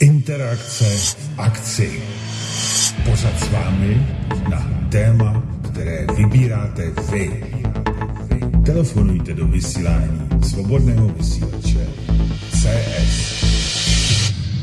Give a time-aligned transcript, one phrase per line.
[0.00, 2.02] Interakce v akci.
[3.04, 4.06] Pořad s vámi
[4.50, 7.44] na téma, které vybíráte vy.
[8.64, 11.86] Telefonujte do vysílání svobodného vysílače
[12.50, 13.44] CS.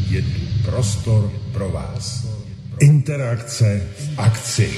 [0.10, 2.28] Je tu prostor pro vás.
[2.80, 4.74] Interakce v akci.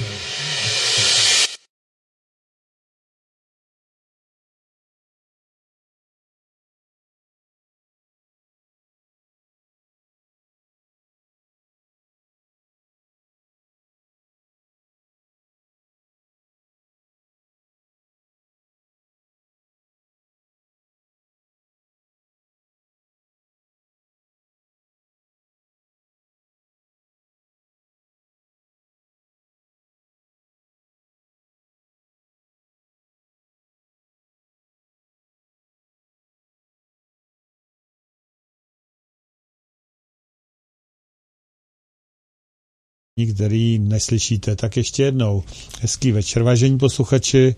[43.25, 45.43] Který neslyšíte, tak ještě jednou.
[45.81, 47.55] Hezký večer, vážení posluchači,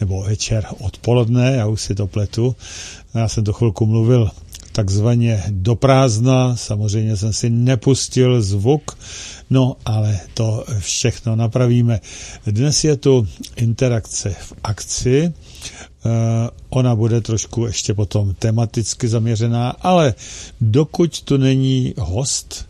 [0.00, 2.56] nebo večer odpoledne, já už si to pletu.
[3.14, 4.30] Já jsem to chvilku mluvil
[4.72, 8.98] takzvaně do prázdna, samozřejmě jsem si nepustil zvuk,
[9.50, 12.00] no ale to všechno napravíme.
[12.46, 15.32] Dnes je tu interakce v akci,
[16.04, 16.12] Uh,
[16.68, 20.14] ona bude trošku ještě potom tematicky zaměřená, ale
[20.60, 22.69] dokud tu není host,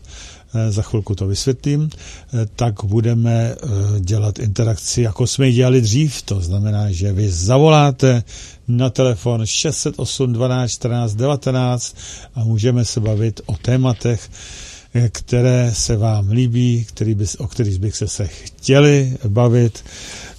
[0.69, 1.89] za chvilku to vysvětlím,
[2.33, 3.67] eh, tak budeme eh,
[3.99, 6.21] dělat interakci, jako jsme ji dělali dřív.
[6.21, 8.23] To znamená, že vy zavoláte
[8.67, 11.95] na telefon 608 12 14 19
[12.35, 14.29] a můžeme se bavit o tématech,
[15.11, 19.83] které se vám líbí, který by, o kterých bych se se chtěli bavit.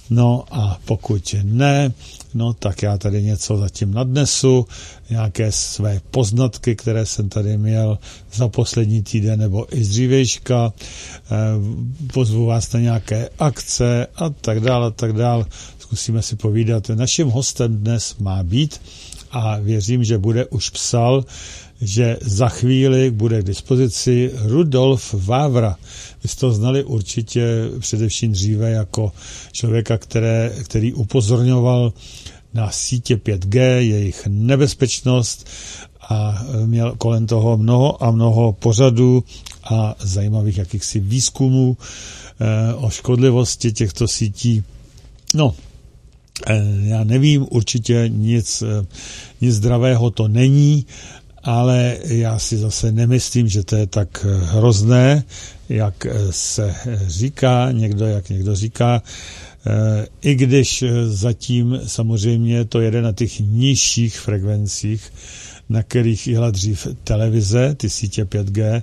[0.09, 1.91] No a pokud ne,
[2.35, 4.65] no tak já tady něco zatím nadnesu,
[5.09, 7.99] nějaké své poznatky, které jsem tady měl
[8.33, 11.35] za poslední týden nebo i z dřívejška, eh,
[12.13, 15.45] pozvu vás na nějaké akce a tak dále, a tak dále.
[15.79, 16.89] Zkusíme si povídat.
[16.89, 18.81] Naším hostem dnes má být
[19.31, 21.25] a věřím, že bude už psal,
[21.81, 25.77] že za chvíli bude k dispozici Rudolf Vávra.
[26.23, 27.47] Vy jste to znali určitě
[27.79, 29.11] především dříve jako
[29.51, 31.93] člověka, které, který upozorňoval
[32.53, 35.47] na sítě 5G, jejich nebezpečnost
[36.09, 39.23] a měl kolem toho mnoho a mnoho pořadů
[39.63, 44.63] a zajímavých jakýchsi výzkumů eh, o škodlivosti těchto sítí.
[45.33, 45.55] No,
[46.47, 48.85] eh, já nevím, určitě nic, eh,
[49.41, 50.85] nic zdravého to není,
[51.43, 55.23] ale já si zase nemyslím, že to je tak hrozné,
[55.69, 56.75] jak se
[57.07, 59.01] říká, někdo, jak někdo říká,
[60.21, 65.13] i když zatím samozřejmě to jede na těch nižších frekvencích,
[65.69, 68.81] na kterých jela dřív televize, ty sítě 5G,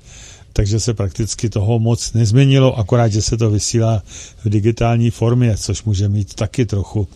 [0.53, 4.03] takže se prakticky toho moc nezměnilo, akorát, že se to vysílá
[4.45, 7.09] v digitální formě, což může mít taky trochu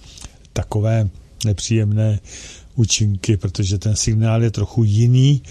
[0.53, 1.09] takové
[1.45, 2.21] nepříjemné
[2.77, 5.43] účinky, protože ten signál je trochu jiný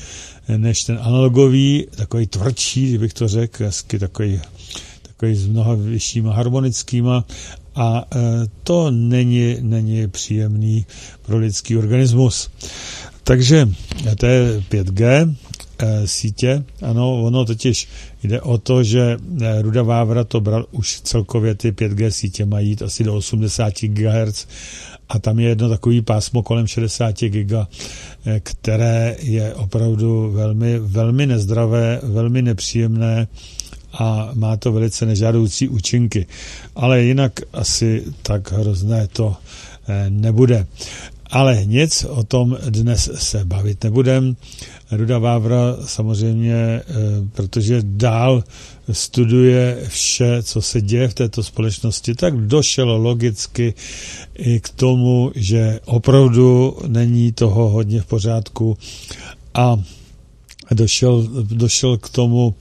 [0.58, 4.42] než ten analogový, takový tvrdší, kdybych to řekl, hezky takový,
[5.02, 7.26] takový s mnoha vyššíma harmonickýma
[7.76, 8.20] a e,
[8.64, 10.86] to není, není příjemný
[11.22, 12.50] pro lidský organismus.
[13.24, 13.70] Takže
[14.18, 15.36] to je 5G e,
[16.06, 17.88] sítě, ano, ono totiž
[18.24, 22.70] jde o to, že e, Ruda Vávra to bral už celkově ty 5G sítě mají
[22.70, 24.48] jít asi do 80 GHz
[25.10, 27.68] a tam je jedno takový pásmo kolem 60 giga,
[28.40, 33.28] které je opravdu velmi, velmi nezdravé, velmi nepříjemné
[33.94, 36.26] a má to velice nežádoucí účinky.
[36.76, 39.36] Ale jinak asi tak hrozné to
[39.88, 40.68] eh, nebude.
[41.34, 44.36] Ale nic o tom dnes se bavit nebudem.
[44.92, 46.84] Ruda Vávra samozřejmě, eh,
[47.34, 48.44] protože dál
[48.92, 53.74] studuje vše, co se děje v této společnosti, tak došel logicky
[54.38, 58.78] i k tomu, že opravdu není toho hodně v pořádku
[59.54, 59.82] a
[60.72, 62.56] došel, došel k tomu,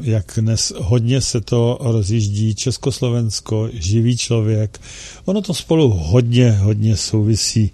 [0.00, 4.80] jak dnes hodně se to rozjíždí Československo, živý člověk.
[5.24, 7.70] Ono to spolu hodně, hodně souvisí.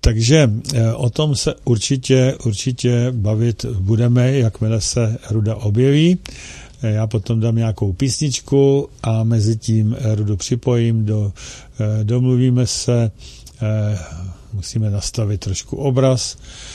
[0.00, 6.18] Takže eh, o tom se určitě, určitě bavit budeme, jakmile se Ruda objeví.
[6.82, 11.32] Eh, já potom dám nějakou písničku a mezi tím Rudu připojím, do,
[12.02, 13.10] domluvíme se,
[14.52, 16.73] musíme nastavit trošku obraz, Eh,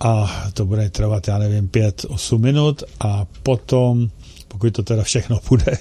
[0.00, 4.08] a to bude trvat, já nevím, pět, osm minut a potom,
[4.48, 5.78] pokud to teda všechno bude,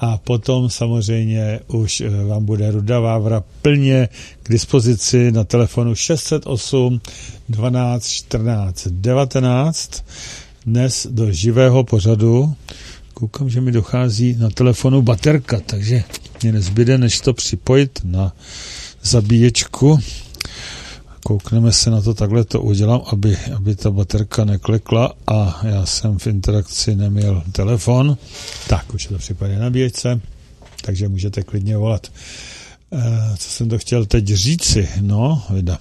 [0.00, 4.08] a potom samozřejmě už eh, vám bude Ruda Vávra plně
[4.42, 7.00] k dispozici na telefonu 608
[7.48, 10.04] 12 14 19
[10.66, 12.54] dnes do živého pořadu.
[13.14, 16.04] Koukám, že mi dochází na telefonu baterka, takže
[16.42, 18.32] mě nezbyde, než to připojit na
[19.02, 19.98] zabíječku.
[21.24, 26.18] Koukneme se na to, takhle to udělám, aby, aby ta baterka neklekla a já jsem
[26.18, 28.16] v interakci neměl telefon.
[28.68, 30.20] Tak, už je to připadá na bíječce,
[30.82, 32.06] takže můžete klidně volat.
[32.92, 34.88] E, co jsem to chtěl teď říci?
[35.00, 35.78] No, vida.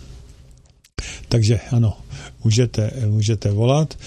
[1.30, 1.98] Takže ano,
[2.44, 3.98] můžete, můžete volat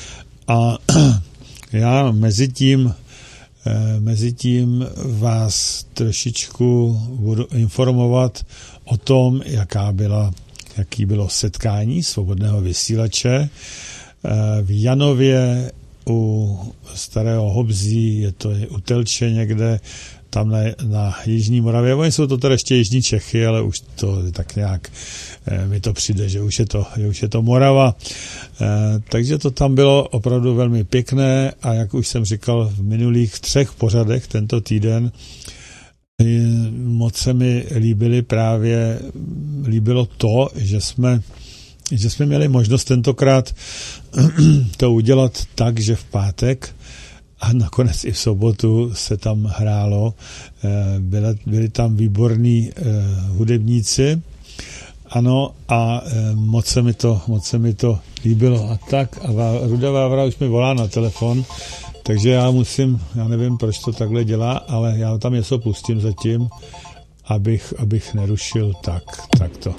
[0.49, 0.79] a
[1.73, 2.95] já mezi tím,
[3.67, 8.47] eh, mezi tím vás trošičku budu informovat
[8.85, 10.35] o tom, jaká byla,
[10.77, 13.49] jaký bylo setkání svobodného vysílače
[14.25, 14.31] eh,
[14.63, 15.73] v Janově
[16.07, 16.59] u
[16.95, 19.81] starého Hobzí, je to u Telče někde,
[20.33, 21.95] tam na, na Jižní Moravě.
[21.95, 24.91] Oni jsou to teda ještě Jižní Čechy, ale už to tak nějak
[25.47, 27.95] eh, mi to přijde, že už je to, že už je to Morava.
[28.61, 28.67] Eh,
[29.09, 33.73] takže to tam bylo opravdu velmi pěkné a jak už jsem říkal v minulých třech
[33.73, 35.13] pořadech tento týden,
[36.77, 39.01] moc se mi líbily právě,
[39.67, 41.23] líbilo to, že jsme
[41.93, 43.55] že jsme měli možnost tentokrát
[44.77, 46.75] to udělat tak, že v pátek
[47.41, 50.15] a nakonec i v sobotu se tam hrálo.
[50.65, 52.83] Eh, byli, byli tam výborní eh,
[53.29, 54.23] hudebníci,
[55.11, 58.71] ano, a eh, moc se mi to, moc se mi to líbilo.
[58.71, 59.29] A tak, a
[59.67, 61.45] Ruda Vávra už mi volá na telefon,
[62.03, 66.49] takže já musím, já nevím, proč to takhle dělá, ale já tam něco pustím zatím,
[67.25, 69.03] abych, abych nerušil tak,
[69.39, 69.75] tak to.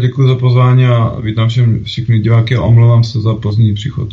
[0.00, 4.08] Děkuji za pozvání a vítám všem všichni diváky a omlouvám se za pozdní příchod.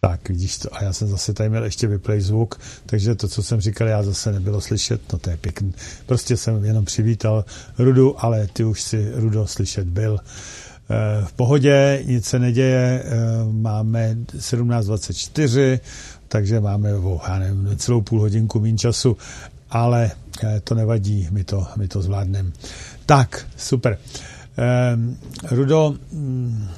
[0.00, 0.76] Tak, vidíš to.
[0.76, 4.02] A já jsem zase tady měl ještě vyplay zvuk, takže to, co jsem říkal, já
[4.02, 5.74] zase nebylo slyšet, no to je pěkný.
[6.06, 7.44] Prostě jsem jenom přivítal
[7.78, 10.18] Rudu, ale ty už si Rudo slyšet byl.
[10.90, 13.16] Eh, v pohodě, nic se neděje, eh,
[13.52, 15.80] máme 17.24,
[16.28, 19.16] takže máme o, já nevím, celou půl hodinku méně času,
[19.70, 20.10] ale
[20.44, 22.50] eh, to nevadí, my to, my to zvládneme.
[23.06, 23.98] Tak, super.
[25.50, 26.68] Rudo, mm,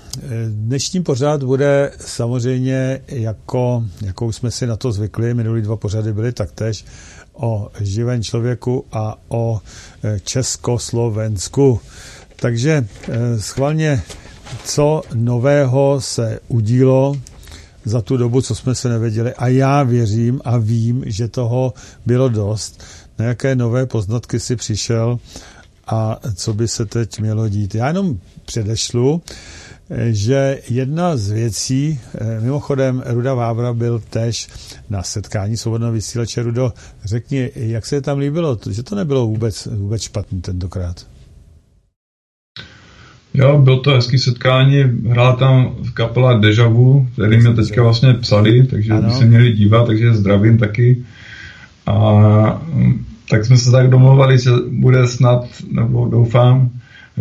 [0.49, 6.33] dnešní pořád bude samozřejmě jako, jakou jsme si na to zvykli, minulý dva pořady byly
[6.33, 6.85] taktéž
[7.33, 9.61] o živém člověku a o
[10.25, 11.81] Československu.
[12.37, 14.03] Takže eh, schválně,
[14.65, 17.17] co nového se udílo
[17.85, 19.35] za tu dobu, co jsme se nevěděli.
[19.35, 21.75] A já věřím a vím, že toho
[22.07, 22.83] bylo dost.
[23.19, 25.19] Na jaké nové poznatky si přišel
[25.91, 27.75] a co by se teď mělo dít.
[27.75, 29.23] Já jenom předešlu,
[30.11, 34.49] že jedna z věcí, eh, mimochodem Ruda Vávra byl tež
[34.91, 36.43] na setkání svobodného vysílače.
[36.43, 36.73] Rudo,
[37.05, 41.07] řekni, jak se tam líbilo, že to nebylo vůbec, vůbec špatný tentokrát.
[43.35, 48.15] Jo, byl to hezký setkání, hrála tam v kapela Deja Vu, který mě teďka vlastně
[48.15, 51.05] psali, takže by se měli dívat, takže zdravím taky.
[51.87, 52.63] A
[53.31, 56.71] tak jsme se tak domluvali, že bude snad, nebo doufám,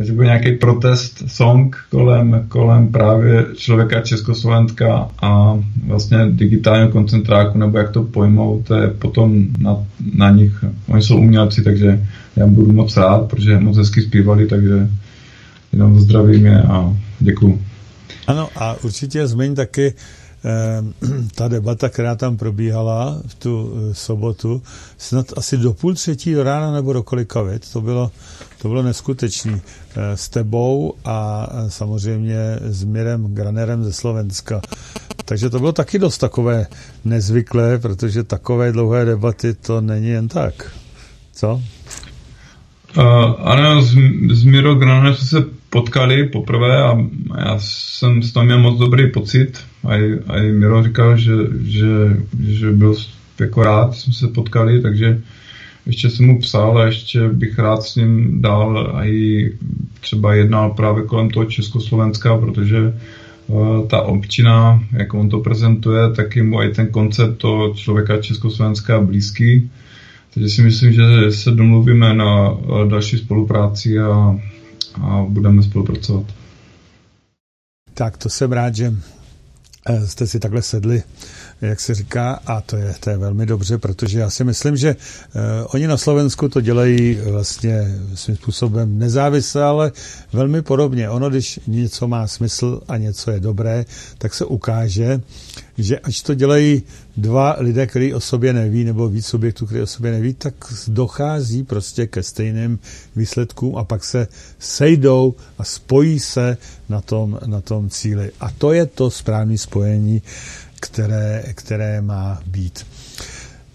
[0.01, 7.77] že bude nějaký protest song kolem, kolem právě člověka Československa a vlastně digitálního koncentráku, nebo
[7.77, 9.85] jak to pojmou, to je potom na,
[10.15, 10.63] na nich.
[10.87, 14.87] Oni jsou umělci, takže já budu moc rád, protože moc hezky zpívali, takže
[15.73, 17.61] jenom zdravím je a děkuju.
[18.27, 19.93] Ano a určitě změň taky
[21.35, 24.61] ta debata, která tam probíhala v tu eh, sobotu,
[24.97, 28.11] snad asi do půl třetí do rána nebo do kolika vět, to bylo,
[28.61, 29.61] to bylo neskutečný.
[29.95, 34.61] Eh, s tebou a eh, samozřejmě s Mirem Granerem ze Slovenska.
[35.25, 36.67] Takže to bylo taky dost takové
[37.05, 40.71] nezvyklé, protože takové dlouhé debaty to není jen tak.
[41.33, 41.61] Co?
[42.97, 43.03] Uh,
[43.39, 43.95] ano, s,
[44.31, 46.97] s Miro Granerem jsme se potkali poprvé a
[47.37, 49.59] já jsem z toho měl moc dobrý pocit.
[49.83, 51.87] A i, Miro říkal, že, že,
[52.39, 52.95] že byl
[53.39, 55.21] jako rád, jsme se potkali, takže
[55.85, 59.51] ještě jsem mu psal a ještě bych rád s ním dál a i
[59.99, 62.93] třeba jednal právě kolem toho Československa, protože
[63.47, 68.21] uh, ta občina, jak on to prezentuje, tak je mu i ten koncept toho člověka
[68.21, 69.71] Československa blízký.
[70.33, 72.57] Takže si myslím, že se domluvíme na
[72.89, 74.39] další spolupráci a
[75.01, 76.25] a budeme spolupracovat.
[77.93, 78.93] Tak to jsem rád, že
[79.85, 81.03] eh, jste si takhle sedli,
[81.61, 84.95] jak se říká, a to je, to je velmi dobře, protože já si myslím, že
[84.95, 85.41] uh,
[85.73, 89.91] oni na Slovensku to dělají vlastně svým způsobem nezávisle, ale
[90.33, 91.09] velmi podobně.
[91.09, 93.85] Ono, když něco má smysl a něco je dobré,
[94.17, 95.21] tak se ukáže,
[95.77, 96.83] že až to dělají
[97.17, 100.53] dva lidé, kteří o sobě neví, nebo víc subjektů, kteří o sobě neví, tak
[100.87, 102.79] dochází prostě ke stejným
[103.15, 104.27] výsledkům a pak se
[104.59, 106.57] sejdou a spojí se
[106.89, 108.31] na tom, na tom cíli.
[108.39, 110.21] A to je to správné spojení,
[110.79, 112.85] které, které má být.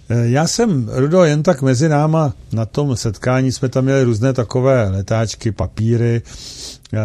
[0.09, 4.33] E, já jsem, Rudo, jen tak mezi náma na tom setkání jsme tam měli různé
[4.33, 6.23] takové letáčky, papíry,
[6.95, 7.01] e,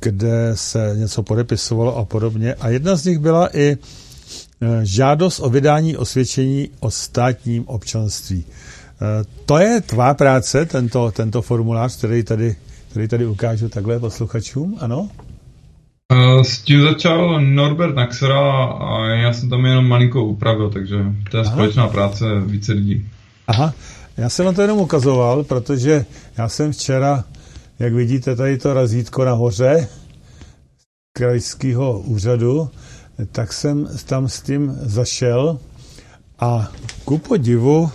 [0.00, 2.54] kde se něco podepisovalo a podobně.
[2.54, 3.78] A jedna z nich byla i
[4.82, 8.44] žádost o vydání osvědčení o státním občanství.
[9.02, 12.56] Eh, to je tvá práce, tento, tento formulář, který tady,
[12.90, 15.08] který tady ukážu takhle posluchačům, ano?
[16.12, 20.96] Eh, s tím začal Norbert Naxera a já jsem tam jenom malinko upravil, takže
[21.30, 21.52] to je Aha.
[21.52, 23.08] společná práce více lidí.
[23.46, 23.72] Aha,
[24.16, 26.04] já jsem vám to jenom ukazoval, protože
[26.38, 27.24] já jsem včera,
[27.78, 29.88] jak vidíte, tady to razítko nahoře
[31.12, 32.70] krajského úřadu,
[33.26, 35.58] tak jsem tam s tím zašel
[36.40, 36.70] a
[37.04, 37.90] ku podivu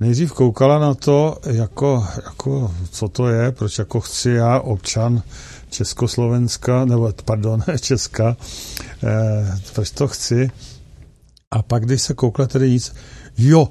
[0.00, 5.22] nejdřív koukala na to, jako, jako, co to je, proč jako chci já, občan
[5.70, 8.36] Československa, nebo pardon, Česka,
[9.04, 10.50] eh, proč to chci.
[11.50, 12.94] A pak, když se koukla tedy nic,
[13.38, 13.68] jo,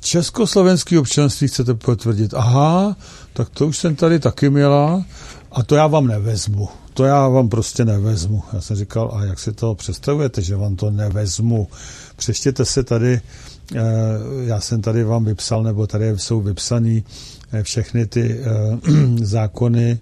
[0.00, 2.34] československý občanství chcete potvrdit.
[2.34, 2.96] Aha,
[3.32, 5.04] tak to už jsem tady taky měla
[5.52, 6.68] a to já vám nevezmu
[6.98, 8.42] to já vám prostě nevezmu.
[8.52, 11.68] Já jsem říkal, a jak si to představujete, že vám to nevezmu?
[12.16, 13.20] Přeštěte se tady,
[13.74, 13.80] eh,
[14.44, 17.00] já jsem tady vám vypsal, nebo tady jsou vypsané
[17.52, 18.46] eh, všechny ty eh,
[19.24, 19.98] zákony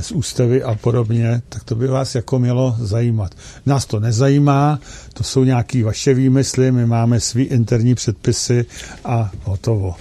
[0.00, 3.34] z ústavy a podobně, tak to by vás jako mělo zajímat.
[3.66, 4.78] Nás to nezajímá,
[5.14, 8.64] to jsou nějaké vaše výmysly, my máme svý interní předpisy
[9.04, 9.94] a hotovo.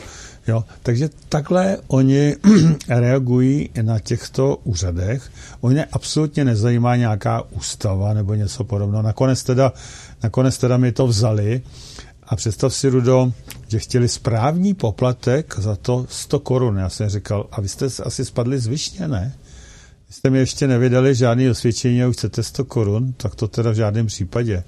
[0.48, 0.64] Jo?
[0.84, 2.36] Takže takhle oni
[2.90, 5.30] reagují na těchto úřadech.
[5.62, 9.04] Oni absolutně nezajímá nějaká ústava nebo něco podobného.
[9.04, 9.74] Nakonec teda,
[10.24, 11.62] nakonec teda mi to vzali
[12.32, 13.34] a představ si, Rudo,
[13.68, 16.78] že chtěli správní poplatek za to 100 korun.
[16.78, 19.34] Já jsem říkal, a vy jste asi spadli z višně, ne?
[20.08, 23.72] Vy jste mi ještě nevydali žádný osvědčení a už chcete 100 korun, tak to teda
[23.72, 24.64] v žádném případě.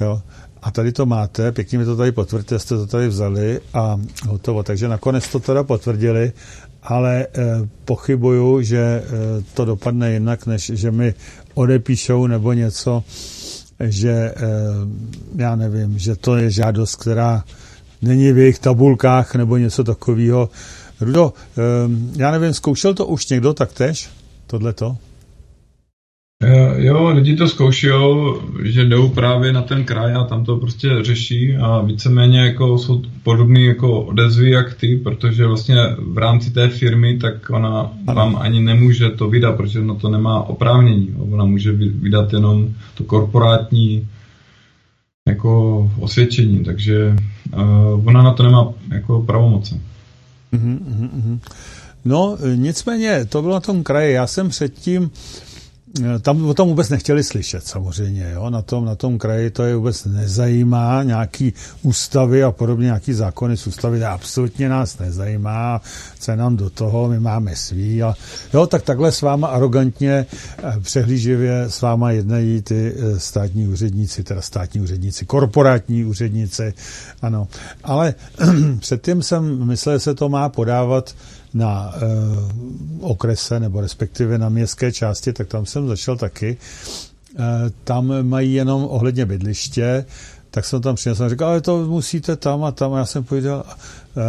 [0.00, 0.22] Jo?
[0.64, 4.62] A tady to máte, pěkně mi to tady potvrdíte, jste to tady vzali a hotovo.
[4.62, 6.32] Takže nakonec to teda potvrdili,
[6.82, 7.26] ale e,
[7.84, 9.02] pochybuju, že e,
[9.54, 11.14] to dopadne jinak, než že mi
[11.54, 13.04] odepíšou nebo něco,
[13.80, 14.34] že e,
[15.36, 17.44] já nevím, že to je žádost, která
[18.02, 20.48] není v jejich tabulkách nebo něco takového.
[21.00, 21.62] Rudo, e,
[22.16, 24.08] já nevím, zkoušel to už někdo taktéž,
[24.46, 24.96] tohleto?
[26.46, 27.88] Eh, jo, lidi to zkouší,
[28.62, 33.02] že jdou právě na ten kraj a tam to prostě řeší a víceméně jako jsou
[33.22, 38.16] podobné jako odezvy jak ty, protože vlastně v rámci té firmy tak ona ano.
[38.16, 41.14] vám ani nemůže to vydat, protože na to nemá oprávnění.
[41.32, 44.08] Ona může vydat jenom to korporátní
[45.28, 47.16] jako osvědčení, takže
[47.56, 49.80] uh, ona na to nemá jako pravomoce.
[50.52, 51.38] Uh-huh.
[52.04, 54.14] No, nicméně, to bylo na tom kraji.
[54.14, 55.10] Já jsem předtím
[56.20, 58.50] tam o tom vůbec nechtěli slyšet samozřejmě, jo?
[58.50, 61.52] Na, tom, na tom kraji to je vůbec nezajímá, nějaký
[61.82, 65.80] ústavy a podobně, nějaký zákony z ústavy, to absolutně nás nezajímá,
[66.18, 68.14] co nám do toho, my máme svý a
[68.54, 70.26] jo, tak takhle s váma arrogantně,
[70.58, 76.74] eh, přehlíživě s váma jednají ty eh, státní úředníci, teda státní úředníci, korporátní úředníci,
[77.22, 77.48] ano.
[77.84, 78.14] Ale
[78.78, 81.14] předtím jsem myslel, že se to má podávat
[81.54, 82.00] na e,
[83.00, 86.56] okrese nebo respektive na městské části, tak tam jsem začal taky.
[87.38, 90.04] E, tam mají jenom ohledně bydliště,
[90.54, 92.94] tak jsem tam přinesl a říkal, ale to musíte tam a tam.
[92.94, 93.64] A já jsem povídal,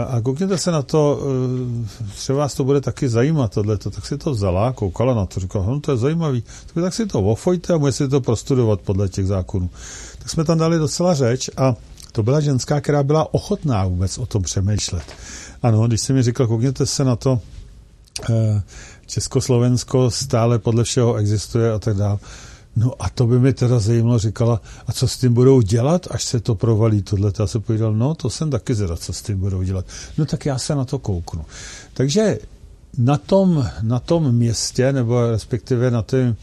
[0.08, 3.92] a koukněte se na to, eh, třeba vás to bude taky zajímat tohleto.
[3.92, 6.44] Tak si to vzala, koukala na to, říkala, no to je zajímavý.
[6.74, 9.70] Tak si to ofojte a můžete to prostudovat podle těch zákonů.
[10.20, 11.76] Tak jsme tam dali docela řeč a
[12.12, 15.04] to byla ženská, která byla ochotná vůbec o tom přemýšlet.
[15.62, 17.40] Ano, když jsem mi říkal, koukněte se na to,
[18.30, 18.62] eh,
[19.06, 22.18] Československo stále podle všeho existuje a tak dále.
[22.76, 26.24] No a to by mi teda zajímalo, říkala, a co s tím budou dělat, až
[26.24, 27.32] se to provalí tohle.
[27.40, 29.86] Já se povídal, no to jsem taky zvědav, co s tím budou dělat.
[30.18, 31.46] No tak já se na to kouknu.
[31.94, 32.40] Takže
[32.98, 36.36] na tom, na tom městě, nebo respektive na té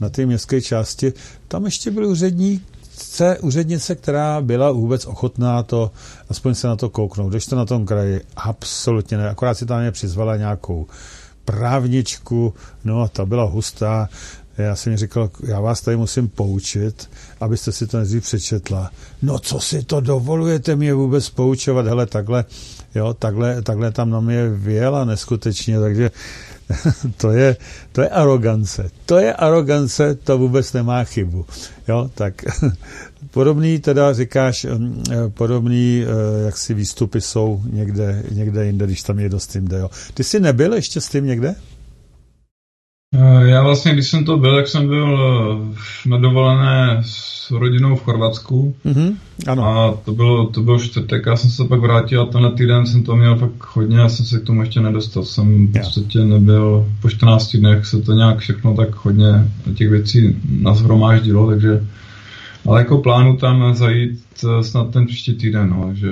[0.00, 1.12] na té městské části,
[1.48, 2.62] tam ještě byl úředník,
[2.96, 5.90] úřednice, úřednice, která byla vůbec ochotná to,
[6.28, 7.32] aspoň se na to kouknout.
[7.32, 9.28] Když to na tom kraji, absolutně ne.
[9.28, 10.86] Akorát si tam mě přizvala nějakou
[11.44, 12.54] právničku,
[12.84, 14.08] no a ta byla hustá.
[14.58, 18.90] Já jsem mi říkal, já vás tady musím poučit, abyste si to nejdřív přečetla.
[19.22, 22.44] No co si to dovolujete mě vůbec poučovat, hele takhle,
[22.94, 26.10] jo, takhle, takhle tam na mě věla neskutečně, takže
[27.16, 27.56] to je,
[27.92, 28.90] to je arogance.
[29.06, 31.46] To je arogance, to vůbec nemá chybu.
[31.88, 32.44] Jo, tak
[33.30, 39.02] podobný teda říkáš, mm, eh, podobný eh, jak si výstupy jsou někde, někde jinde, když
[39.02, 39.78] tam někdo s tím jde.
[39.78, 39.90] Jo.
[40.14, 41.54] Ty jsi nebyl ještě s tím někde?
[43.18, 45.18] Eh, já vlastně, když jsem to byl, tak jsem byl
[46.06, 48.74] na dovolené s rodinou v Chorvatsku.
[48.84, 49.14] Mm-hmm,
[49.46, 49.64] ano.
[49.64, 53.02] A to bylo, to bylo čtvrtek, já jsem se pak vrátil a tenhle týden jsem
[53.02, 55.24] to měl fakt hodně, já jsem se k tomu ještě nedostal.
[55.24, 60.36] Jsem v podstatě nebyl, po 14 dnech se to nějak všechno tak hodně těch věcí
[60.60, 61.86] nazhromáždilo, takže
[62.66, 66.08] ale jako plánu tam zajít eh, snad ten příští týden, no, že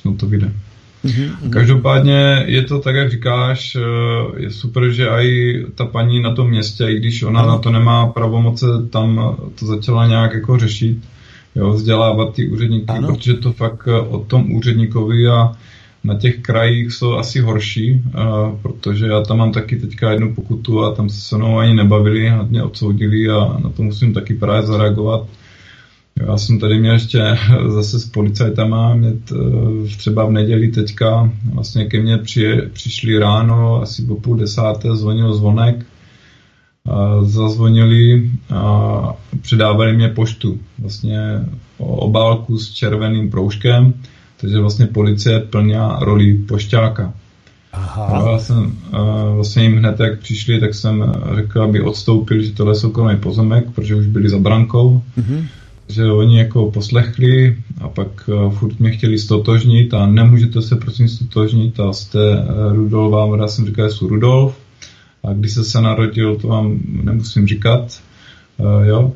[0.00, 0.52] snad to vyjde.
[1.04, 1.50] Mm-hmm.
[1.50, 6.48] Každopádně je to tak, jak říkáš, eh, je super, že i ta paní na tom
[6.48, 7.48] městě, i když ona ano.
[7.48, 10.98] na to nemá pravomoce, tam to začala nějak jako řešit,
[11.54, 13.08] jo, vzdělávat ty úředníky, ano.
[13.08, 15.52] protože to fakt eh, o tom úředníkovi a
[16.04, 18.02] na těch krajích jsou asi horší,
[18.62, 22.32] protože já tam mám taky teďka jednu pokutu a tam se se mnou ani nebavili,
[22.48, 25.26] mě odsoudili a na to musím taky právě zareagovat.
[26.20, 31.84] Já jsem tady měl ještě zase s policajtama, mě eh, třeba v neděli teďka vlastně
[31.84, 35.86] ke mně při, přišli ráno, asi po půl desáté zvonil zvonek,
[36.88, 41.20] a zazvonili a předávali mě poštu, vlastně
[41.78, 43.94] obálku s červeným proužkem,
[44.36, 47.14] takže vlastně policie plňá roli pošťáka.
[47.72, 48.30] Aha.
[48.32, 48.76] Já jsem
[49.34, 53.70] vlastně jim hned, jak přišli, tak jsem řekl, aby odstoupili, že tohle je soukromý pozemek,
[53.74, 55.02] protože už byli za brankou.
[55.18, 55.46] Mm-hmm
[55.88, 61.08] že oni jako poslechli a pak uh, furt mě chtěli stotožnit a nemůžete se prosím
[61.08, 64.58] stotožnit a jste uh, Rudolf, vám já jsem říkal, že jsou Rudolf
[65.24, 68.00] a když se se narodil, to vám nemusím říkat,
[68.58, 69.12] uh, jo.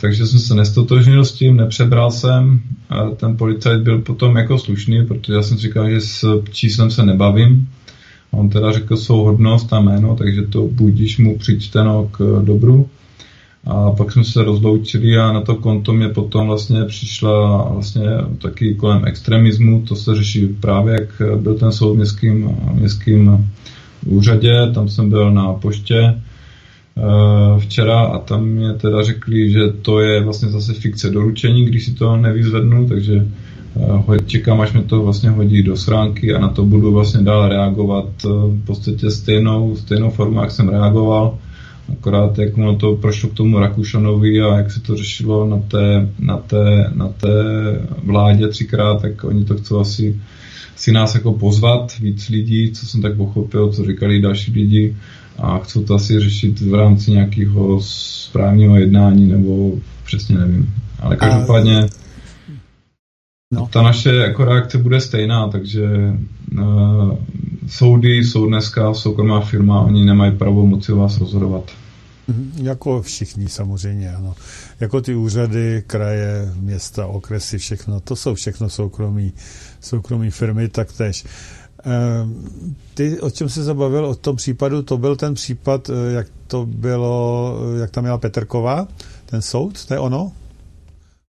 [0.00, 2.60] takže jsem se nestotožnil s tím, nepřebral jsem.
[2.88, 7.06] A ten policajt byl potom jako slušný, protože já jsem říkal, že s číslem se
[7.06, 7.68] nebavím.
[8.32, 12.88] A on teda řekl svou hodnost a jméno, takže to budíš mu přičteno k dobru.
[13.66, 18.02] A pak jsme se rozloučili a na to konto mě potom vlastně přišla vlastně
[18.42, 23.48] taky kolem extremismu, to se řeší právě, jak byl ten soud městským, městským
[24.06, 30.00] úřadě, tam jsem byl na poště eh, včera a tam mě teda řekli, že to
[30.00, 33.26] je vlastně zase fikce doručení, když si to nevyzvednu, takže
[34.16, 37.48] eh, čekám, až mi to vlastně hodí do schránky a na to budu vlastně dál
[37.48, 41.38] reagovat eh, v podstatě stejnou, stejnou formou, jak jsem reagoval
[41.92, 46.08] Akorát jak ono to prošlo k tomu Rakušanovi a jak se to řešilo na té,
[46.18, 47.34] na té, na té
[48.02, 50.20] vládě třikrát, tak oni to chcou asi
[50.76, 54.96] si nás jako pozvat, víc lidí, co jsem tak pochopil, co říkali další lidi
[55.38, 59.72] a chcou to asi řešit v rámci nějakého správního jednání nebo
[60.04, 60.74] přesně nevím.
[61.00, 61.86] Ale každopádně
[63.54, 63.68] No.
[63.72, 65.82] Ta naše jako reakce bude stejná, takže
[66.58, 67.18] uh,
[67.68, 71.70] soudy jsou dneska soukromá firma, oni nemají pravo moci vás rozhodovat.
[72.28, 74.34] Mhm, jako všichni samozřejmě, ano.
[74.80, 79.32] Jako ty úřady, kraje, města, okresy, všechno, to jsou všechno soukromí,
[79.80, 81.24] soukromí firmy taktéž.
[81.84, 86.26] Ehm, ty, o čem se zabavil, o tom případu, to byl ten případ, eh, jak
[86.46, 88.88] to bylo, jak tam měla Petrková,
[89.26, 90.32] ten soud, to je ono?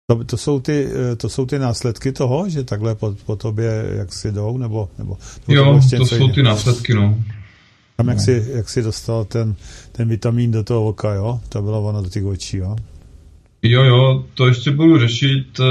[0.07, 3.85] To, to, jsou ty, eh, to jsou ty následky toho, že takhle po, po tobě
[3.97, 4.89] jak si jdou, nebo...
[4.99, 5.17] nebo
[5.49, 7.19] jo, to, to jsou ty následky, no.
[7.97, 8.23] Tam jak, no.
[8.23, 9.55] si, jak si dostal ten,
[9.93, 11.41] ten vitamin do toho oka, jo?
[11.49, 12.77] To bylo ono do těch očí, jo?
[13.63, 15.65] Jo, jo, to ještě budu řešit eh,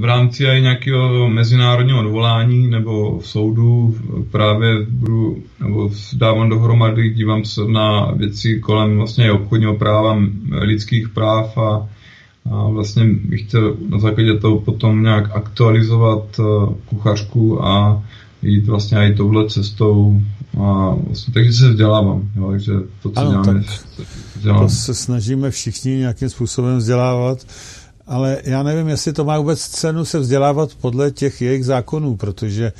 [0.00, 3.96] v rámci i nějakého mezinárodního odvolání nebo v soudu
[4.30, 10.18] právě budu, nebo dávám dohromady, dívám se na věci kolem vlastně obchodního práva,
[10.50, 11.88] lidských práv a
[12.50, 18.02] a vlastně bych chtěl na základě toho potom nějak aktualizovat uh, kuchařku a
[18.42, 20.20] jít vlastně i touhle cestou.
[20.60, 22.30] A vlastně, takže se vzdělávám.
[22.36, 23.64] Jo, takže to, co ano, děláme,
[24.36, 24.66] vzdělávám.
[24.66, 27.46] to se snažíme všichni nějakým způsobem vzdělávat.
[28.06, 32.72] Ale já nevím, jestli to má vůbec cenu se vzdělávat podle těch jejich zákonů, protože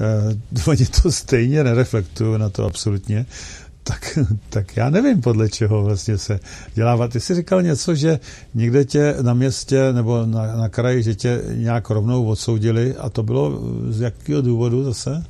[0.00, 3.26] eh, oni to stejně nereflektují na to absolutně
[3.88, 4.18] tak,
[4.50, 6.40] tak já nevím, podle čeho vlastně se
[6.74, 7.12] dělávat.
[7.12, 8.18] Ty jsi říkal něco, že
[8.54, 13.22] někde tě na městě nebo na, na kraji, že tě nějak rovnou odsoudili a to
[13.22, 15.24] bylo z jakého důvodu zase?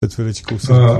[0.00, 0.98] Před chvíličkou si uh,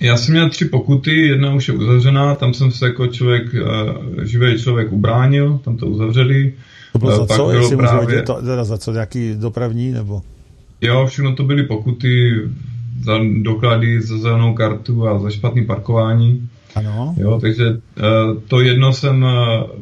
[0.00, 4.24] Já jsem měl tři pokuty, jedna už je uzavřená, tam jsem se jako člověk, uh,
[4.24, 6.52] živý člověk ubránil, tam to uzavřeli.
[6.92, 7.52] To bylo uh, za co?
[7.52, 8.06] Jestli právě...
[8.06, 10.22] můžu to, teda za co, nějaký dopravní nebo?
[10.80, 12.40] Jo, všechno to byly pokuty
[13.02, 16.48] za doklady za zelenou kartu a za špatný parkování.
[16.74, 17.14] Ano.
[17.18, 19.30] Jo, takže uh, to jedno jsem, uh,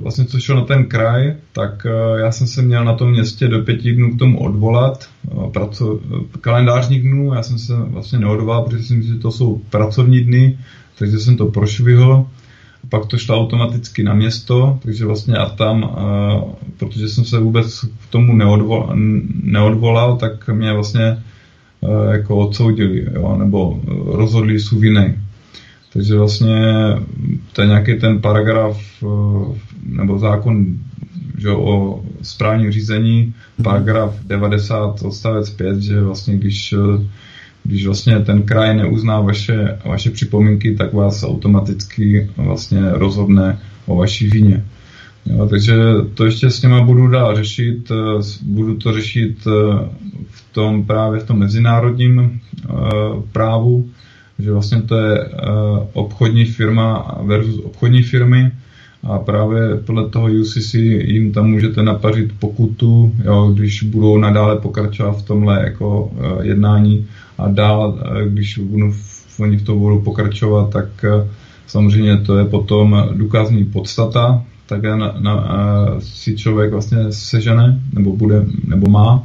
[0.02, 3.48] vlastně co šlo na ten kraj, tak uh, já jsem se měl na tom městě
[3.48, 5.08] do pěti dnů k tomu odvolat,
[5.52, 6.00] praco,
[6.40, 10.58] kalendářních dnů, já jsem se vlastně neodvolal, protože si myslím, že to jsou pracovní dny,
[10.98, 12.26] takže jsem to prošvihl,
[12.88, 17.80] pak to šlo automaticky na město, takže vlastně a tam, uh, protože jsem se vůbec
[17.80, 18.90] k tomu neodvolal,
[19.42, 21.31] neodvolal tak mě vlastně Eh,
[22.12, 25.18] jako odsoudili, jo, nebo eh, rozhodli jsou viny.
[25.92, 26.62] Takže vlastně
[27.52, 29.06] to je nějaký ten paragraf eh,
[29.86, 30.66] nebo zákon
[31.38, 33.64] že o správním řízení, mhm.
[33.64, 36.74] paragraf 90 odstavec 5, že vlastně když,
[37.64, 44.28] když vlastně ten kraj neuzná vaše, vaše připomínky, tak vás automaticky vlastně rozhodne o vaší
[44.28, 44.64] vině.
[45.26, 45.74] Jo, takže
[46.14, 47.92] to ještě s něma budu dál řešit,
[48.42, 49.44] budu to řešit
[50.30, 53.90] v tom právě v tom mezinárodním uh, právu,
[54.38, 55.28] že vlastně to je
[55.92, 58.52] obchodní firma versus obchodní firmy
[59.02, 65.12] a právě podle toho UCC jim tam můžete napařit pokutu, jo, když budou nadále pokračovat
[65.12, 67.06] v tomhle jako jednání
[67.38, 68.92] a dál, když budou,
[69.38, 71.04] oni v tom budou pokračovat, tak
[71.66, 75.46] samozřejmě to je potom důkazní podstata, tak na, na,
[75.98, 79.22] si člověk vlastně sežene, nebo bude, nebo má.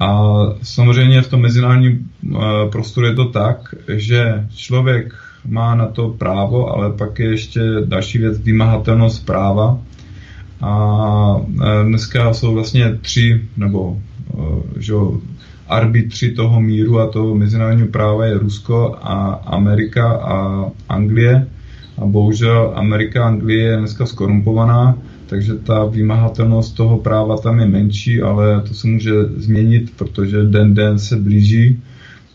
[0.00, 0.30] A
[0.62, 2.38] samozřejmě v tom mezinárodním eh,
[2.72, 5.14] prostoru je to tak, že člověk
[5.46, 9.78] má na to právo, ale pak je ještě další věc, vymahatelnost práva.
[10.62, 13.98] A eh, dneska jsou vlastně tři, nebo
[14.30, 14.94] eh, že
[15.68, 21.46] arbitři toho míru a toho mezinárodního práva je Rusko a Amerika a Anglie.
[21.98, 27.66] A bohužel Amerika a Anglie je dneska skorumpovaná takže ta vymahatelnost toho práva tam je
[27.66, 31.82] menší, ale to se může změnit, protože den den se blíží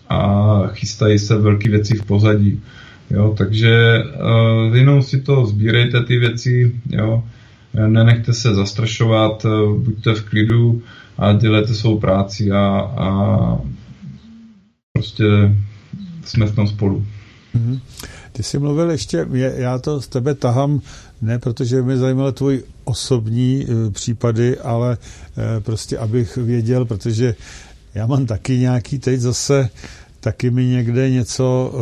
[0.10, 2.62] a chystají se velké věci v pozadí.
[3.10, 7.24] Jo, takže uh, jenom si to sbírejte ty věci, jo.
[7.88, 9.46] nenechte se zastrašovat,
[9.78, 10.82] buďte v klidu
[11.18, 13.10] a dělejte svou práci a, a
[14.94, 15.26] prostě
[16.26, 17.06] jsme v tom spolu.
[17.56, 17.80] Mm-hmm.
[18.32, 20.82] Ty jsi mluvil ještě, já to z tebe tahám,
[21.22, 24.98] ne protože mě zajímaly tvůj osobní e, případy, ale
[25.58, 27.36] e, prostě abych věděl, protože
[27.94, 29.70] já mám taky nějaký teď zase
[30.20, 31.74] taky mi někde něco,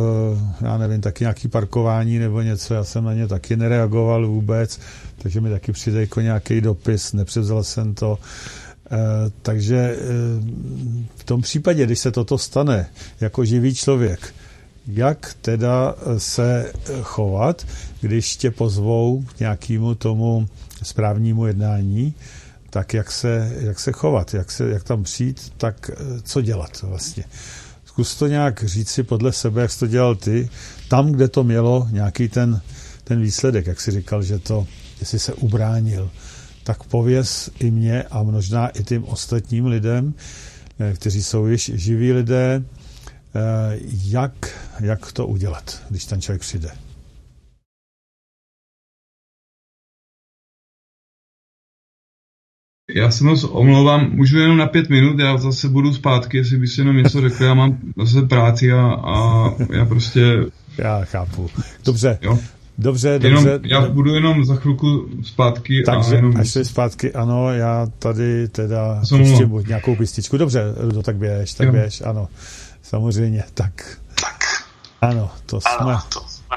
[0.62, 4.80] e, já nevím, taky nějaký parkování nebo něco, já jsem na ně taky nereagoval vůbec,
[5.18, 8.18] takže mi taky přijde jako nějaký dopis, nepřevzal jsem to,
[9.42, 9.96] takže
[11.16, 12.86] v tom případě, když se toto stane
[13.20, 14.34] jako živý člověk,
[14.88, 16.72] jak teda se
[17.02, 17.66] chovat,
[18.00, 20.48] když tě pozvou k nějakému tomu
[20.82, 22.14] správnímu jednání,
[22.70, 26.82] tak jak se, jak se chovat, jak, se, jak tam přijít, tak eh, co dělat
[26.82, 27.24] vlastně.
[27.84, 30.48] Zkus to nějak říct si podle sebe, jak jsi to dělal ty,
[30.88, 32.60] tam, kde to mělo nějaký ten,
[33.04, 34.66] ten výsledek, jak jsi říkal, že to,
[35.00, 36.10] jestli se ubránil,
[36.64, 40.14] tak pověz i mě a možná i tím ostatním lidem,
[40.80, 42.77] eh, kteří jsou již živí lidé, eh,
[44.04, 46.70] jak, jak to udělat, když ten člověk přijde.
[52.94, 56.78] Já se moc omlouvám, můžu jenom na pět minut, já zase budu zpátky, jestli bys
[56.78, 60.20] jenom něco řekl, já mám zase práci a, a já prostě...
[60.78, 61.50] Já chápu.
[61.84, 62.38] Dobře, jo?
[62.78, 63.60] Dobře, jenom, dobře.
[63.64, 65.82] Já budu jenom za chvilku zpátky.
[65.86, 66.36] Takže a jenom...
[66.36, 70.36] až jsi zpátky, ano, já tady teda pustím buď nějakou pističku.
[70.36, 71.72] Dobře, Rudo, tak běž, tak jo.
[71.72, 72.28] běž, ano.
[72.88, 74.00] Samozřejmě, tak.
[74.20, 74.38] Tak.
[75.00, 76.10] Ano, to ano, jsme.
[76.12, 76.56] To jsme.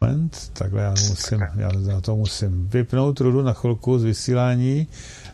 [0.00, 4.88] Moment, takhle já musím, já na to musím vypnout Rudu na chvilku z vysílání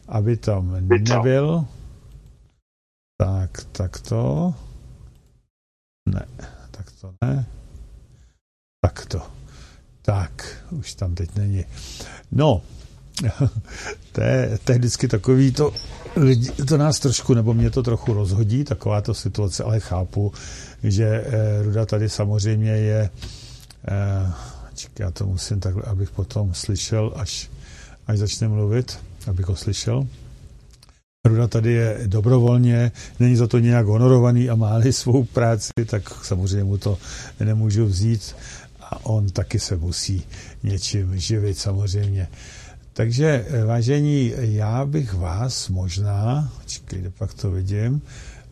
[0.09, 1.66] aby tam nebyl.
[3.18, 4.55] Tak, tak to.
[6.09, 6.27] Ne,
[6.70, 7.46] tak to ne.
[8.81, 9.22] Tak to.
[10.03, 11.64] Tak, už tam teď není.
[12.33, 12.62] No,
[14.12, 15.72] to je, to je vždycky takový to,
[16.16, 20.33] lidi, to nás trošku, nebo mě to trochu rozhodí, taková to situace, ale chápu,
[20.83, 23.11] že eh, Ruda tady samozřejmě je,
[23.88, 24.33] eh,
[24.98, 27.51] já to musím takhle, abych potom slyšel, až,
[28.07, 30.07] až začne mluvit abych ho slyšel.
[31.27, 36.64] Ruda tady je dobrovolně, není za to nějak honorovaný a má svou práci, tak samozřejmě
[36.64, 36.98] mu to
[37.40, 38.35] nemůžu vzít
[38.81, 40.25] a on taky se musí
[40.62, 42.29] něčím živit samozřejmě.
[42.94, 48.02] Takže, vážení, já bych vás možná, čekejte, pak to vidím,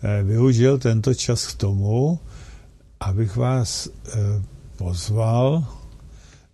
[0.03, 2.20] eh, využil tento čas k tomu,
[3.00, 4.42] abych vás eh,
[4.76, 5.64] pozval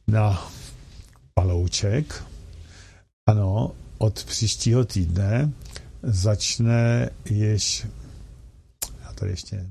[0.06, 0.50] na
[1.34, 2.24] palouček.
[3.28, 5.52] Ano, od příštího týdne
[6.02, 7.86] začne již,
[9.04, 9.66] já tady ještě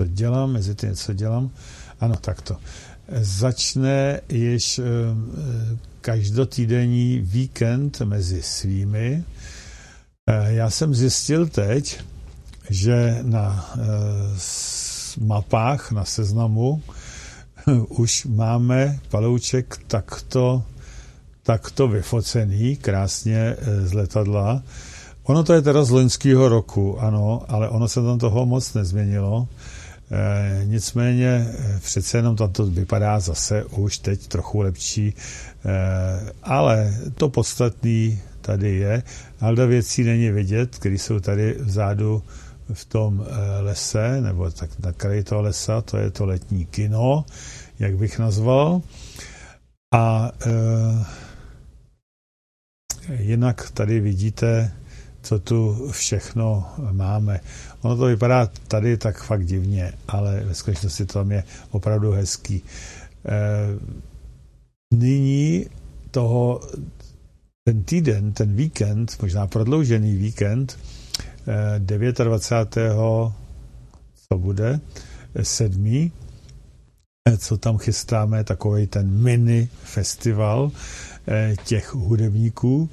[0.00, 1.50] to dělám, mezi tím něco dělám,
[2.00, 2.56] ano, takto.
[3.20, 4.84] Začne již eh,
[6.00, 9.24] každotýdenní víkend mezi svými.
[10.26, 12.00] Eh, já jsem zjistil teď,
[12.70, 13.80] že na eh,
[15.20, 16.82] mapách, na seznamu
[17.88, 20.62] už máme palouček takto
[21.48, 24.62] takto vyfocený, krásně eh, z letadla.
[25.24, 29.48] Ono to je teda z loňského roku, ano, ale ono se tam toho moc nezměnilo.
[30.10, 35.14] E, nicméně eh, přece jenom tam to vypadá zase už teď trochu lepší, e,
[36.42, 39.02] ale to podstatný tady je.
[39.38, 42.22] Halda věcí není vidět, které jsou tady vzadu
[42.72, 43.26] v tom
[43.60, 47.24] lese, nebo tak na kraji toho lesa, to je to letní kino,
[47.78, 48.80] jak bych nazval.
[49.94, 50.50] A e,
[53.18, 54.72] Jinak tady vidíte,
[55.28, 57.40] co tu všechno máme.
[57.80, 62.62] Ono to vypadá tady tak fakt divně, ale ve skutečnosti to tam je opravdu hezký.
[62.62, 62.64] E,
[64.94, 65.66] nyní
[66.10, 66.60] toho,
[67.64, 70.78] ten týden, ten víkend, možná prodloužený víkend,
[71.78, 72.96] 29.
[74.28, 74.80] co bude,
[75.42, 76.10] 7.
[77.38, 80.72] co tam chystáme, takový ten mini festival,
[81.30, 82.90] Eh, těch hudebníků,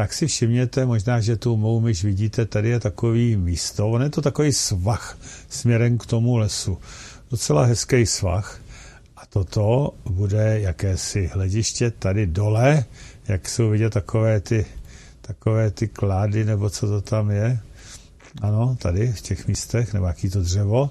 [0.00, 4.10] tak si všimněte, možná, že tu mou myš vidíte, tady je takový místo, on je
[4.10, 6.78] to takový svah směrem k tomu lesu.
[7.30, 8.60] Docela hezký svah.
[9.16, 12.84] A toto bude jakési hlediště tady dole,
[13.28, 14.66] jak jsou vidět takové ty,
[15.20, 17.58] takové ty klády, nebo co to tam je.
[18.42, 20.90] Ano, tady v těch místech, nebo jaký to dřevo,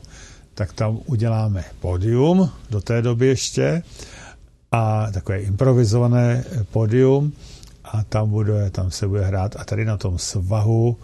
[0.53, 3.83] tak tam uděláme pódium do té doby ještě
[4.71, 7.33] a takové improvizované podium
[7.93, 9.55] a tam, bude, tam se bude hrát.
[9.59, 10.97] A tady na tom svahu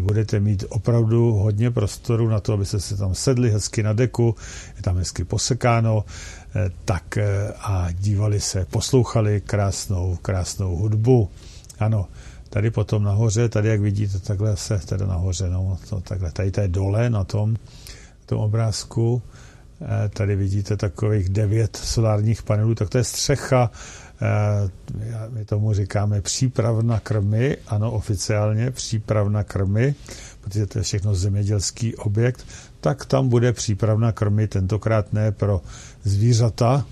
[0.00, 4.36] budete mít opravdu hodně prostoru na to, abyste se tam sedli hezky na deku,
[4.76, 6.04] je tam hezky posekáno,
[6.84, 7.18] tak
[7.58, 11.30] a dívali se, poslouchali krásnou, krásnou hudbu.
[11.78, 12.08] Ano,
[12.50, 16.60] tady potom nahoře, tady jak vidíte, takhle se, teda nahoře, no, to, takhle, tady to
[16.60, 17.56] je dole na tom,
[18.26, 19.22] tom obrázku,
[19.82, 24.03] Eh, tady vidíte takových devět solárních panelů, tak to je střecha, eh,
[25.30, 29.94] my tomu říkáme přípravna krmy, ano, oficiálně přípravna krmy,
[30.40, 32.46] protože to je všechno zemědělský objekt,
[32.80, 35.62] tak tam bude přípravna krmy, tentokrát ne pro
[36.04, 36.86] zvířata,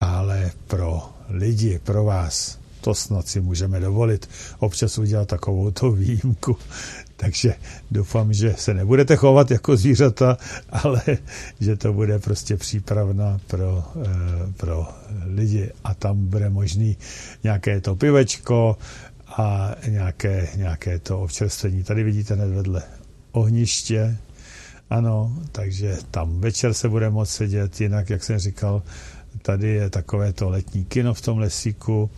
[0.00, 2.58] ale pro lidi, pro vás.
[2.80, 6.56] To snad si můžeme dovolit občas udělat takovou výjimku.
[7.20, 7.54] Takže
[7.90, 10.38] doufám, že se nebudete chovat jako zvířata,
[10.70, 11.02] ale
[11.60, 14.88] že to bude prostě přípravna pro, eh, pro
[15.24, 15.70] lidi.
[15.84, 16.96] A tam bude možný
[17.44, 18.78] nějaké to pivečko
[19.26, 21.82] a nějaké, nějaké to občerstvení.
[21.82, 22.82] Tady vidíte hned vedle
[23.32, 24.16] ohniště,
[24.90, 28.82] ano, takže tam večer se bude moct sedět, jinak, jak jsem říkal,
[29.42, 32.10] tady je takové to letní kino v tom lesíku,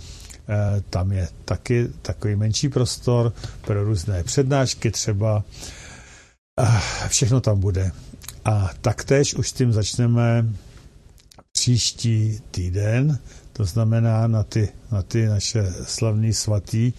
[0.91, 3.33] tam je taky takový menší prostor
[3.65, 5.45] pro různé přednášky třeba.
[6.61, 7.93] Eh, všechno tam bude.
[8.45, 10.47] A taktéž už s tím začneme
[11.53, 13.19] příští týden,
[13.53, 16.93] to znamená na ty, na ty naše slavný svatý,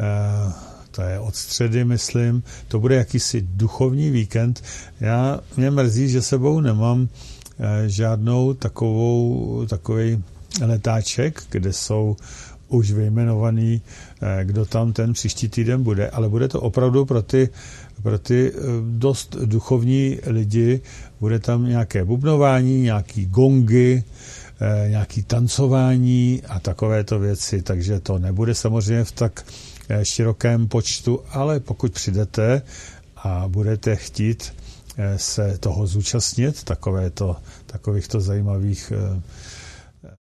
[0.00, 0.52] eh,
[0.90, 4.62] to je od středy, myslím, to bude jakýsi duchovní víkend.
[5.00, 7.08] Já mě mrzí, že sebou nemám
[7.86, 10.24] žádnou takovou, takový
[10.66, 12.16] letáček, kde jsou
[12.68, 13.82] už vyjmenovaný,
[14.22, 17.48] eh, kdo tam ten příští týden bude, ale bude to opravdu pro ty,
[18.02, 20.80] pro ty eh, dost duchovní lidi,
[21.20, 24.04] bude tam nějaké bubnování, nějaký gongy,
[24.60, 29.44] eh, nějaký tancování a takovéto věci, takže to nebude samozřejmě v tak
[30.02, 32.62] širokém počtu, ale pokud přijdete
[33.16, 34.52] a budete chtít
[35.16, 38.92] se toho zúčastnit, takovéto, takovýchto zajímavých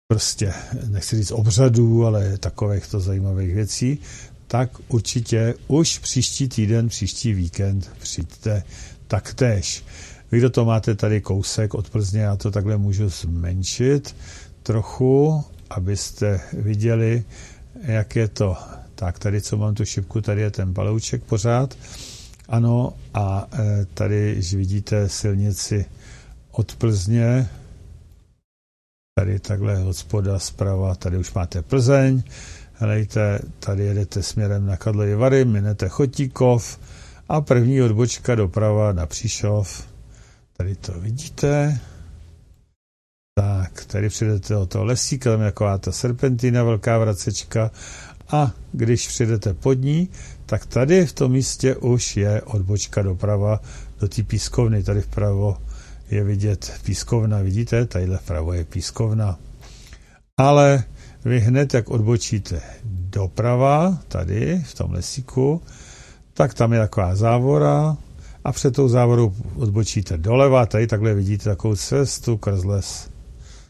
[0.07, 0.53] prostě,
[0.87, 3.99] nechci říct obřadů, ale takovýchto zajímavých věcí,
[4.47, 8.63] tak určitě už příští týden, příští víkend přijďte
[9.07, 9.83] taktéž.
[10.31, 14.15] Vy, kdo to máte tady kousek od Plzně, já to takhle můžu zmenšit
[14.63, 17.23] trochu, abyste viděli,
[17.81, 18.57] jak je to.
[18.95, 21.77] Tak tady, co mám tu šipku, tady je ten palouček pořád.
[22.47, 25.85] Ano, a e, tady, když vidíte silnici
[26.51, 27.49] od Plzně,
[29.15, 32.23] Tady takhle hospoda zprava, tady už máte Plzeň,
[32.73, 36.79] helejte, tady jedete směrem na Kadleje Vary, minete Chotíkov
[37.29, 39.87] a první odbočka doprava na Příšov.
[40.57, 41.79] Tady to vidíte.
[43.35, 47.71] Tak, tady přijdete do toho lesíka, tam je taková ta serpentina, velká vracečka
[48.29, 50.09] a když přijdete pod ní,
[50.45, 53.59] tak tady v tom místě už je odbočka doprava
[53.99, 55.57] do té pískovny, tady vpravo
[56.13, 59.39] je vidět pískovna, vidíte, tadyhle vpravo je pískovna.
[60.37, 60.83] Ale
[61.25, 65.61] vy hned, jak odbočíte doprava, tady v tom lesíku,
[66.33, 67.97] tak tam je taková závora
[68.43, 73.09] a před tou závorou odbočíte doleva, tady takhle vidíte takovou cestu skrz les,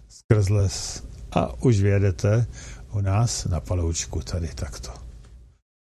[0.09, 2.45] skrz les a už vyjedete
[2.93, 4.91] u nás na paloučku tady takto.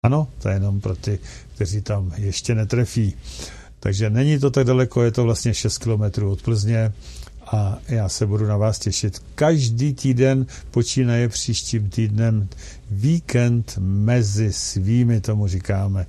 [0.04, 1.18] Ano, to je jenom pro ty,
[1.54, 3.16] kteří tam ještě netrefí.
[3.82, 6.92] Takže není to tak daleko, je to vlastně 6 km od Plzně
[7.46, 9.22] a já se budu na vás těšit.
[9.34, 12.48] Každý týden počínaje příštím týdnem
[12.90, 16.06] víkend mezi svými, tomu říkáme.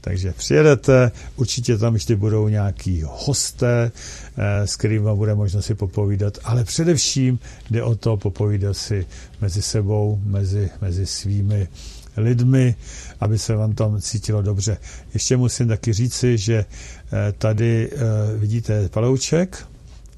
[0.00, 3.92] Takže přijedete, určitě tam ještě budou nějaký hosté,
[4.36, 7.38] eh, s kterými bude možno si popovídat, ale především
[7.70, 9.06] jde o to popovídat si
[9.40, 11.68] mezi sebou, mezi, mezi svými
[12.16, 12.74] lidmi,
[13.20, 14.76] aby se vám tam cítilo dobře.
[15.14, 16.64] Ještě musím taky říci, že
[17.12, 17.98] eh, tady eh,
[18.38, 19.66] vidíte palouček,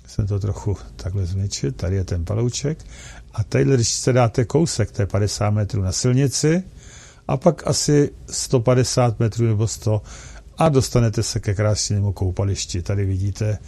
[0.07, 2.79] jsem to trochu takhle změčit, tady je ten palouček
[3.35, 6.63] a tady, když se dáte kousek, to je 50 metrů na silnici
[7.29, 10.03] a pak asi 150 metrů nebo 100
[10.59, 12.83] a dostanete se ke krásnému koupališti.
[12.83, 13.59] Tady vidíte,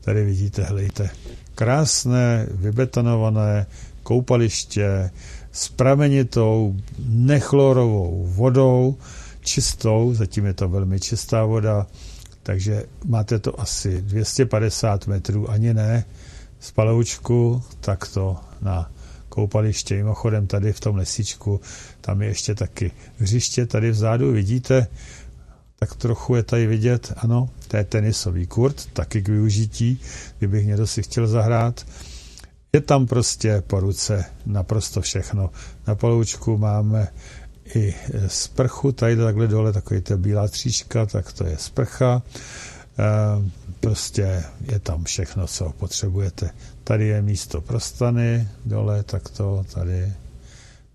[0.00, 1.10] tady vidíte, hlejte,
[1.54, 3.66] krásné, vybetonované
[4.02, 5.10] koupaliště,
[5.56, 6.76] s pramenitou
[7.08, 8.96] nechlorovou vodou,
[9.40, 11.86] čistou, zatím je to velmi čistá voda,
[12.42, 16.04] takže máte to asi 250 metrů, ani ne,
[16.60, 18.90] z paloučku, takto na
[19.28, 19.94] koupaliště.
[19.96, 21.60] Mimochodem tady v tom lesíčku,
[22.00, 24.86] tam je ještě taky hřiště, tady vzadu vidíte,
[25.78, 30.00] tak trochu je tady vidět, ano, to je tenisový kurt, taky k využití,
[30.38, 31.86] kdybych někdo si chtěl zahrát.
[32.76, 35.50] Je tam prostě po ruce naprosto všechno.
[35.86, 37.08] Na paloučku máme
[37.74, 37.94] i
[38.26, 42.22] sprchu, tady takhle dole takový ta bílá tříška, tak to je sprcha.
[42.98, 43.02] E,
[43.80, 46.50] prostě je tam všechno, co potřebujete.
[46.84, 50.12] Tady je místo pro stany, dole, tak to, tady,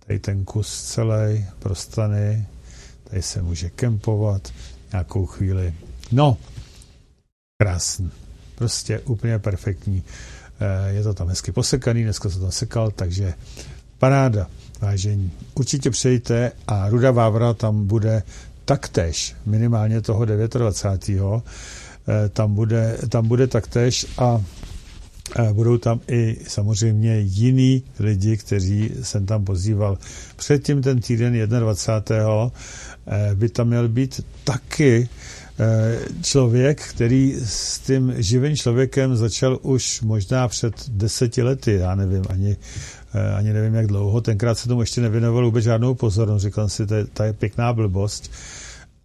[0.07, 2.47] tady ten kus celý pro stany,
[3.03, 4.53] tady se může kempovat
[4.91, 5.73] nějakou chvíli.
[6.11, 6.37] No,
[7.61, 8.11] krásný.
[8.55, 10.03] Prostě úplně perfektní.
[10.61, 13.33] Eh, je to tam hezky posekaný, dneska se to sekal, takže
[13.97, 14.47] paráda,
[14.81, 15.31] vážení.
[15.53, 18.23] Určitě přejte a Ruda Vávra tam bude
[18.65, 21.43] taktéž, minimálně toho 29.
[22.07, 24.41] Eh, tam bude, tam bude taktéž a
[25.39, 29.97] eh, budou tam i samozřejmě jiní lidi, kteří jsem tam pozýval.
[30.35, 32.51] Předtím ten týden 21.
[33.33, 35.09] by tam měl být taky
[36.21, 42.57] člověk, který s tím živým člověkem začal už možná před deseti lety, já nevím, ani,
[43.13, 44.21] eh, ani nevím, jak dlouho.
[44.21, 46.41] Tenkrát se tomu ještě nevěnoval vůbec žádnou pozornost.
[46.41, 48.31] Říkal si, to je, to je pěkná blbost.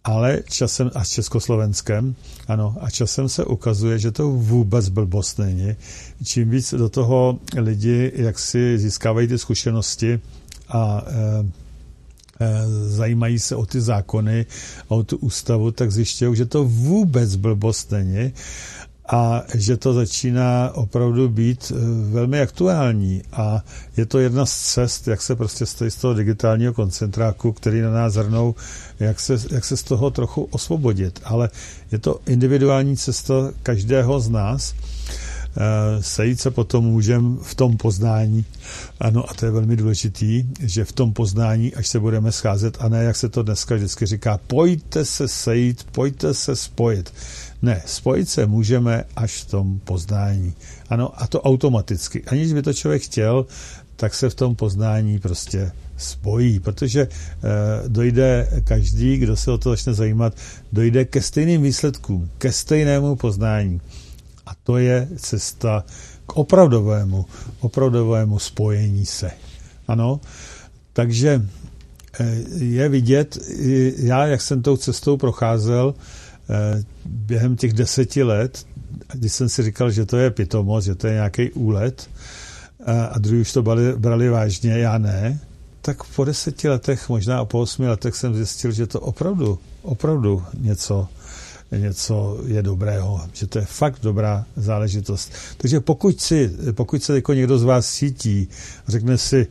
[0.03, 2.15] Ale časem, a s Československem,
[2.47, 5.75] ano, a časem se ukazuje, že to vůbec blbost není.
[6.23, 10.19] Čím víc do toho lidi, jak si získávají ty zkušenosti
[10.69, 11.66] a Eh,
[12.87, 14.45] zajímají se o ty zákony
[14.87, 18.33] o tu ústavu, tak zjišťují, že to vůbec blbost není
[19.09, 21.79] a že to začíná opravdu být eh,
[22.11, 23.63] velmi aktuální a
[23.97, 28.13] je to jedna z cest, jak se prostě z toho digitálního koncentráku, který na nás
[28.13, 28.55] zhrnou,
[28.99, 31.19] jak se, jak se z toho trochu osvobodit.
[31.23, 31.49] Ale
[31.91, 33.33] je to individuální cesta
[33.63, 34.96] každého z nás Eh,
[35.99, 38.45] sejít se potom můžeme v tom poznání.
[38.99, 42.89] Ano, a to je velmi důležitý, že v tom poznání, až se budeme scházet, a
[42.89, 47.13] ne, jak se to dneska vždycky říká, pojďte se sejít, pojďte se spojit.
[47.61, 50.53] Ne, spojit se můžeme až v tom poznání.
[50.89, 52.23] Ano, a to automaticky.
[52.23, 53.45] Aniž by to člověk chtěl,
[53.95, 57.07] tak se v tom poznání prostě spojí, protože e,
[57.87, 60.33] dojde každý, kdo se o to začne zajímat,
[60.73, 63.81] dojde ke stejným výsledkům, ke stejnému poznání.
[64.47, 65.83] A to je cesta
[66.25, 67.25] k opravdovému,
[67.59, 69.31] opravdovému spojení se.
[69.87, 70.19] Ano,
[70.93, 71.41] takže
[72.19, 73.37] eh, je vidět,
[73.97, 75.95] já, jak jsem tou cestou procházel
[76.49, 78.65] eh, během těch deseti let,
[79.13, 82.09] když jsem si říkal, že to je pitomost, že to je nějaký úlet,
[83.11, 85.39] a druhý už to brali, brali vážně, já ne,
[85.81, 91.07] tak po deseti letech, možná po osmi letech jsem zjistil, že to opravdu, opravdu něco
[91.71, 95.31] něco je dobrého, že to je fakt dobrá záležitost.
[95.57, 98.47] Takže pokud, si, pokud se jako někdo z vás cítí,
[98.87, 99.47] řekne si,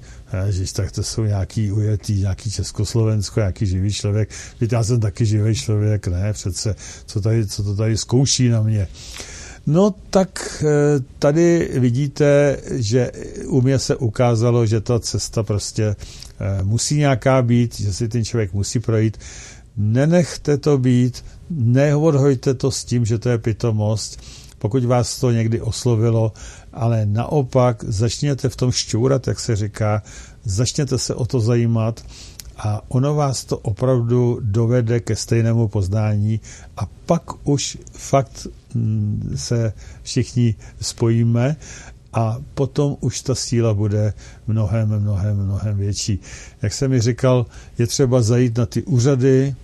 [0.48, 4.30] že tak to jsou nějaký ujetý, nějaký Československo, nějaký živý člověk.
[4.60, 6.74] Víte, já jsem taky živý člověk, ne, přece,
[7.06, 8.88] co, tady, co to tady zkouší na mě.
[9.66, 13.10] No tak eh, tady vidíte, že
[13.46, 15.84] u mě se ukázalo, že ta cesta prostě
[16.40, 19.18] eh, musí nějaká být, že si ten člověk musí projít.
[19.76, 24.20] Nenechte to být, neodhojte to s tím, že to je pitomost,
[24.58, 26.32] pokud vás to někdy oslovilo,
[26.72, 30.02] ale naopak začněte v tom šťourat, jak se říká,
[30.44, 32.04] začněte se o to zajímat
[32.58, 36.40] a ono vás to opravdu dovede ke stejnému poznání
[36.76, 39.72] a pak už fakt mm, se
[40.02, 41.56] všichni spojíme
[42.12, 44.12] a potom už ta síla bude
[44.46, 46.20] mnohem, mnohem, mnohem větší.
[46.62, 47.46] Jak jsem mi říkal,
[47.78, 49.54] je třeba zajít na ty úřady,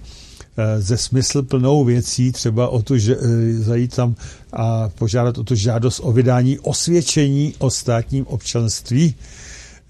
[0.78, 4.14] ze smysluplnou věcí, třeba o tu, že, eh, zajít tam
[4.53, 9.14] a požádat o tu žádost o vydání osvědčení o státním občanství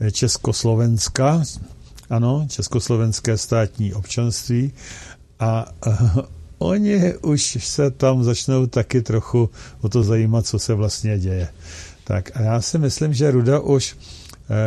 [0.00, 1.42] eh, Československa,
[2.10, 4.72] ano, Československé státní občanství
[5.40, 5.72] a
[6.58, 9.50] oni už se tam začnou taky trochu
[9.80, 11.48] o to zajímat, co se vlastně děje.
[12.04, 13.96] Tak a já si myslím, že Ruda už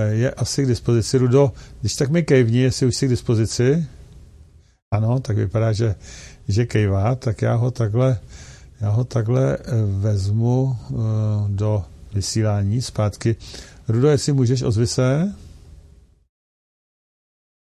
[0.10, 1.18] je asi k dispozici.
[1.18, 3.86] Rudo, když tak mi kejvni, jestli už jsi k dispozici.
[4.96, 5.96] Ano, tak vypadá, že,
[6.48, 8.20] že kejvá, tak já ho takhle,
[8.82, 9.62] já ho takhle eh,
[10.00, 10.98] vezmu uh,
[11.50, 11.84] do
[12.14, 13.36] vysílání zpátky.
[13.88, 15.34] Rudo, jestli můžeš, ozvi se.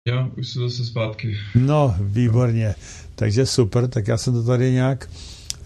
[0.07, 1.38] Já už jsem zase zpátky.
[1.55, 2.75] No, výborně.
[3.15, 5.09] Takže super, tak já jsem to tady nějak,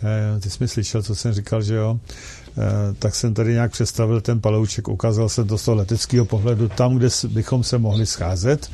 [0.03, 1.99] eh, ty jsi mi slyšel, co jsem říkal, že jo,
[2.57, 6.69] eh, tak jsem tady nějak představil ten palouček, ukázal jsem to z toho leteckého pohledu,
[6.69, 8.71] tam, kde bychom se mohli scházet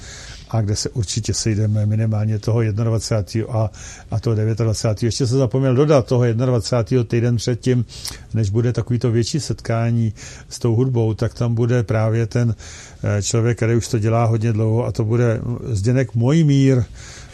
[0.55, 3.53] a kde se určitě sejdeme minimálně toho 21.
[3.53, 3.69] a,
[4.11, 5.03] a toho 29.
[5.03, 7.03] Ještě se zapomněl dodat toho 21.
[7.03, 7.85] týden předtím,
[8.33, 10.13] než bude takovýto větší setkání
[10.49, 12.55] s tou hudbou, tak tam bude právě ten
[13.03, 16.83] eh, člověk, který už to dělá hodně dlouho a to bude Zdenek Mojmír,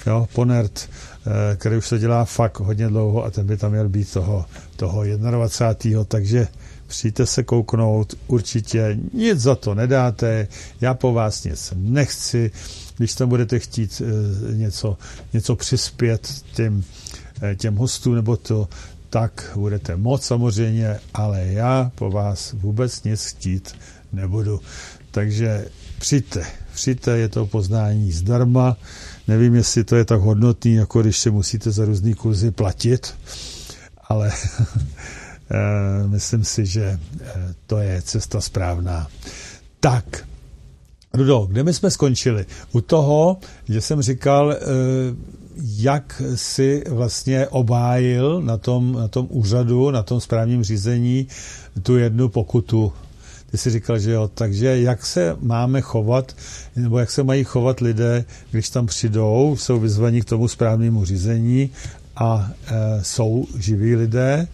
[0.08, 0.90] jo, Ponert,
[1.26, 4.46] eh, který už to dělá fakt hodně dlouho a ten by tam měl být toho,
[4.76, 6.04] toho 21.
[6.04, 6.48] Takže
[6.92, 10.48] přijďte se kouknout, určitě nic za to nedáte,
[10.82, 12.52] já po vás nic nechci,
[12.98, 14.98] když tam budete chtít e, něco,
[15.34, 16.84] něco přispět těm,
[17.42, 18.70] e, těm hostům nebo to,
[19.10, 23.76] tak budete moc samozřejmě, ale já po vás vůbec nic chtít
[24.14, 24.60] nebudu.
[25.12, 25.68] Takže
[26.00, 28.78] přijďte, přijďte, je to poznání zdarma.
[29.28, 33.14] Nevím, jestli to je tak hodnotný, jako když se musíte za různý kurzy platit,
[34.08, 34.32] ale
[35.52, 39.08] eh, myslím si, že eh, to je cesta správná.
[39.80, 40.28] Tak,
[41.14, 42.46] Rudo, kde my jsme skončili?
[42.72, 43.38] U toho,
[43.70, 44.58] že jsem říkal, eh,
[45.78, 51.28] jak si vlastně obájil na tom, na tom úřadu, na tom správním řízení
[51.84, 52.94] tu jednu pokutu.
[53.52, 56.36] Ty jsi říkal, že jo, takže jak se máme chovat,
[56.76, 61.70] nebo jak se mají chovat lidé, když tam přijdou, jsou vyzvaní k tomu správnému řízení
[62.16, 64.48] a e, jsou živí lidé.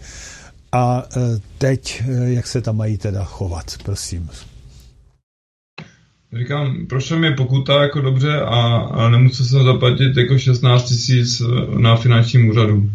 [0.72, 1.20] A e,
[1.58, 4.30] teď, jak se tam mají teda chovat, prosím.
[6.34, 11.80] Říkám, prošla mi pokuta jako dobře a, a nemusel jsem zaplatit jako 16 tisíc eh,
[11.80, 12.90] na finančním úřadu.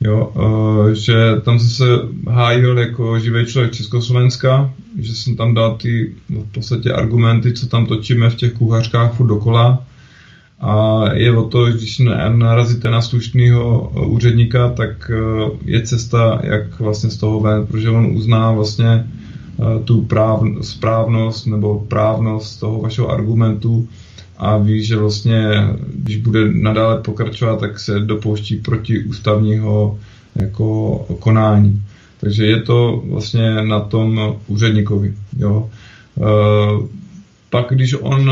[0.00, 1.84] Jo, uh, že tam jsem se
[2.30, 7.66] hájil jako živý člověk Československa, že jsem tam dal ty no, v podstatě argumenty, co
[7.66, 9.84] tam točíme v těch kuchařkách furt dokola.
[10.60, 15.10] A je o to, když narazíte na slušného úředníka, tak
[15.64, 19.25] je cesta, jak vlastně z toho ven, protože on uzná vlastně Eh,
[19.84, 23.88] tu práv, správnost nebo právnost toho vašeho argumentu
[24.38, 29.98] a ví, že vlastně, když bude nadále pokračovat, tak se dopouští proti ústavního
[30.34, 31.82] jako konání.
[32.20, 35.14] Takže je to vlastně na tom úředníkovi.
[35.38, 35.70] Jo.
[36.20, 36.22] E,
[37.50, 38.30] pak, když on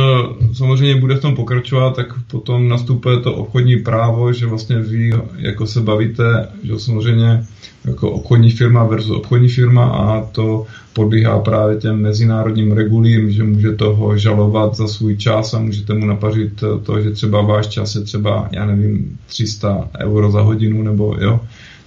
[0.53, 5.67] samozřejmě bude v tom pokračovat, tak potom nastupuje to obchodní právo, že vlastně vy jako
[5.67, 7.47] se bavíte, že samozřejmě
[7.85, 13.73] jako obchodní firma versus obchodní firma a to podlíhá právě těm mezinárodním regulím, že může
[13.73, 18.01] toho žalovat za svůj čas a můžete mu napařit to, že třeba váš čas je
[18.01, 21.41] třeba, já nevím, 300 euro za hodinu nebo jo,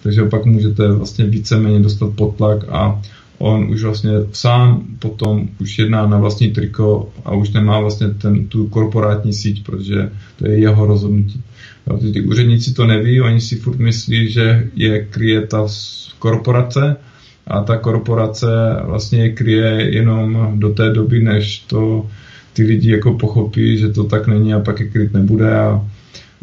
[0.03, 3.01] takže pak můžete vlastně víceméně dostat potlak a
[3.37, 8.47] on už vlastně sám potom už jedná na vlastní triko a už nemá vlastně ten,
[8.47, 11.41] tu korporátní síť, protože to je jeho rozhodnutí.
[12.01, 15.67] Ty, ty úředníci to neví, oni si furt myslí, že je kryje ta
[16.19, 16.95] korporace
[17.47, 18.47] a ta korporace
[18.85, 22.05] vlastně je kryje jenom do té doby, než to
[22.53, 25.81] ty lidi jako pochopí, že to tak není a pak je kryt nebude a,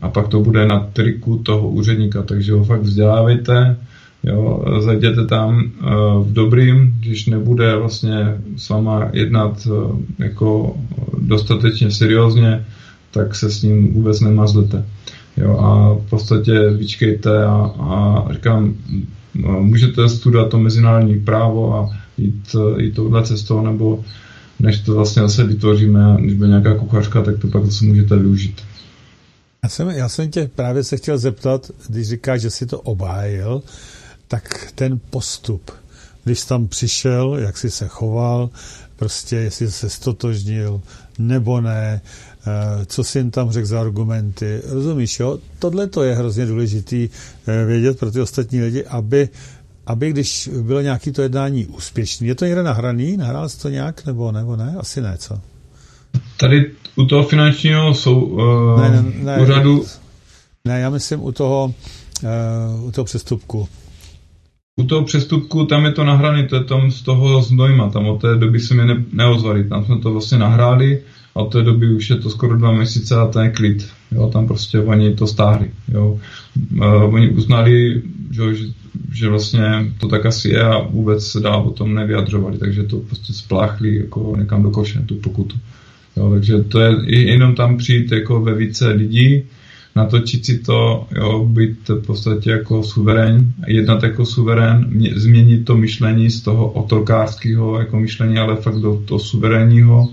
[0.02, 3.76] a pak to bude na triku toho úředníka, takže ho fakt vzdělávejte,
[4.24, 10.76] jo, zajděte tam uh, v dobrým, když nebude vlastně s váma jednat uh, jako
[11.18, 12.64] dostatečně seriózně,
[13.10, 14.84] tak se s ním vůbec nemazlete.
[15.36, 18.74] Jo, a v podstatě vyčkejte a, a říkám,
[19.34, 24.04] můžete studovat to mezinárodní právo a jít, jít touhle cestou, nebo
[24.60, 28.62] než to vlastně zase vytvoříme, když bude nějaká kuchařka, tak to pak zase můžete využít.
[29.62, 33.62] Já jsem, já jsem tě právě se chtěl zeptat, když říkáš, že si to obhájil,
[34.28, 35.70] tak ten postup,
[36.24, 38.50] když tam přišel, jak jsi se choval,
[38.96, 40.80] prostě jestli se stotožnil
[41.18, 42.33] nebo ne, Eh,
[42.86, 44.62] co si jim tam řekl za argumenty.
[44.68, 45.38] Rozumíš, jo?
[45.58, 47.08] Tohle to je hrozně důležitý
[47.46, 49.28] eh, vědět pro ty ostatní lidi, aby,
[49.86, 52.28] aby když bylo nějaký to jednání úspěšný.
[52.28, 53.16] Je to někde nahraný?
[53.16, 54.76] Nahrál jsi to nějak nebo, nebo ne?
[54.78, 55.40] Asi ne, co?
[56.36, 59.84] Tady u toho finančního jsou uh, ne, ne, ne, úřadu...
[60.64, 61.74] Ne, já myslím u toho,
[62.74, 63.68] uh, u toho přestupku.
[64.80, 68.20] U toho přestupku tam je to nahrané, to je tam z toho znojma, tam od
[68.20, 71.02] té doby se mi ne, neozvali, tam jsme to vlastně nahráli
[71.34, 73.88] a od té doby už je to skoro dva měsíce a ten klid.
[74.12, 75.70] Jo, tam prostě oni to stáhli.
[75.92, 76.18] Jo.
[76.76, 78.42] Uh, oni uznali, že,
[79.12, 82.96] že, vlastně to tak asi je a vůbec se dál o tom nevyjadřovali, takže to
[82.96, 85.56] prostě spláchli jako někam do koše, tu pokutu.
[86.16, 89.42] Jo, takže to je jenom tam přijít jako ve více lidí,
[89.96, 95.76] natočit si to, jo, být v podstatě jako suverén, jednat jako suverén, mě, změnit to
[95.76, 100.08] myšlení z toho otrokářského jako myšlení, ale fakt do toho suverénního,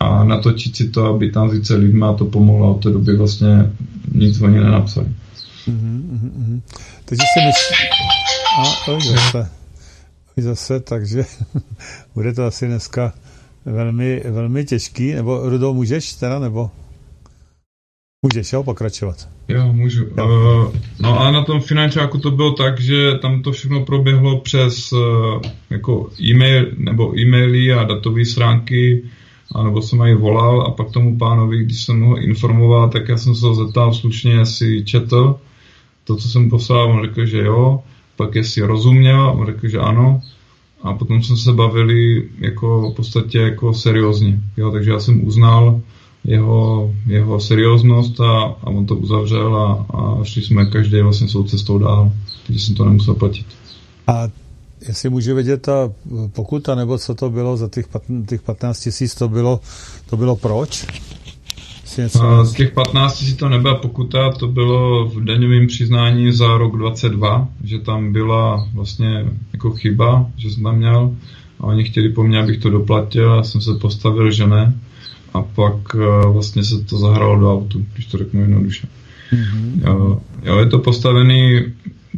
[0.00, 3.72] a natočit si to, aby tam více lidma to pomohlo od té doby vlastně
[4.14, 5.06] nic oni nenapsali.
[5.68, 6.60] Mm-hmm, mm-hmm.
[7.04, 7.76] Takže si myslí...
[8.58, 9.50] A oj, zase.
[10.36, 11.24] Oj, zase, takže
[12.14, 13.12] bude to asi dneska
[13.64, 16.70] velmi, velmi těžký, nebo Rudo, můžeš teda, nebo?
[18.22, 19.28] Můžeš, jo, pokračovat.
[19.48, 20.04] Jo, můžu.
[20.16, 20.26] Jo.
[20.26, 24.92] Uh, no a na tom finančáku to bylo tak, že tam to všechno proběhlo přes
[24.92, 29.04] uh, jako e-mail, nebo e-maily a datové stránky
[29.54, 33.34] anebo jsem jej volal a pak tomu pánovi, když jsem ho informoval, tak já jsem
[33.34, 35.38] se ho zeptal slušně, jestli četl
[36.04, 37.82] to, co jsem poslal, on řekl, že jo,
[38.16, 40.22] pak jestli rozuměl, on řekl, že ano
[40.82, 44.40] a potom jsme se bavili jako v podstatě jako seriózně.
[44.56, 45.80] Jo, takže já jsem uznal
[46.24, 51.42] jeho, jeho serióznost a, a on to uzavřel a, a šli jsme každý vlastně svou
[51.42, 52.12] cestou dál,
[52.46, 53.46] takže jsem to nemusel platit.
[54.06, 54.28] A
[54.88, 55.92] jestli můžu vědět ta
[56.32, 57.86] pokuta, nebo co to bylo za těch,
[58.28, 59.60] těch 15 tisíc, to bylo,
[60.10, 60.86] to bylo proč?
[61.98, 62.44] Něco...
[62.44, 67.48] Z těch 15 tisíc to nebyla pokuta, to bylo v daňovém přiznání za rok 22,
[67.64, 71.16] že tam byla vlastně jako chyba, že jsem tam měl
[71.60, 74.74] a oni chtěli po mně, abych to doplatil a jsem se postavil, že ne.
[75.34, 78.88] A pak eh, vlastně se to zahralo do autu, když to řeknu jednoduše.
[79.32, 79.86] Mm-hmm.
[79.86, 81.62] Jo, jo, je to postavený,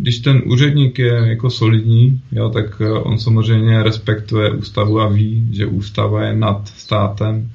[0.00, 5.48] když ten úředník je jako solidní, jo, tak eh, on samozřejmě respektuje ústavu a ví,
[5.52, 7.50] že ústava je nad státem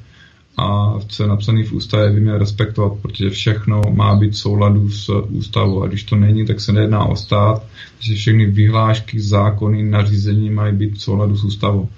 [0.57, 4.89] a co je napsané v ústavě, by měl respektovat, protože všechno má být v souladu
[4.89, 7.63] s ústavou a když to není, tak se nejedná o stát,
[7.97, 11.89] takže všechny vyhlášky, zákony, nařízení mají být v souladu s ústavou.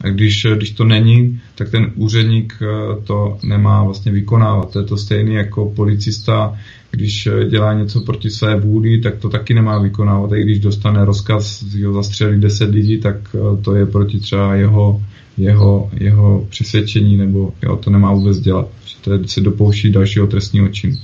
[0.00, 2.66] A když, když to není, tak ten úředník eh,
[3.04, 4.72] to nemá vlastně vykonávat.
[4.72, 6.58] To je to stejné jako policista,
[6.90, 10.32] když eh, dělá něco proti své vůli, tak to taky nemá vykonávat.
[10.32, 15.02] I když dostane rozkaz, ho zastřelit 10 lidí, tak eh, to je proti třeba jeho
[15.40, 18.68] jeho, jeho přesvědčení, nebo jo, to nemá vůbec dělat,
[19.00, 20.96] to je, se dopouští dalšího trestního činu.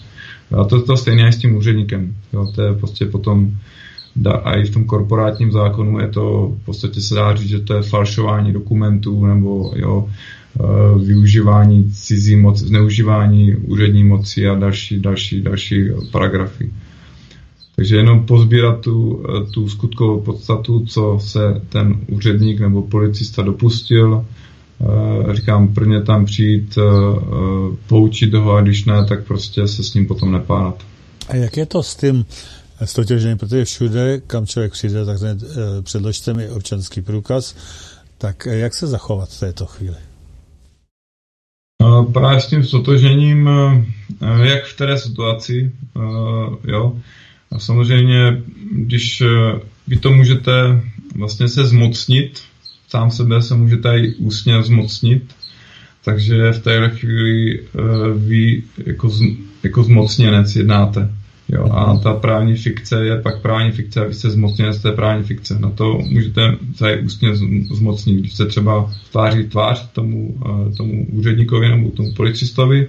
[0.61, 2.14] A to, to stejné je s tím úředníkem.
[2.32, 3.57] Jo, to je prostě potom
[4.45, 7.74] a i v tom korporátním zákonu je to, v podstatě se dá říct, že to
[7.74, 10.09] je falšování dokumentů nebo jo,
[11.04, 16.70] využívání cizí moci, zneužívání úřední moci a další, další, další paragrafy.
[17.76, 24.24] Takže jenom pozbírat tu, eh, tu skutkovou podstatu, co se ten úředník nebo policista dopustil.
[24.80, 26.82] Eh, říkám, prvně tam přijít, eh,
[27.86, 30.82] poučit ho a když ne, tak prostě se s ním potom nepánat.
[31.28, 32.24] A jak je to s tím
[32.84, 33.38] stotěžením?
[33.38, 35.18] Protože všude, kam člověk přijde, tak
[35.82, 37.57] předložte mi občanský průkaz.
[38.18, 39.96] Tak jak se zachovat v této chvíli?
[42.12, 43.51] Právě s tím stotožením,
[44.43, 45.72] jak v které situaci,
[46.64, 46.97] jo,
[47.51, 50.82] a samozřejmě, když eh, vy to můžete
[51.14, 52.43] vlastně se zmocnit,
[52.89, 55.34] sám sebe se můžete i ústně zmocnit,
[56.05, 57.61] takže v té chvíli
[58.16, 59.11] vy jako,
[59.62, 61.11] jako zmocněnec jednáte.
[61.49, 65.24] Jo, a ta právní fikce je pak právní fikce a vy jste zmocněnec té právní
[65.24, 65.59] fikce.
[65.59, 67.36] Na to můžete se ústně
[67.72, 72.88] zmocnit, když se třeba tváří tvář tomu, uh, tomu úředníkovi nebo tomu policistovi,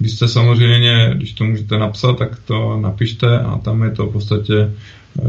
[0.00, 4.12] když jste samozřejmě, když to můžete napsat, tak to napište a tam je to v
[4.12, 4.70] podstatě,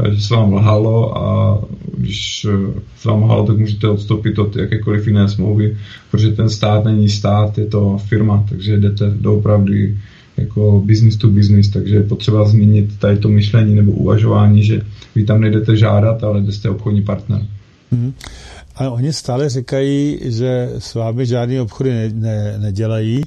[0.05, 1.59] eh, že se vám lhalo a
[1.97, 5.77] když eh, se vám lhalo, tak můžete odstoupit od jakékoliv jiné smlouvy,
[6.11, 9.97] protože ten stát není stát, je to firma, takže jdete doopravdy
[10.41, 14.81] jako business to business, takže je potřeba změnit tady to myšlení nebo uvažování, že
[15.15, 17.45] vy tam nejdete žádat, ale jste obchodní partner.
[17.93, 18.13] Mm-hmm.
[18.75, 23.23] Ale oni stále říkají, že s vámi žádný obchody ne, ne, nedělají,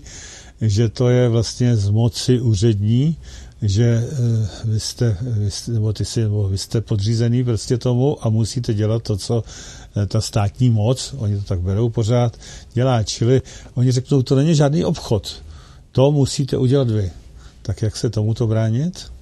[0.61, 3.17] že to je vlastně z moci úřední,
[3.63, 8.27] že eh, vy jste, vy jste, nebo ty si, nebo vy jste podřízený prostě tomu
[8.27, 9.45] a musíte dělat to, co
[9.97, 12.39] eh, ta státní moc, oni to tak berou pořád,
[12.75, 13.03] dělá.
[13.03, 13.43] Čili
[13.75, 15.44] oni řeknou, to není žádný obchod.
[15.95, 17.11] To musíte udělat vy.
[17.63, 19.13] Tak jak se tomuto bránit?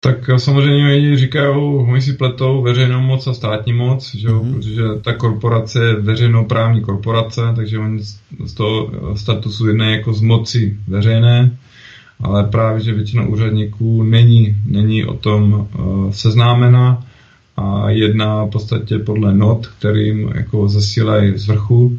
[0.00, 1.56] Tak samozřejmě oni říkají,
[1.88, 4.54] oni si pletou veřejnou moc a státní moc, že mm-hmm.
[4.54, 8.02] protože ta korporace je veřejnoprávní korporace, takže oni
[8.44, 11.56] z toho statusu jednají jako z moci veřejné,
[12.20, 17.06] ale právě, že většina úředníků není, není o tom uh, seznámena
[17.56, 21.98] a jedná v podstatě podle not, kterým jako zasílají z vrchu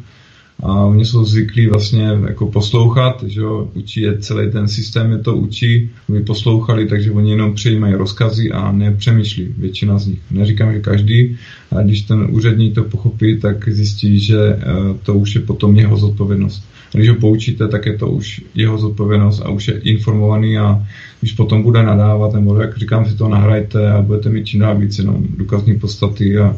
[0.62, 5.18] a oni jsou zvyklí vlastně jako poslouchat, že jo, učí je celý ten systém, je
[5.18, 10.18] to učí, aby poslouchali, takže oni jenom přijímají rozkazy a nepřemýšlí, většina z nich.
[10.30, 11.36] Neříkám, že každý,
[11.70, 14.64] ale když ten úředník to pochopí, tak zjistí, že eh,
[15.02, 16.64] to už je potom jeho zodpovědnost.
[16.94, 20.86] A když ho poučíte, tak je to už jeho zodpovědnost a už je informovaný a
[21.20, 24.78] když potom bude nadávat, nebo jak říkám, si to nahrajte a budete mít čím dál
[24.78, 26.56] víc jenom důkazní podstaty a,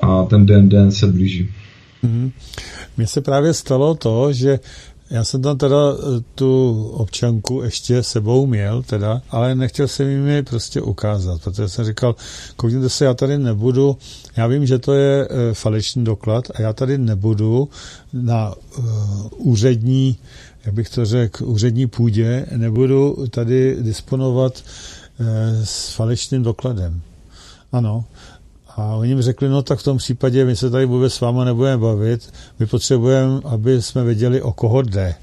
[0.00, 1.48] a ten den, den se blíží.
[2.04, 2.32] Mm-hmm.
[2.96, 4.58] Mně se právě stalo to, že
[5.10, 10.26] já jsem tam teda eh, tu občanku ještě sebou měl, teda, ale nechtěl jsem jim
[10.28, 12.16] ji prostě ukázat, protože jsem říkal,
[12.56, 13.96] koukněte se, já tady nebudu,
[14.36, 17.68] já vím, že to je e, falešný doklad a já tady nebudu
[18.12, 18.82] na e,
[19.36, 20.16] úřední,
[20.64, 24.62] jak bych to řekl, úřední půdě, nebudu tady disponovat
[25.20, 27.00] e, s falešným dokladem.
[27.72, 28.04] Ano,
[28.78, 31.44] a oni mi řekli, no tak v tom případě my se tady vůbec s váma
[31.44, 35.14] nebudeme bavit, my potřebujeme, aby jsme věděli, o koho jde.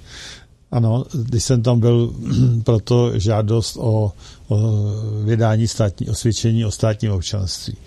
[0.71, 2.13] Ano, když jsem tam byl
[2.63, 4.11] proto žádost o,
[4.47, 4.57] o
[5.23, 7.77] vydání státní osvědčení o státním občanství.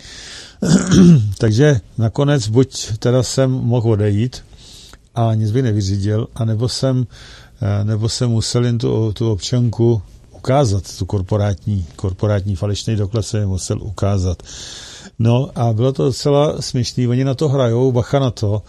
[1.39, 4.45] Takže nakonec buď teda jsem mohl odejít
[5.14, 7.07] a nic by nevyřídil, anebo jsem,
[7.62, 10.03] eh, nebo jsem musel jen tu, tu občanku
[10.33, 14.43] ukázat, tu korporátní, korporátní falešný doklad jsem musel ukázat.
[15.19, 18.62] No a bylo to docela směšný, oni na to hrajou, bacha na to.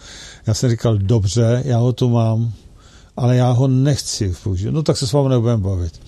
[0.46, 2.52] Já jsem říkal, dobře, já ho tu mám,
[3.16, 4.70] ale já ho nechci použít.
[4.70, 6.00] No tak se s vámi nebudeme bavit.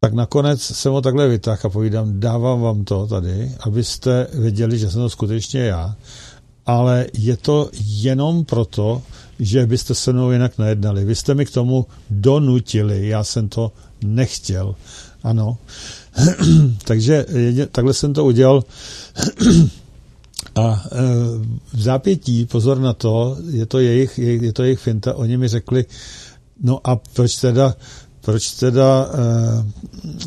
[0.00, 4.90] Tak nakonec jsem ho takhle vytáhl a povídám, dávám vám to tady, abyste věděli, že
[4.90, 5.96] jsem to skutečně já,
[6.66, 9.02] ale je to jenom proto,
[9.38, 11.04] že byste se mnou jinak nejednali.
[11.04, 13.72] Vy jste mi k tomu donutili, já jsem to
[14.04, 14.74] nechtěl.
[15.22, 15.58] Ano.
[16.84, 17.26] Takže
[17.72, 18.64] takhle jsem to udělal.
[20.54, 20.98] A e,
[21.72, 25.84] v zápětí, pozor na to, je to jejich, je to jejich finta, oni mi řekli,
[26.62, 27.74] no a proč teda
[28.24, 29.66] proč teda uh,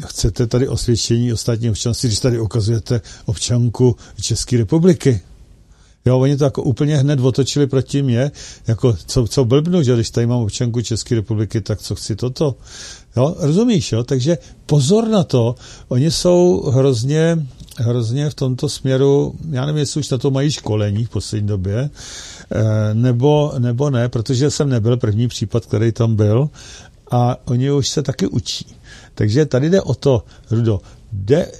[0.08, 5.22] chcete tady osvědčení ostatní občanství, když tady ukazujete občanku České republiky?
[6.08, 8.32] Jo, oni to jako úplně hned otočili proti mě,
[8.68, 12.55] jako co, co blbnu, že když tady mám občanku České republiky, tak co chci toto?
[13.18, 14.03] Jo, rozumíš, jo?
[14.03, 15.55] Takže pozor na to,
[15.88, 17.47] oni jsou hrozně,
[17.78, 21.89] hrozně v tomto směru, já nevím, jestli už na to mají školení v poslední době,
[22.51, 26.49] eh, nebo, nebo ne, protože jsem nebyl první případ, který tam byl,
[27.12, 28.66] a oni už se taky učí.
[29.16, 30.82] Takže tady jde o to, Rudo,
[31.12, 31.51] jde, e,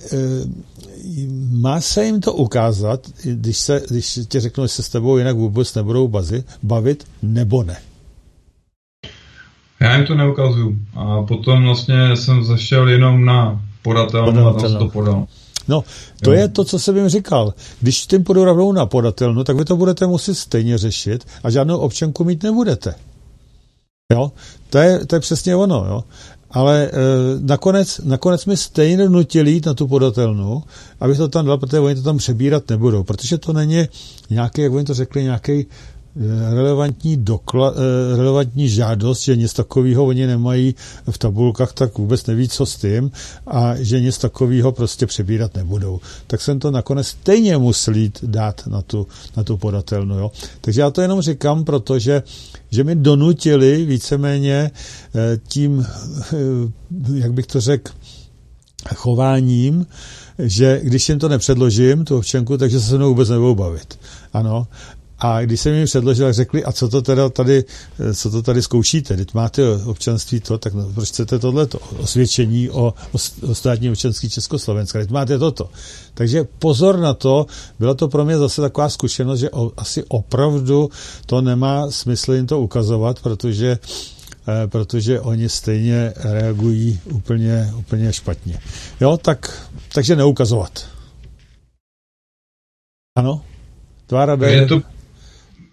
[1.52, 5.36] má se jim to ukázat, když, se, když ti řeknou, že se s tebou jinak
[5.36, 7.78] vůbec nebudou bazit, bavit, nebo ne?
[9.80, 10.78] Já jim to neukazuju.
[10.96, 15.28] A potom vlastně jsem zašel jenom na podatelnu a tam to podal.
[15.68, 15.84] No,
[16.22, 16.40] to jo.
[16.40, 17.54] je to, co jsem jim říkal.
[17.80, 21.78] Když tím půjdu rovnou na podatelnu, tak vy to budete muset stejně řešit a žádnou
[21.78, 22.96] občanku mít nebudete.
[24.14, 24.32] Jo?
[24.70, 25.86] To je, to je přesně ono.
[25.90, 26.04] Jo?
[26.52, 26.92] Ale e,
[27.40, 30.64] nakonec, nakonec mi stejně nutili jít na tu podatelnu,
[31.00, 33.88] abych to tam dal, protože oni to tam přebírat nebudou, protože to není
[34.30, 35.66] nějaký, jak oni to řekli, nějaký
[36.54, 40.76] relevantní, dokla, eh, relevantní žádost, že něco takového oni nemají
[41.10, 43.12] v tabulkách, tak vůbec neví, co s tím
[43.48, 46.00] a že něco takového prostě přebírat nebudou.
[46.28, 49.08] Tak jsem to nakonec stejně musel jít dát na tu,
[49.38, 50.20] na tu podatelnu.
[50.20, 50.32] Jo.
[50.62, 52.24] Takže já to jenom říkám, protože
[52.70, 54.72] že mi donutili víceméně
[55.16, 55.86] eh, tím,
[56.34, 56.38] eh,
[57.14, 57.92] jak bych to řekl,
[58.96, 59.86] chováním,
[60.40, 64.00] že když jim to nepředložím, tu občanku, takže se se mnou vůbec nebudou bavit.
[64.34, 64.68] Ano.
[65.20, 67.64] A když jsem jim předložil, řekli, a co to teda tady,
[68.14, 72.94] co to tady zkoušíte, když máte občanství to, tak no, proč chcete tohleto osvědčení o,
[73.42, 75.70] o státní občanství Československa, když máte toto.
[76.14, 77.46] Takže pozor na to,
[77.80, 80.90] byla to pro mě zase taková zkušenost, že o, asi opravdu
[81.26, 83.78] to nemá smysl jim to ukazovat, protože
[84.48, 88.60] eh, protože oni stejně reagují úplně, úplně špatně.
[89.02, 90.86] Jo, tak, takže neukazovat.
[93.16, 93.42] Ano?
[94.08, 94.82] Tvára Je to,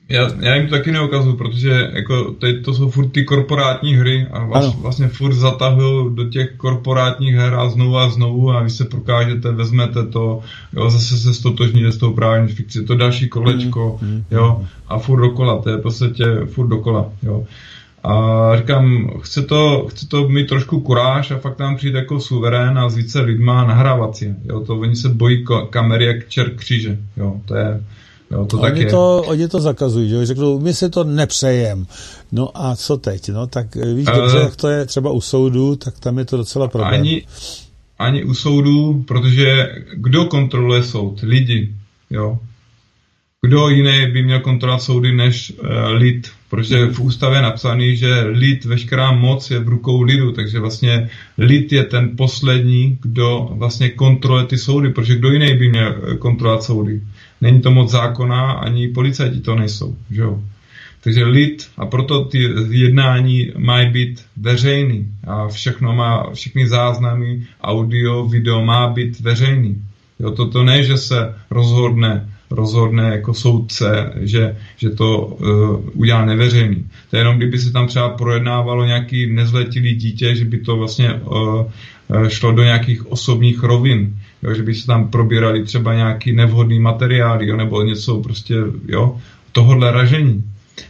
[0.08, 4.26] já, já jim to taky neukazuju, protože jako teď to jsou furt ty korporátní hry
[4.30, 8.70] a vás, vlastně furt zatahují do těch korporátních her a znovu a znovu a vy
[8.70, 10.40] se prokážete, vezmete to,
[10.72, 14.98] jo, zase se stotožníte s tou právní fikcí, to další kolečko, mm, mm, jo, a
[14.98, 16.06] furt dokola, to je prostě
[16.46, 17.44] furt dokola, jo.
[18.04, 22.78] A říkám, chce to, chce to mít trošku kuráž a fakt tam přijít jako suverén
[22.78, 24.34] a s více lidma nahrávat si.
[24.44, 26.98] Jo, to oni se bojí kamery jak čer kříže.
[27.16, 27.80] Jo, to je,
[28.30, 31.86] Jo, to oni, to, oni to zakazují, že řeknou, my si to nepřejem.
[32.32, 33.28] No a co teď?
[33.28, 36.24] No tak eh, víš uh, dobře, jak to je třeba u soudu, tak tam je
[36.24, 36.94] to docela problém.
[36.94, 37.22] Ani,
[37.98, 41.20] ani u soudu, protože kdo kontroluje soud?
[41.22, 41.74] Lidi,
[42.10, 42.38] jo.
[43.42, 46.30] Kdo jiný by měl kontrolovat soudy než uh, lid?
[46.50, 51.10] Protože v ústavě je napsaný, že lid, veškerá moc je v rukou lidu, takže vlastně
[51.38, 56.16] lid je ten poslední, kdo vlastně kontroluje ty soudy, protože kdo jiný by měl eh,
[56.16, 57.00] kontrolovat soudy?
[57.44, 59.96] není to moc zákona, ani policajti to nejsou.
[60.10, 60.42] Že jo?
[61.00, 62.38] Takže lid a proto ty
[62.70, 69.84] jednání mají být veřejný a všechno má, všechny záznamy, audio, video má být veřejný.
[70.18, 76.24] Jo, to, to ne, že se rozhodne, rozhodne jako soudce, že, že to uh, udělá
[76.24, 76.84] neveřejný.
[77.10, 81.14] To je jenom, kdyby se tam třeba projednávalo nějaký nezletilý dítě, že by to vlastně
[81.14, 81.64] uh,
[82.28, 87.46] šlo do nějakých osobních rovin jo, že by se tam probírali třeba nějaký nevhodný materiály,
[87.46, 88.54] jo, nebo něco prostě,
[88.88, 89.16] jo,
[89.52, 90.44] tohodle ražení.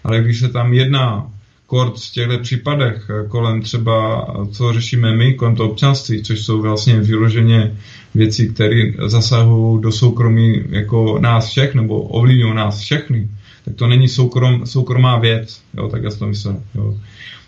[0.04, 1.26] Ale když se tam jedná
[1.74, 6.62] kort v těchto případech eh, kolem třeba, co řešíme my, kolem toho občanství, což jsou
[6.62, 7.76] vlastně vyloženě
[8.14, 13.28] věci, které zasahují do soukromí jako nás všech, nebo ovlivňují nás všechny,
[13.64, 16.56] tak to není soukrom, soukromá věc, jo, tak já jsem myslel.
[16.74, 16.94] Jo.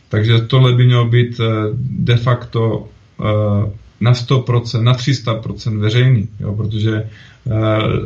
[0.09, 1.47] Takže tohle by mělo být eh,
[1.79, 3.71] de facto uh,
[4.01, 7.09] na 100%, na 300% veřejný, jo, protože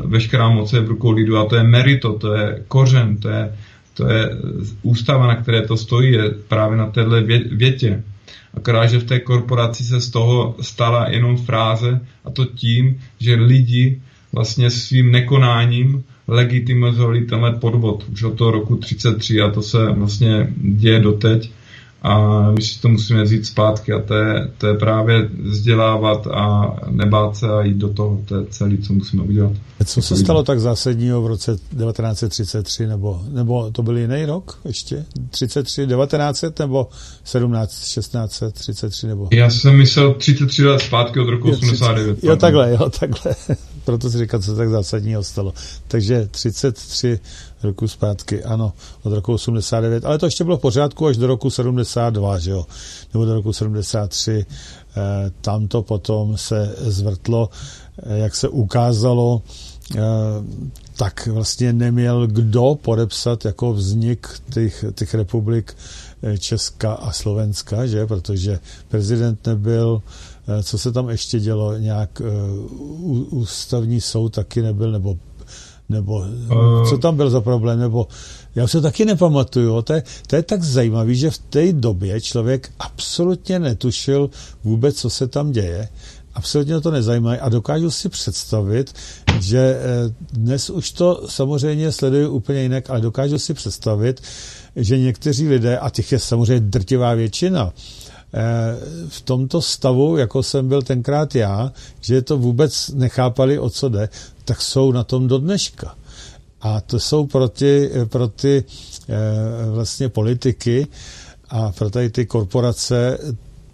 [0.04, 3.52] veškerá moc je v rukou lidu a to je merito, to je kořen, to je,
[4.00, 4.30] to je
[4.82, 7.20] ústava, na které to stojí, je právě na téhle
[7.50, 8.02] větě.
[8.54, 13.34] Akorát, že v té korporaci se z toho stala jenom fráze a to tím, že
[13.34, 14.00] lidi
[14.32, 20.52] vlastně svým nekonáním legitimizovali tenhle podvod už od toho roku 33 a to se vlastně
[20.56, 21.50] děje doteď
[22.02, 26.76] a my si to musíme vzít zpátky a to je, to je právě vzdělávat a
[26.90, 29.52] nebát se a jít do toho, to je celé, co musíme udělat.
[29.84, 35.04] Co se stalo tak zásadního v roce 1933, nebo, nebo to byl jiný rok ještě?
[35.30, 36.88] 33, 1900 nebo
[37.24, 39.28] 17, 16, 33 nebo?
[39.32, 42.24] Já jsem myslel 33 let zpátky od roku jo, 89.
[42.24, 43.34] Jo, takhle, jo, takhle.
[43.84, 45.54] Proto si říkal, co tak zásadního stalo.
[45.88, 47.20] Takže 33
[47.62, 48.72] roku zpátky, ano,
[49.02, 52.66] od roku 89, ale to ještě bylo v pořádku až do roku 72, že jo,
[53.12, 54.46] nebo do roku 73,
[54.96, 57.50] eh, tam to potom se zvrtlo,
[58.02, 59.42] eh, jak se ukázalo,
[59.96, 60.00] eh,
[60.96, 65.76] tak vlastně neměl kdo podepsat jako vznik těch, těch republik
[66.38, 68.58] Česka a Slovenska, že, protože
[68.88, 70.02] prezident nebyl,
[70.62, 75.16] co se tam ještě dělo, nějak uh, ústavní soud taky nebyl, nebo
[75.88, 76.88] nebo uh.
[76.88, 78.08] co tam byl za problém, nebo
[78.54, 79.82] já se taky nepamatuju.
[79.82, 84.30] To je, to je tak zajímavé, že v té době člověk absolutně netušil
[84.64, 85.88] vůbec, co se tam děje.
[86.34, 88.94] Absolutně to nezajímá a dokážu si představit,
[89.40, 94.22] že eh, dnes už to samozřejmě sleduju úplně jinak, ale dokážu si představit,
[94.76, 98.09] že někteří lidé, a těch je samozřejmě drtivá většina, eh,
[99.08, 104.08] v tomto stavu, jako jsem byl tenkrát já, že to vůbec nechápali, o co jde,
[104.44, 105.94] tak jsou na tom do dneška.
[106.60, 108.64] A to jsou pro ty, pro ty
[109.08, 109.14] eh,
[109.70, 110.86] vlastně politiky
[111.48, 113.18] a pro tady ty korporace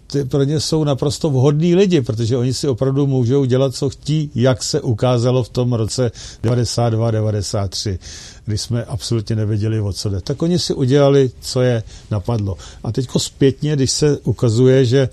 [0.07, 4.31] ty pro ně jsou naprosto vhodní lidi, protože oni si opravdu můžou dělat, co chtí,
[4.35, 6.11] jak se ukázalo v tom roce
[6.43, 7.97] 92-93,
[8.45, 10.21] kdy jsme absolutně nevěděli, o co jde.
[10.21, 12.57] Tak oni si udělali, co je napadlo.
[12.83, 15.09] A teďko zpětně, když se ukazuje, že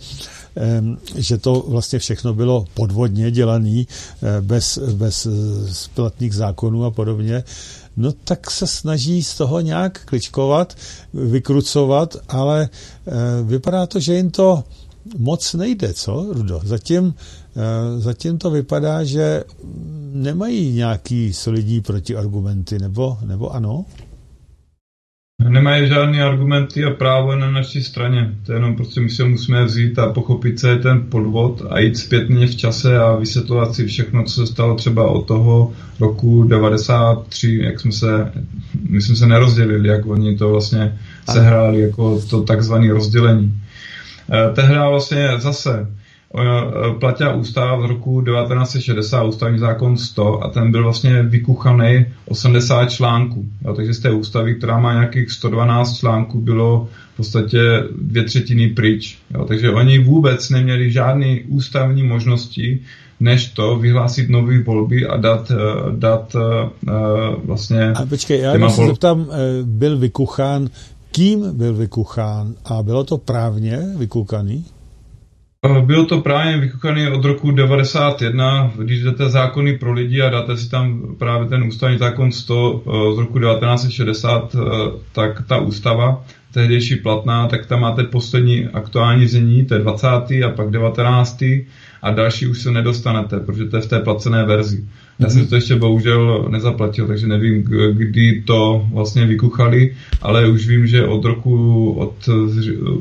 [1.15, 5.27] že to vlastně všechno bylo podvodně dělané, eh, bez, bez
[5.73, 7.45] splatných zákonů a podobně,
[7.97, 10.77] no tak se snaží z toho nějak kličkovat,
[11.15, 12.69] vykrucovat, ale
[13.07, 14.65] eh, vypadá to, že jim to
[15.19, 16.61] moc nejde, co, Rudo?
[16.65, 17.15] Zatím,
[17.57, 19.45] eh, zatím to vypadá, že
[20.13, 23.85] nemají nějaký solidní protiargumenty, nebo, nebo ano?
[25.49, 28.35] Nemají žádné argumenty a právo na naší straně.
[28.47, 31.81] To je jenom prostě my se musíme vzít a pochopit, co je ten podvod a
[31.81, 36.45] jít zpětně v čase a vysvětlovat si všechno, co se stalo třeba od toho roku
[36.45, 38.33] 93, jak jsme se,
[38.89, 40.99] my jsme se nerozdělili, jak oni to vlastně
[41.31, 43.64] sehráli jako to takzvané rozdělení.
[44.33, 45.89] Eh, tehdy vlastně zase
[46.39, 52.91] eh, platila ústava z roku 1960, ústavní zákon 100 a ten byl vlastně vykuchaný 80
[52.91, 53.45] článků.
[53.65, 57.59] Jo, takže z té ústavy, která má nějakých 112 článků, bylo v podstatě
[57.99, 59.19] dvě třetiny pryč.
[59.35, 62.81] Jo, takže oni vůbec neměli žádné ústavní možnosti,
[63.21, 65.57] než to vyhlásit nové volby a dát, eh,
[65.97, 66.37] dát
[67.45, 67.93] vlastně...
[67.93, 69.27] A počkej, já se zeptám,
[69.63, 70.69] byl vykuchán
[71.15, 74.65] kým byl vykuchán a bylo to právně vykukaný?
[75.67, 80.57] Eh, bylo to právě vykukaný od roku 91, když jdete zákony pro lidi a dáte
[80.57, 84.59] si tam právě ten ústavní zákon 100 eh, z roku 1960, eh,
[85.13, 90.07] tak ta ústava, tehdejší platná, tak tam máte poslední aktuální znění, to je 20.
[90.47, 91.43] a pak 19.
[92.03, 94.85] a další už se nedostanete, protože to je v té placené verzi.
[95.19, 97.63] Já jsem to ještě bohužel nezaplatil, takže nevím,
[97.93, 102.29] kdy to vlastně vykuchali, ale už vím, že od roku od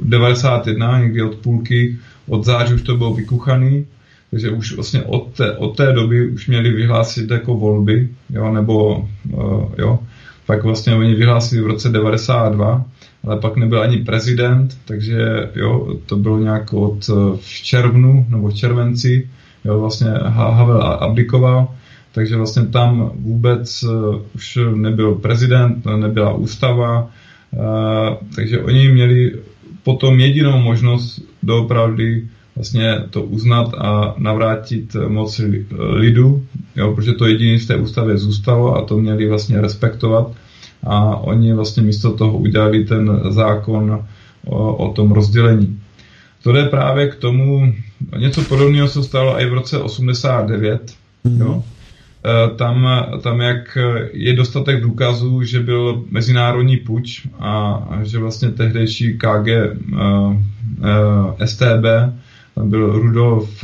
[0.04, 1.98] 91, někdy od půlky,
[2.28, 3.86] od září už to bylo vykuchaný,
[4.32, 9.08] takže už vlastně od té, od té doby už měli vyhlásit jako volby, jo, nebo
[9.32, 10.00] uh, jo,
[10.46, 12.86] pak vlastně oni vyhlásili v roce 92,
[13.24, 17.08] ale pak nebyl ani prezident, takže jo, to bylo nějak od
[17.42, 19.30] v červnu nebo v červenci,
[19.66, 21.68] jo, vlastně Havel abdikoval,
[22.14, 27.10] takže vlastně tam vůbec uh, už nebyl prezident, nebyla ústava,
[27.52, 27.60] uh,
[28.36, 29.32] takže oni měli
[29.84, 35.42] potom jedinou možnost doopravdy vlastně to uznat a navrátit moc
[35.78, 36.44] lidu,
[36.76, 40.32] jo, protože to jediné v té ústavě zůstalo a to měli vlastně respektovat
[40.84, 44.06] a oni vlastně místo toho udělali ten zákon
[44.46, 45.80] o, o tom rozdělení.
[46.44, 47.74] To jde právě k tomu,
[48.18, 50.96] něco podobného se stalo i v roce 89,
[51.26, 51.40] mm-hmm.
[51.40, 51.73] jo, Eh,
[52.56, 52.88] tam,
[53.22, 53.78] tam jak
[54.14, 60.38] je dostatek důkazů, že byl mezinárodní puč a že vlastně tehdejší KG uh, uh,
[61.46, 61.86] STB
[62.56, 63.64] tam byl Rudolf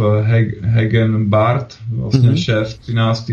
[0.64, 2.44] Hagen Bart, vlastně mm-hmm.
[2.44, 3.32] šéf 13.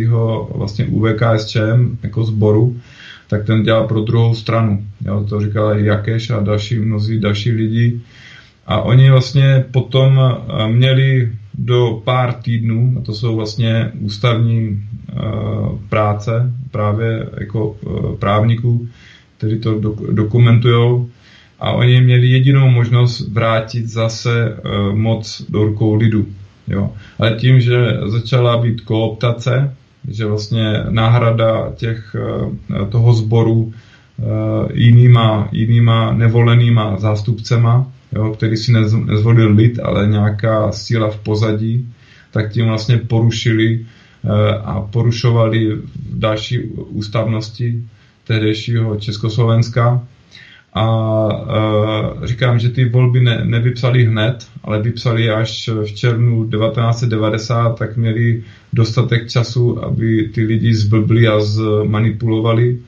[0.55, 2.77] vlastně UVKSČM jako sboru,
[3.29, 4.87] tak ten dělal pro druhou stranu.
[5.05, 8.01] Jo, to říkal i Jakeš a další, mnozí další lidi.
[8.67, 15.79] A oni vlastně potom eh, měli do pár týdnů, a to jsou vlastně ústavní uh,
[15.89, 18.89] práce právě jako uh, právníků,
[19.39, 21.07] kteří to do, dokumentují,
[21.61, 26.27] a oni měli jedinou možnost vrátit zase uh, moc do rukou lidu.
[26.69, 26.93] Jo.
[27.19, 27.77] Ale tím, že
[28.07, 29.75] začala být kooptace,
[30.09, 32.17] že vlastně náhrada těch,
[32.91, 33.73] toho sboru
[34.73, 41.89] jinýma, jinýma nevolenýma zástupcema, jo, který si nezvolil lid, ale nějaká síla v pozadí,
[42.31, 43.87] tak tím vlastně porušili
[44.65, 45.73] a porušovali
[46.13, 47.85] další ústavnosti
[48.27, 50.07] tehdejšího Československa.
[50.75, 50.87] A
[51.27, 57.97] uh, říkám, že ty volby ne, nevypsali hned, ale vypsali až v červnu 1990, tak
[57.97, 58.43] měli
[58.73, 62.79] dostatek času, aby ty lidi zblbli a zmanipulovali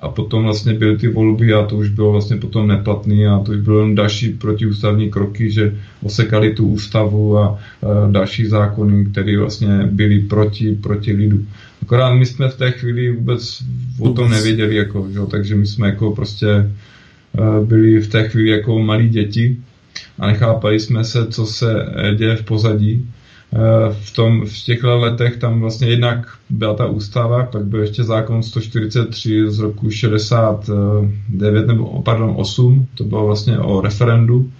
[0.00, 3.52] a potom vlastně byly ty volby a to už bylo vlastně potom neplatný a to
[3.52, 7.58] už bylo další protiústavní kroky, že osekali tu ústavu a, a
[8.10, 11.44] další zákony, které vlastně byly proti, proti lidu.
[11.82, 13.62] Akorát my jsme v té chvíli vůbec
[14.00, 16.70] o tom nevěděli, jako, že, takže my jsme jako prostě
[17.38, 19.56] Eh, byli v té chvíli jako malí děti
[20.18, 23.08] a nechápali jsme se, co se eh, děje v pozadí.
[23.54, 28.04] Eh, v, tom, v těchto letech tam vlastně jednak byla ta ústava, pak byl ještě
[28.04, 34.50] zákon 143 z roku 69 nebo pardon 8, to bylo vlastně o referendu,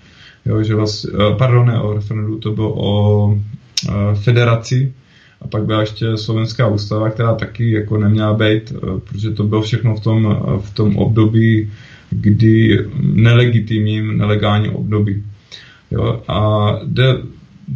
[0.47, 3.39] jo, že vlastně, pardon, ne o referendu, to bylo o
[4.15, 4.93] federaci,
[5.43, 8.73] a pak byla ještě slovenská ústava, která taky jako neměla být,
[9.05, 11.71] protože to bylo všechno v tom, v tom období
[12.11, 15.25] kdy nelegitimním, nelegálním období.
[15.91, 16.23] Jo?
[16.29, 17.17] A jde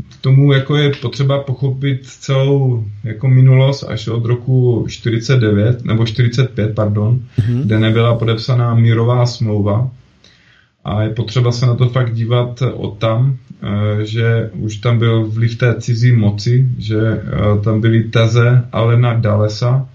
[0.09, 6.75] k tomu jako je potřeba pochopit celou jako minulost až od roku 49 nebo 45,
[6.75, 7.63] pardon, mm-hmm.
[7.63, 9.91] kde nebyla podepsaná mírová smlouva.
[10.85, 15.27] A je potřeba se na to fakt dívat od tam, eh, že už tam byl
[15.27, 19.89] vliv té cizí moci, že eh, tam byly teze Alena Dalesa,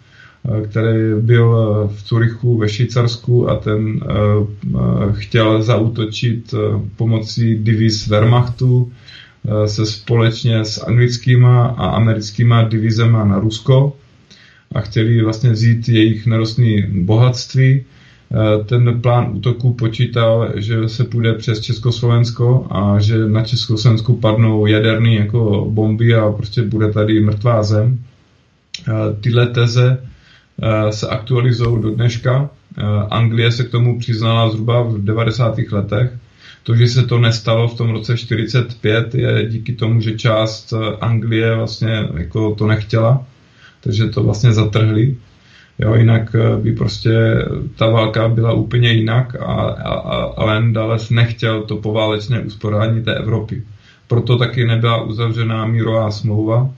[0.48, 1.52] Eh, který byl
[1.96, 4.00] v Curychu ve Švýcarsku a ten
[5.12, 6.54] chtěl zautočit
[6.96, 8.92] pomocí diviz Wehrmachtu
[9.66, 13.96] se společně s anglickýma a americkýma divizema na Rusko
[14.76, 17.84] a chtěli vlastně vzít jejich nerostné bohatství.
[18.66, 25.14] Ten plán útoku počítal, že se půjde přes Československo a že na Československu padnou jaderné
[25.14, 28.00] jako bomby a prostě bude tady mrtvá zem.
[29.22, 29.98] Tyhle teze
[30.62, 32.50] Eh, se aktualizují do dneška.
[32.78, 35.72] Eh, Anglie se k tomu přiznala zhruba v 90.
[35.72, 36.12] letech.
[36.68, 40.98] To, že se to nestalo v tom roce 45, je díky tomu, že část eh,
[41.02, 43.26] Anglie vlastně jako to nechtěla,
[43.84, 45.18] takže to vlastně zatrhli.
[45.80, 47.12] Jo, jinak by prostě
[47.76, 53.16] ta válka byla úplně jinak a, a, a Alain Dales nechtěl to poválečné usporání té
[53.16, 53.64] Evropy.
[54.08, 56.70] Proto taky nebyla uzavřená mírová smlouva,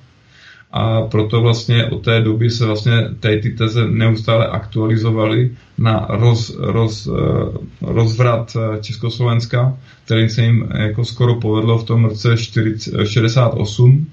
[0.71, 6.57] a proto vlastně od té doby se vlastně tady ty teze neustále aktualizovaly na roz,
[6.59, 13.05] roz, eh, rozvrat eh, Československa, který se jim jako skoro povedlo v tom roce 40,
[13.05, 14.07] 68,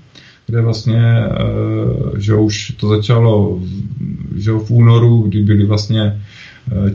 [0.46, 3.60] kde vlastně, eh, že už to začalo
[4.36, 6.22] že v únoru, kdy byly vlastně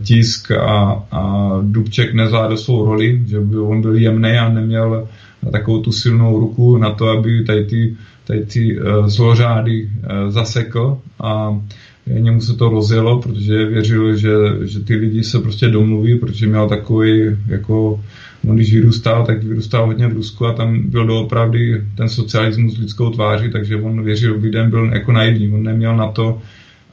[0.04, 5.08] tisk a, a Dubček nezvládl svou roli, že by on byl jemný a neměl
[5.52, 7.98] takovou tu silnou ruku na to, aby tady ty
[8.28, 11.60] tady ty uh, zlořády uh, zasekl a
[12.08, 14.30] němu se to rozjelo, protože věřil, že,
[14.62, 18.04] že ty lidi se prostě domluví, protože měl takový, jako
[18.48, 23.10] on když vyrůstal, tak vyrůstal hodně v Rusku a tam byl doopravdy ten socialismus lidskou
[23.10, 26.42] tváří, takže on věřil lidem, byl jako naivní, on neměl na to,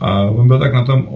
[0.00, 1.08] a on byl tak na, tom,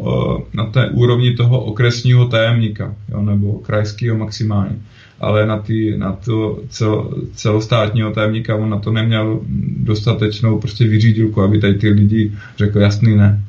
[0.54, 4.76] na té úrovni toho okresního tajemníka, jo, nebo krajského maximálně
[5.22, 9.40] ale na, tý, na to cel, celostátního tajemníka on na to neměl
[9.76, 13.44] dostatečnou prostě vyřídilku, aby tady ty lidi řekl jasný ne.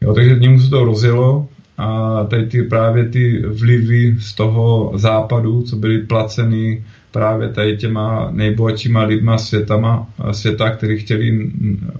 [0.00, 5.62] Jo, takže němu se to rozjelo a tady ty právě ty vlivy z toho západu,
[5.62, 11.50] co byly placeny právě tady těma nejbohatšíma lidma světama, světa, kteří chtěli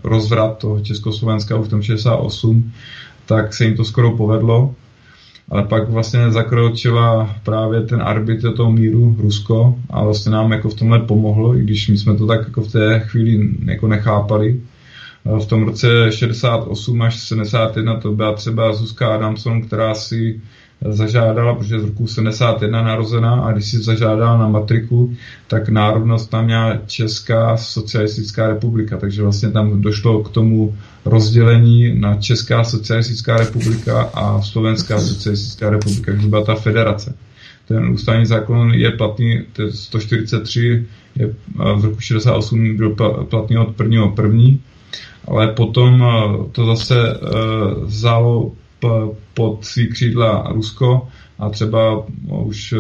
[0.05, 2.72] rozvrat toho Československa už v tom 68,
[3.26, 4.74] tak se jim to skoro povedlo
[5.51, 10.74] ale pak vlastně zakročila právě ten arbitr toho míru Rusko a vlastně nám jako v
[10.74, 14.61] tomhle pomohlo, i když my jsme to tak jako v té chvíli jako nechápali.
[15.24, 20.40] V tom roce 68 až 71 to byla třeba Zuzka Adamson, která si
[20.89, 25.14] zažádala, protože z roku 71 narozená a když si zažádala na matriku,
[25.49, 30.74] tak národnost tam měla Česká socialistická republika, takže vlastně tam došlo k tomu
[31.05, 37.14] rozdělení na Česká socialistická republika a Slovenská socialistická republika, takže byla ta federace.
[37.68, 42.91] Ten ústavní zákon je platný, to je 143, je v roku 68 byl
[43.31, 44.61] platný od prvního první,
[45.28, 46.05] ale potom
[46.53, 46.95] to zase
[47.85, 48.53] vzalo
[49.35, 51.09] pod svý křídla Rusko
[51.39, 52.74] a třeba už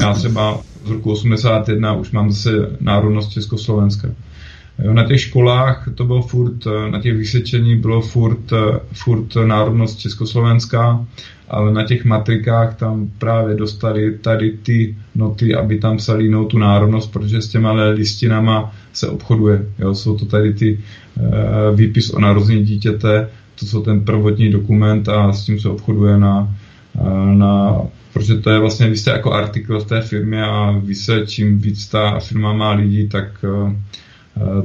[0.00, 4.08] já třeba z roku 81 už mám zase národnost Československa.
[4.84, 8.52] Jo, na těch školách to bylo furt, na těch vysvědčení bylo furt,
[8.92, 11.06] furt národnost Československá,
[11.48, 16.58] ale na těch matrikách tam právě dostali tady ty noty, aby tam psali jinou tu
[16.58, 19.66] národnost, protože s těma listinama se obchoduje.
[19.78, 20.78] Jo, jsou to tady ty
[21.16, 23.28] uh, výpis o narození dítěte,
[23.60, 26.56] to jsou ten prvotní dokument a s tím se obchoduje na,
[27.00, 27.80] uh, na
[28.12, 31.58] protože to je vlastně, vy jste jako artikl v té firmě a vy se, čím
[31.58, 33.72] víc ta firma má lidí, tak, uh,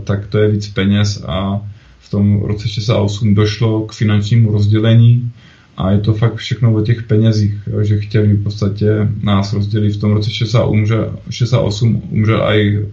[0.04, 1.62] tak to je víc peněz a
[2.00, 5.32] v tom roce 68 došlo k finančnímu rozdělení
[5.80, 9.92] a je to fakt všechno o těch penězích, že chtěli v podstatě nás rozdělit.
[9.92, 12.88] V tom roce 68 umřel, 68 umřel i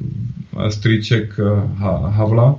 [0.69, 1.41] strýček
[2.09, 2.59] Havla.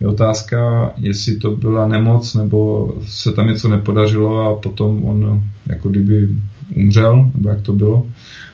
[0.00, 5.88] Je otázka, jestli to byla nemoc, nebo se tam něco nepodařilo a potom on jako
[5.88, 6.28] kdyby
[6.76, 8.06] umřel, nebo jak to bylo.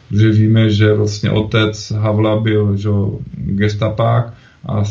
[0.09, 2.89] Protože víme, že vlastně otec Havla byl že,
[3.35, 4.35] gestapák
[4.67, 4.83] a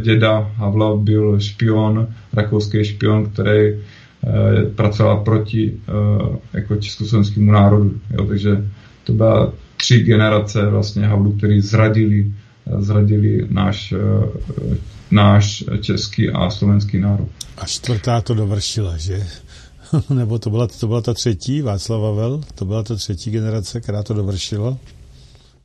[0.00, 3.74] děda Havla byl špion, rakouský špion, který
[4.26, 7.94] Eh, pracovala proti eh, jako československému národu.
[8.10, 8.64] Jo, takže
[9.04, 12.32] to byla tři generace vlastně Havlů, který zradili,
[12.66, 13.94] eh, zradili náš,
[15.10, 17.28] náš český a slovenský národ.
[17.58, 19.26] A čtvrtá to dovršila, že?
[20.14, 22.40] Nebo to byla, to byla ta třetí, Václav Havel?
[22.54, 24.76] To byla ta třetí generace, která to dovršila?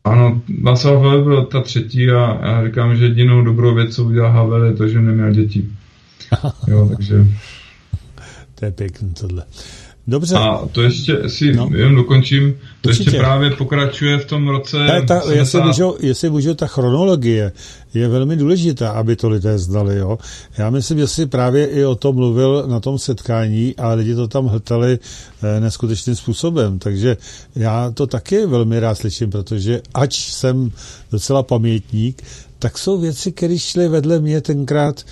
[0.04, 4.32] Ano, Václav Havel byl ta třetí a já říkám, že jedinou dobrou věc, co udělal
[4.32, 5.70] Havel, je to, že neměl děti.
[6.68, 7.26] Jo, takže
[8.56, 9.44] to je pěkný tohle.
[10.08, 10.36] Dobře.
[10.36, 11.70] A to ještě si no.
[11.76, 13.10] jen dokončím, to Určitě.
[13.10, 14.78] ještě právě pokračuje v tom roce...
[14.78, 17.52] Ne, ta, jestli, můžu, jestli můžu, ta chronologie
[17.94, 19.98] je velmi důležitá, aby to lidé znali.
[19.98, 20.18] Jo?
[20.58, 24.28] Já myslím, že si právě i o tom mluvil na tom setkání a lidi to
[24.28, 25.00] tam hltali
[25.44, 26.80] eh, neskutečným způsobem.
[26.80, 27.18] Takže
[27.56, 30.72] já to taky velmi rád slyším, protože ač jsem
[31.12, 32.24] docela pamětník,
[32.60, 35.04] tak jsou věci, které šly vedle mě tenkrát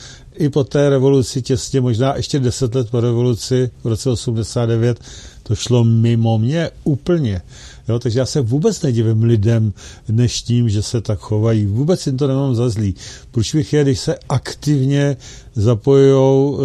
[0.41, 4.99] i po té revoluci těsně, možná ještě deset let po revoluci v roce 89,
[5.43, 7.41] to šlo mimo mě úplně.
[7.89, 9.73] Jo, takže já se vůbec nedivím lidem
[10.09, 11.65] dnešním, že se tak chovají.
[11.65, 12.95] Vůbec jim to nemám za zlý.
[13.31, 15.17] Průšvih je, když se aktivně
[15.55, 16.59] zapojují e,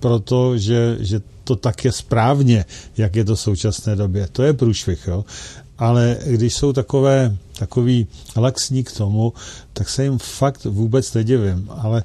[0.00, 2.64] proto, že, že to tak je správně,
[2.96, 4.28] jak je to v současné době.
[4.32, 5.06] To je průšvih.
[5.06, 5.24] Jo?
[5.78, 8.06] Ale když jsou takové, takový
[8.36, 9.32] laxní k tomu,
[9.72, 11.68] tak se jim fakt vůbec nedivím.
[11.68, 12.02] Ale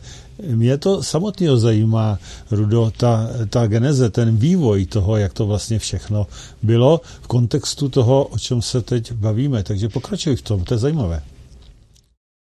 [0.47, 2.19] mě to samotného zajímá,
[2.51, 6.27] Rudo, ta, ta geneze, ten vývoj toho, jak to vlastně všechno
[6.63, 9.63] bylo v kontextu toho, o čem se teď bavíme.
[9.63, 11.21] Takže pokračuj v tom, to je zajímavé.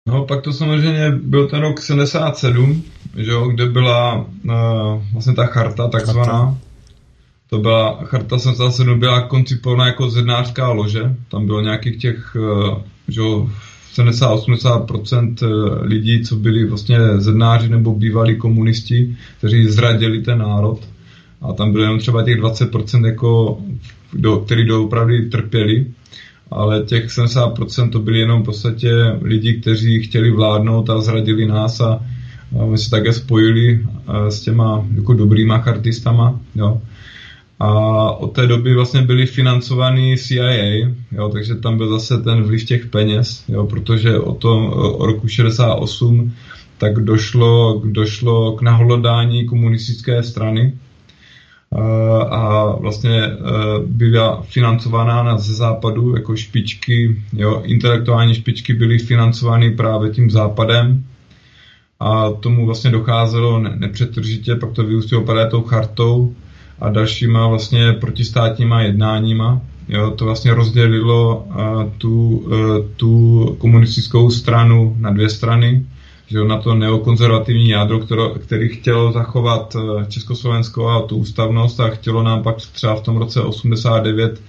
[0.08, 2.84] No, pak to samozřejmě byl ten rok 77,
[3.18, 4.24] že jo, kde byla uh,
[5.14, 6.46] vlastně ta charta takzvaná.
[6.46, 6.65] Charta.
[7.56, 11.16] To byla, charta 77 byla koncipovaná jako zednářská lože.
[11.32, 12.78] Tam bylo nějakých těch, uh,
[13.08, 13.50] že jo,
[13.96, 20.80] 70-80% eh, lidí, co byli vlastně zednáři nebo bývalí komunisti, kteří zradili ten národ.
[21.42, 23.60] A tam bylo jenom třeba těch 20%, jako,
[24.14, 25.86] do, který doopravdy trpěli.
[26.52, 28.92] Ale těch 70% to byli jenom v podstatě
[29.22, 32.00] lidi, kteří chtěli vládnout a zradili nás a,
[32.62, 36.40] a my se také spojili eh, s těma jako dobrýma chartistama.
[36.56, 36.82] Jo.
[37.60, 37.70] A
[38.12, 42.86] od té doby vlastně byly financovaný CIA, jo, takže tam byl zase ten vliv těch
[42.86, 46.34] peněz, jo, protože o tom o roku 68
[46.78, 50.74] tak došlo, došlo k nahlodání komunistické strany.
[52.30, 53.34] A vlastně e,
[53.86, 61.04] byla financovaná na ze západu jako špičky, jo, intelektuální špičky byly financovány právě tím západem.
[62.00, 66.36] A tomu vlastně docházelo nepřetržitě, pak to vyústilo právě tou chartou,
[66.80, 69.62] a dalšíma vlastně protistátníma jednáníma.
[69.88, 72.54] Jo, to vlastně rozdělilo uh, tu, uh,
[72.96, 75.86] tu komunistickou stranu na dvě strany,
[76.28, 81.90] že na to neokonzervativní jádro, které, který chtělo zachovat uh, Československo a tu ústavnost a
[81.90, 84.42] chtělo nám pak třeba v tom roce 89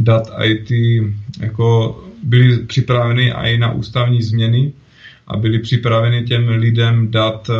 [0.00, 4.72] dát i ty, jako byly připraveny i na ústavní změny,
[5.26, 7.54] a byli připraveni těm lidem dát eh,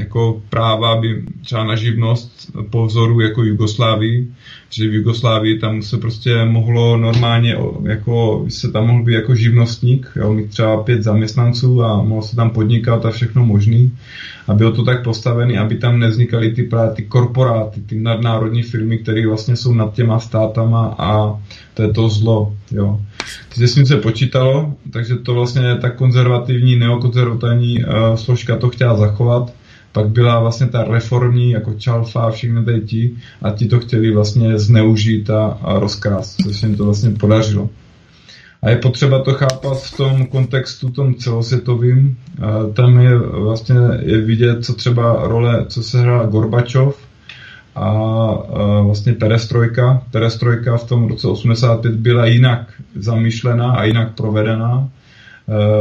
[0.00, 4.32] jako práva, aby třeba na živnost po vzoru jako Jugoslávii,
[4.70, 10.12] že v Jugoslávii tam se prostě mohlo normálně, jako se tam mohl být jako živnostník,
[10.16, 13.92] jo, mít třeba pět zaměstnanců a mohl se tam podnikat a všechno možný.
[14.48, 18.98] A bylo to tak postavené, aby tam nevznikaly ty, právě ty korporáty, ty nadnárodní firmy,
[18.98, 21.40] které vlastně jsou nad těma státama a
[21.74, 22.54] to je to zlo.
[22.70, 23.00] Jo.
[23.56, 28.96] Když s tím se počítalo, takže to vlastně ta konzervativní, neokonzervativní uh, složka to chtěla
[28.96, 29.52] zachovat,
[29.92, 34.14] pak byla vlastně ta reformní, jako Čalfa a všechny tady ti, a ti to chtěli
[34.14, 37.70] vlastně zneužít a, a rozkrást, což se jim to vlastně podařilo.
[38.62, 42.18] A je potřeba to chápat v tom kontextu tom celosvětovým.
[42.74, 46.98] Tam je vlastně je vidět, co třeba role, co se hrál Gorbačov
[47.74, 47.92] a
[48.82, 50.02] vlastně perestrojka.
[50.10, 54.88] Perestrojka v tom roce 85 byla jinak zamýšlená a jinak provedená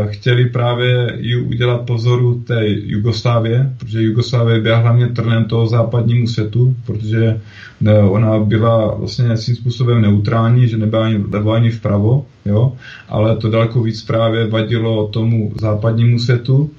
[0.07, 6.75] chtěli právě ji udělat pozoru té Jugoslávie, protože Jugoslávie byla hlavně trnem toho západnímu světu,
[6.85, 7.41] protože
[7.85, 12.73] eh, ona byla vlastně svým způsobem neutrální, že nebyla ani vlevo ani vpravo, jo?
[13.09, 16.71] ale to daleko víc právě vadilo tomu západnímu světu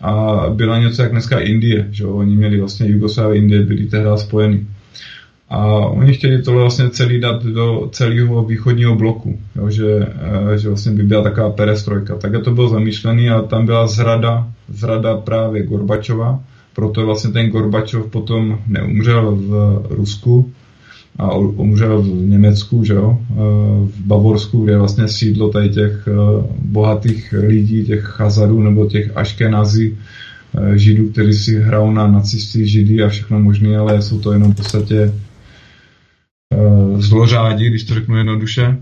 [0.00, 4.66] a byla něco jak dneska Indie, že oni měli vlastně Jugoslávie, Indie byly tehdy spojeny.
[5.50, 10.06] A oni chtěli tohle vlastně celý dát do celého východního bloku, jo, že,
[10.54, 12.16] eh, že vlastně by byla taková perestrojka.
[12.16, 16.40] Tak to bylo zamýšlený a tam byla zrada, zrada právě Gorbačova,
[16.74, 20.50] proto vlastně ten Gorbačov potom neumřel v Rusku
[21.18, 23.34] a umřel v Německu, že jo, eh,
[23.86, 26.12] v Bavorsku, kde je vlastně sídlo tady těch eh,
[26.62, 29.98] bohatých lidí, těch Chazarů nebo těch Aškenazí,
[30.74, 34.56] židů, kteří si hrajou na nacisty, židy a všechno možné, ale jsou to jenom v
[34.56, 35.12] podstatě
[36.96, 38.78] zlořádi, když to řeknu jednoduše,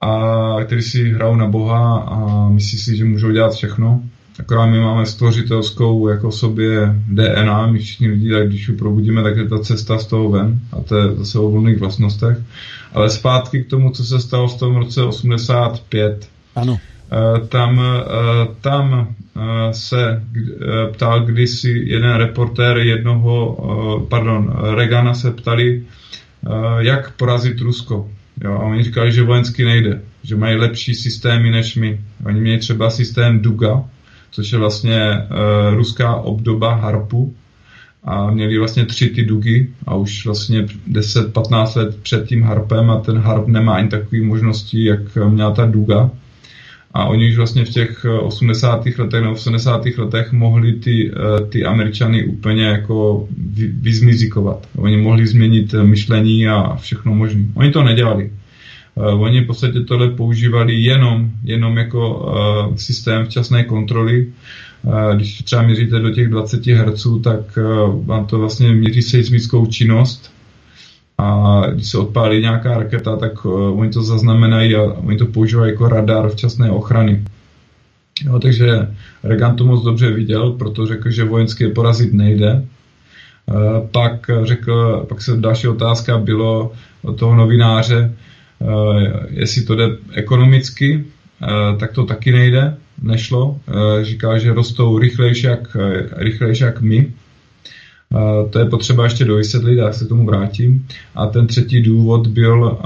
[0.00, 4.02] a který si hrajou na Boha a myslí si, že můžou dělat všechno.
[4.38, 9.36] Akorát my máme stvořitelskou jako sobě DNA, my všichni lidi, tak když ji probudíme, tak
[9.36, 12.38] je ta cesta z toho ven a to je zase o volných vlastnostech.
[12.92, 16.28] Ale zpátky k tomu, co se stalo v tom roce 85.
[16.56, 16.78] Ano.
[17.12, 19.14] Eh, tam, eh, tam
[19.70, 20.22] se
[20.92, 25.97] ptal kdysi jeden reportér jednoho, pardon, Regana se ptali, Eh,
[26.78, 28.10] jak porazit Rusko.
[28.44, 32.00] Jo, a oni říkali, že vojensky nejde, že mají lepší systémy než my.
[32.26, 33.84] Oni měli třeba systém Duga,
[34.30, 37.34] což je vlastně uh, ruská obdoba Harpu,
[38.04, 43.00] a měli vlastně tři ty dugy a už vlastně 10-15 let před tím harpem a
[43.00, 46.10] ten harp nemá ani takové možnosti, jak měla ta duga.
[46.98, 48.86] A oni už vlastně v těch 80.
[48.86, 49.98] Eh, letech nebo 80.
[49.98, 53.28] letech mohli ty, eh, ty Američany úplně jako
[53.80, 54.66] vyzmizikovat.
[54.76, 57.44] Oni mohli změnit eh, myšlení a všechno možné.
[57.54, 58.30] Oni to nedělali.
[58.96, 62.02] Oni v podstatě tohle používali jenom, jenom jako
[62.76, 64.26] systém včasné kontroly.
[65.14, 67.58] Když třeba měříte do těch 20 Hz, tak
[68.04, 70.32] vám to vlastně měří seismickou činnost
[71.18, 75.72] a když se odpálí nějaká raketa, tak uh, oni to zaznamenají a oni to používají
[75.72, 77.24] jako radar včasné ochrany.
[78.24, 78.88] Jo, takže
[79.24, 82.64] Reagan to moc dobře viděl, proto řekl, že vojenské porazit nejde.
[83.46, 86.72] Uh, pak řekl, pak se další otázka bylo
[87.02, 88.14] od toho novináře,
[88.58, 91.04] uh, jestli to jde ekonomicky,
[91.42, 93.58] uh, tak to taky nejde, nešlo.
[94.02, 95.76] Říká, že rostou rychlejší jak,
[96.16, 97.12] rychlejší jak my,
[98.50, 100.86] to je potřeba ještě dovysvětlit, já se tomu vrátím.
[101.14, 102.78] A ten třetí důvod byl,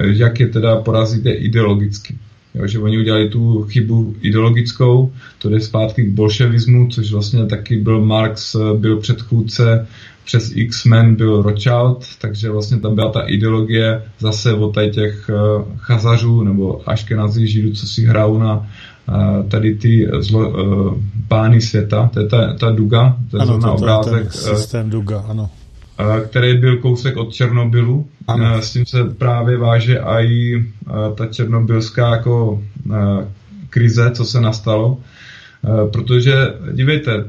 [0.00, 2.18] jak je teda porazíte ideologicky.
[2.54, 7.76] Jo, že oni udělali tu chybu ideologickou, to jde zpátky k bolševismu, což vlastně taky
[7.76, 9.86] byl Marx, byl předchůdce
[10.24, 15.30] přes X-Men byl Rothschild, takže vlastně tam byla ta ideologie zase od těch
[15.76, 18.70] chazařů nebo aškenazí židů, co si hrajou na
[19.48, 20.94] tady ty zlo, uh,
[21.28, 24.14] pány světa, to je ta, ta Duga, to je ano, to, obrázek.
[24.14, 25.50] Ten e, systém Duga, ano.
[26.24, 28.08] který byl kousek od Černobylu.
[28.26, 28.62] Ano.
[28.62, 30.64] S tím se právě váže i
[31.14, 32.62] ta černobylská jako
[33.70, 34.98] krize, co se nastalo.
[35.92, 36.34] Protože,
[36.72, 37.24] dívejte,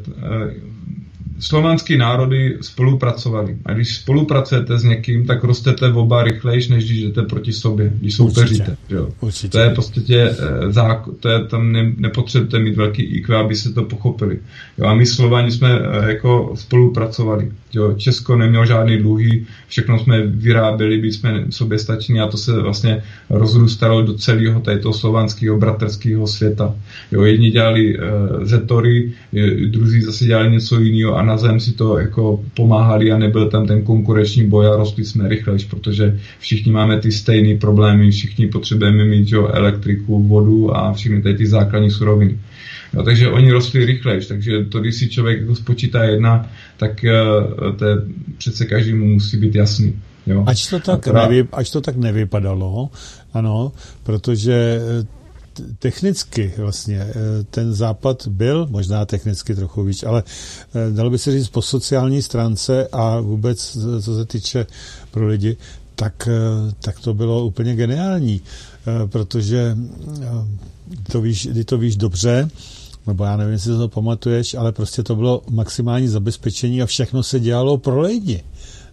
[1.40, 3.58] slovanský národy spolupracovali.
[3.66, 7.92] A když spolupracujete s někým, tak rostete v oba rychlejš, než když jdete proti sobě,
[8.00, 8.78] když soupeříte.
[8.90, 9.10] Jo.
[9.22, 9.50] Určitě.
[9.50, 13.74] To je prostě eh, zákon, to je, tam ne, nepotřebujete mít velký IQ, aby se
[13.74, 14.40] to pochopili.
[14.78, 17.52] Jo, a my Slovani jsme eh, jako spolupracovali.
[17.74, 22.62] Jo, Česko nemělo žádný dluhy, všechno jsme vyráběli, byli jsme sobě stační a to se
[22.62, 26.76] vlastně rozrůstalo do celého této slovanského bratrského světa.
[27.12, 28.04] Jo, jedni dělali uh,
[28.44, 29.14] zetory,
[29.66, 33.68] druzí zase dělali něco jiného a na zem si to jako pomáhali a nebyl tam
[33.68, 39.06] ten konkurenční boj a rostli jsme rychlejš, protože všichni máme ty stejné problémy, všichni potřebujeme
[39.06, 42.40] mít jo, elektriku, vodu a všechny tady ty základní suroviny.
[42.94, 47.76] Jo, takže oni rostli rychlejš, takže to, když si člověk jako spočítá jedna, tak uh,
[47.78, 47.96] to je,
[48.38, 49.94] přece každému musí být jasný.
[50.28, 50.44] Jo.
[50.48, 51.30] Ač, to tak Akorát...
[51.30, 52.90] nevy, ač to tak nevypadalo,
[53.34, 53.72] ano,
[54.04, 54.82] protože
[55.80, 57.14] technicky vlastně eh,
[57.52, 60.24] ten západ byl, možná technicky trochu víc, ale
[60.74, 64.66] eh, dalo by se říct po sociální stránce a vůbec co se týče
[65.12, 65.58] pro lidi,
[65.96, 68.42] tak, eh, tak to bylo úplně geniální,
[69.06, 69.78] protože
[71.12, 72.50] to víš, ty to víš dobře,
[73.08, 77.40] nebo já nevím, jestli to pamatuješ, ale prostě to bylo maximální zabezpečení a všechno se
[77.40, 78.44] dělalo pro lidi.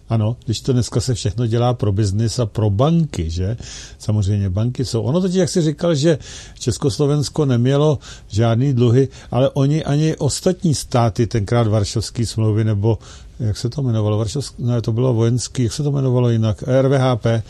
[0.09, 3.57] Ano, když to dneska se všechno dělá pro biznis a pro banky, že?
[3.99, 5.01] Samozřejmě banky jsou.
[5.01, 6.17] Ono totiž, jak jsi říkal, že
[6.59, 12.97] Československo nemělo žádný dluhy, ale oni ani ostatní státy, tenkrát Varšovský smlouvy, nebo
[13.39, 17.25] jak se to jmenovalo, Varšovský, ne, to bylo vojenský, jak se to jmenovalo jinak, RVHP,
[17.25, 17.43] eh,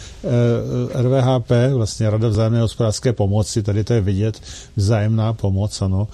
[1.01, 4.41] RVHP, vlastně Rada vzájemné hospodářské pomoci, tady to je vidět,
[4.75, 6.07] vzájemná pomoc, ano,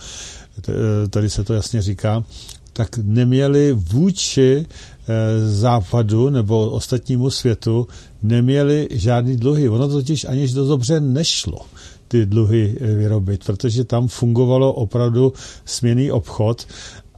[1.09, 2.23] tady se to jasně říká,
[2.73, 4.92] tak neměli vůči Eh,
[5.45, 7.87] západu nebo ostatnímu světu
[8.23, 9.69] neměli žádný dluhy.
[9.69, 11.59] Ono totiž aniž to dobře nešlo
[12.13, 15.33] ty dluhy eh, vyrobit, protože tam fungovalo opravdu
[15.65, 16.67] směný obchod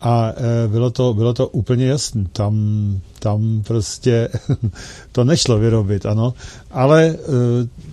[0.06, 2.26] a eh, bylo to, bylo to úplně jasné.
[2.32, 2.56] Tam,
[3.20, 4.30] tam prostě
[5.12, 6.34] to nešlo vyrobit, ano.
[6.72, 7.18] Ale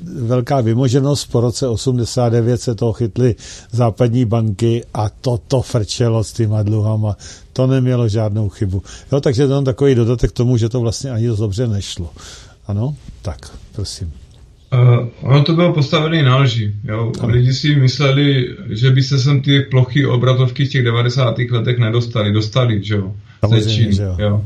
[0.02, 3.34] velká vymoženost po roce 89 se toho chytly
[3.70, 7.16] západní banky a to to frčelo s těma dluhama
[7.52, 8.82] to nemělo žádnou chybu.
[9.12, 12.10] Jo, takže to je takový dodatek k tomu, že to vlastně ani dost dobře nešlo.
[12.66, 14.21] Ano, tak, prosím.
[14.72, 16.72] Uh, ono to bylo postavené na lži.
[16.84, 17.12] Jo?
[17.26, 21.38] Lidi si mysleli, že by se sem ty plochy obratovky v těch 90.
[21.50, 22.32] letech nedostali.
[22.32, 23.14] Dostali, že jo?
[23.40, 24.16] Samozřejmě, že jo.
[24.18, 24.44] jo.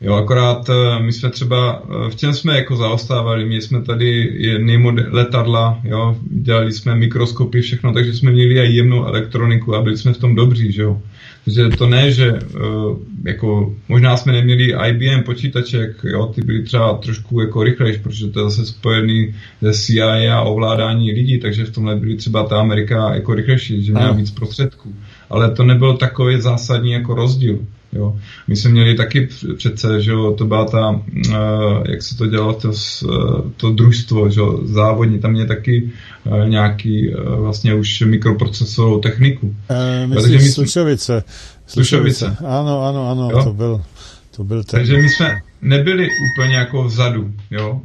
[0.00, 4.32] Jo, akorát uh, my jsme třeba, uh, v čem jsme jako zaostávali, my jsme tady
[4.34, 9.96] jedný letadla, jo, dělali jsme mikroskopy, všechno, takže jsme měli i jemnou elektroniku a byli
[9.96, 11.02] jsme v tom dobří, že jo
[11.48, 16.94] že to ne, že uh, jako možná jsme neměli IBM počítaček, jo, ty byly třeba
[16.94, 21.70] trošku jako rychlejší, protože to je zase spojený se CIA a ovládání lidí, takže v
[21.70, 24.94] tomhle byly třeba ta Amerika jako rychlejší, že měla víc prostředků.
[25.30, 27.58] Ale to nebyl takový zásadní jako rozdíl.
[27.98, 28.16] Jo.
[28.48, 31.02] My jsme měli taky přece, že jo, to byla ta, uh,
[31.88, 35.90] jak se to dělalo, to, uh, to družstvo, že jo, závodní, tam je taky
[36.24, 39.54] uh, nějaký vlastně už mikroprocesorovou techniku.
[39.70, 41.24] E, myslíš my Slušovice.
[41.66, 42.36] Slušovice.
[42.46, 43.44] Ano, ano, ano, jo?
[43.44, 43.82] to byl,
[44.36, 44.80] to byl ten.
[44.80, 47.80] Takže my jsme nebyli úplně jako vzadu, jo,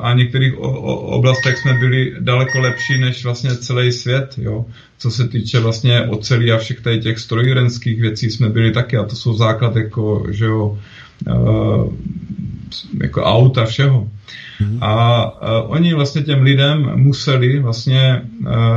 [0.00, 4.66] a v některých o, o, oblastech jsme byli daleko lepší než vlastně celý svět, jo
[4.98, 9.04] co se týče vlastně ocelí a všech tady těch strojírenských věcí jsme byli taky a
[9.04, 10.78] to jsou základ jako, že jo,
[11.26, 11.92] uh,
[13.02, 14.08] jako auta všeho.
[14.60, 14.78] Mm-hmm.
[14.80, 15.24] A
[15.62, 18.22] uh, oni vlastně těm lidem museli vlastně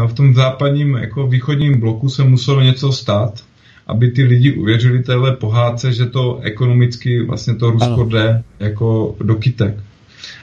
[0.07, 3.43] v tom západním jako východním bloku se muselo něco stát,
[3.91, 8.05] aby ty lidi uvěřili téhle pohádce, že to ekonomicky vlastně to Rusko ano.
[8.05, 9.75] jde jako do kytek.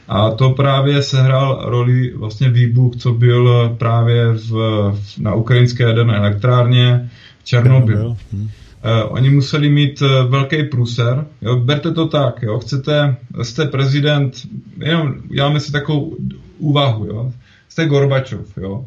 [0.09, 4.53] A to právě sehrál roli vlastně výbuch, co byl právě v,
[5.19, 7.11] na ukrajinské jaderné elektrárně
[7.41, 8.17] v Černobyl.
[8.33, 8.43] Hmm.
[8.43, 8.49] Uh,
[9.09, 11.27] oni museli mít uh, velký průser.
[11.43, 14.35] Jo, berte to tak, jo, chcete, jste prezident,
[14.79, 16.17] jenom děláme si takovou
[16.59, 17.33] úvahu, jo,
[17.69, 18.85] jste Gorbačov, jo,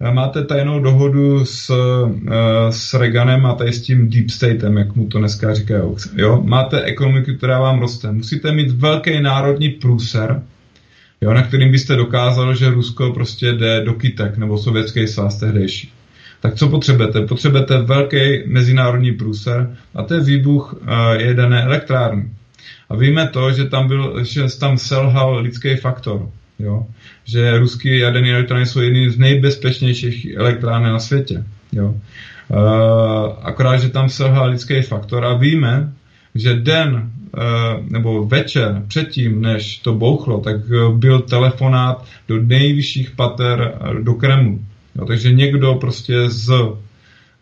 [0.00, 5.06] máte tajnou dohodu s, eh, s Reaganem a tady s tím Deep Statem, jak mu
[5.06, 5.82] to dneska říkají.
[6.16, 6.42] Jo?
[6.44, 8.12] Máte ekonomiku, která vám roste.
[8.12, 10.42] Musíte mít velký národní průser,
[11.20, 15.92] jo, na kterým byste dokázali, že Rusko prostě jde do kytek, nebo sovětský svaz tehdejší.
[16.40, 17.26] Tak co potřebujete?
[17.26, 22.30] Potřebujete velký mezinárodní průser a to je výbuch uh, jedné elektrárny.
[22.88, 26.28] A víme to, že tam, byl, že tam selhal lidský faktor.
[26.58, 26.86] Jo?
[27.24, 31.44] Že ruský jaderné elektrárny jsou jedny z nejbezpečnějších elektrárny na světě.
[31.72, 31.94] Jo?
[32.48, 35.92] Uh, akorát, že tam selhal lidský faktor a víme,
[36.34, 40.56] že den uh, nebo večer předtím, než to bouchlo, tak
[40.96, 43.72] byl telefonát do nejvyšších pater
[44.02, 44.60] do Kremlu.
[44.96, 45.04] Jo?
[45.04, 46.50] Takže někdo prostě z,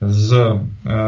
[0.00, 0.34] z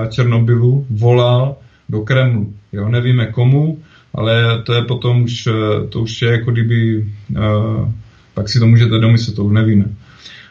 [0.09, 1.57] Černobylu volal
[1.89, 2.55] do Kremlu.
[2.73, 2.89] Jo?
[2.89, 3.79] Nevíme komu,
[4.15, 7.89] ale to je potom už, eh, to už je jako kdyby, uh,
[8.35, 9.85] pak si to můžete domyslet, to už nevíme.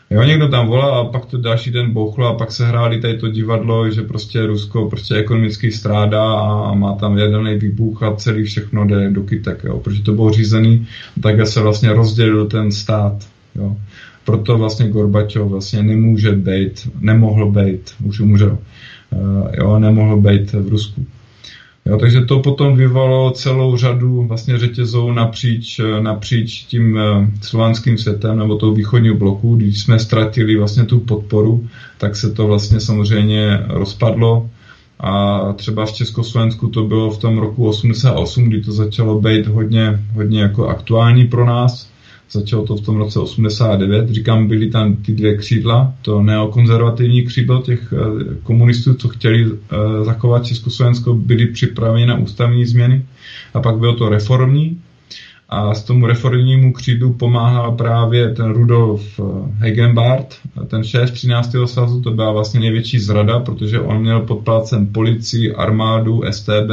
[0.10, 3.18] Jo, někdo tam volal a pak to další den bouchlo a pak se hráli tady
[3.18, 8.44] to divadlo, že prostě Rusko prostě ekonomicky strádá a má tam jaderný výbuch a celý
[8.44, 10.88] všechno jde do kytek, jo, protože to bylo řízený,
[11.22, 13.76] tak se vlastně rozdělil ten stát, jo.
[14.26, 18.58] Proto vlastně Gorbačov vlastně nemůže být, nemohl být, už umřel,
[19.10, 21.06] uh, jo, nemohl být v Rusku.
[21.90, 28.38] Jo, takže to potom vyvolalo celou řadu vlastně řetězů napříč, napříč tím eh, slovanským světem
[28.38, 29.56] nebo tou východního bloku.
[29.56, 34.50] Když jsme ztratili vlastně tu podporu, tak se to vlastně samozřejmě rozpadlo.
[35.00, 40.04] A třeba v Československu to bylo v tom roku 88, kdy to začalo být hodně,
[40.14, 41.90] hodně jako aktuální pro nás
[42.32, 44.10] Začalo to v tom roce 89.
[44.10, 50.06] Říkám, byly tam ty dvě křídla, to neokonzervativní křídlo těch eh, komunistů, co chtěli eh,
[50.06, 53.06] zachovat Československo, byli připraveni na ústavní změny.
[53.54, 54.82] A pak bylo to reformní,
[55.50, 59.24] a s tomu reformnímu křídu pomáhal právě ten Rudolf eh,
[59.58, 60.36] Hegenbart,
[60.68, 61.56] ten šéf 13.
[61.66, 66.72] svazu, to byla vlastně největší zrada, protože on měl pod palcem policii, armádu, STB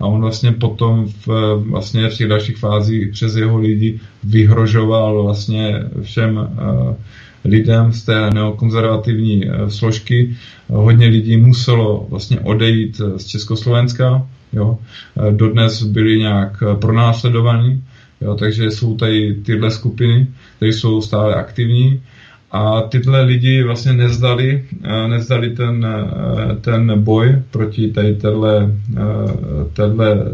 [0.00, 5.82] a on vlastně potom v, vlastně v těch dalších fázích přes jeho lidi vyhrožoval vlastně
[6.02, 6.94] všem uh,
[7.44, 10.36] lidem z té neokonzervativní uh, složky.
[10.68, 14.78] Hodně lidí muselo vlastně odejít z Československa, jo.
[15.30, 17.82] Dodnes byli nějak pronásledovaní,
[18.20, 22.00] jo, takže jsou tady tyhle skupiny, které jsou stále aktivní
[22.50, 29.00] a tyhle lidi vlastně nezdali, eh, nezdali ten, eh, ten boj proti tady téhle, eh,
[29.72, 30.24] téhle,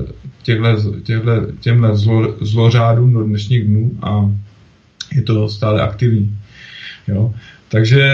[0.43, 4.31] těhle, těhle, těmhle zlo, zlořádům do dnešních dnů a
[5.15, 6.39] je to stále aktivní.
[7.09, 7.35] Jo.
[7.69, 8.09] Takže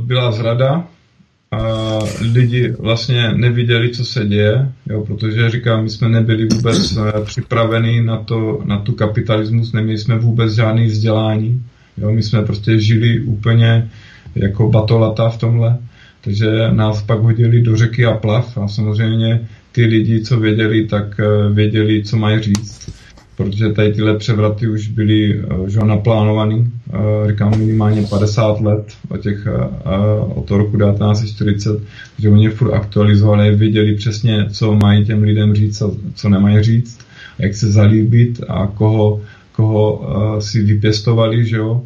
[0.00, 0.86] byla zrada,
[1.50, 1.98] a
[2.32, 8.16] lidi vlastně neviděli, co se děje, jo, protože říkám, my jsme nebyli vůbec připraveni na,
[8.16, 11.62] to, na tu kapitalismus, neměli jsme vůbec žádný vzdělání,
[11.98, 13.90] Jo, my jsme prostě žili úplně
[14.34, 15.78] jako batolata v tomhle,
[16.20, 21.20] takže nás pak hodili do řeky a plav a samozřejmě ty lidi, co věděli, tak
[21.20, 22.90] eh, věděli, co mají říct,
[23.36, 29.20] protože tady tyhle převraty už byly eh, že, naplánovaný, eh, říkám minimálně 50 let od,
[29.20, 29.46] těch,
[30.34, 31.80] od toho roku 1940,
[32.18, 36.98] že oni furt aktualizovali, věděli přesně, co mají těm lidem říct a co nemají říct,
[37.38, 39.20] jak se zalíbit a koho
[39.56, 41.82] koho uh, si vypěstovali, že jo.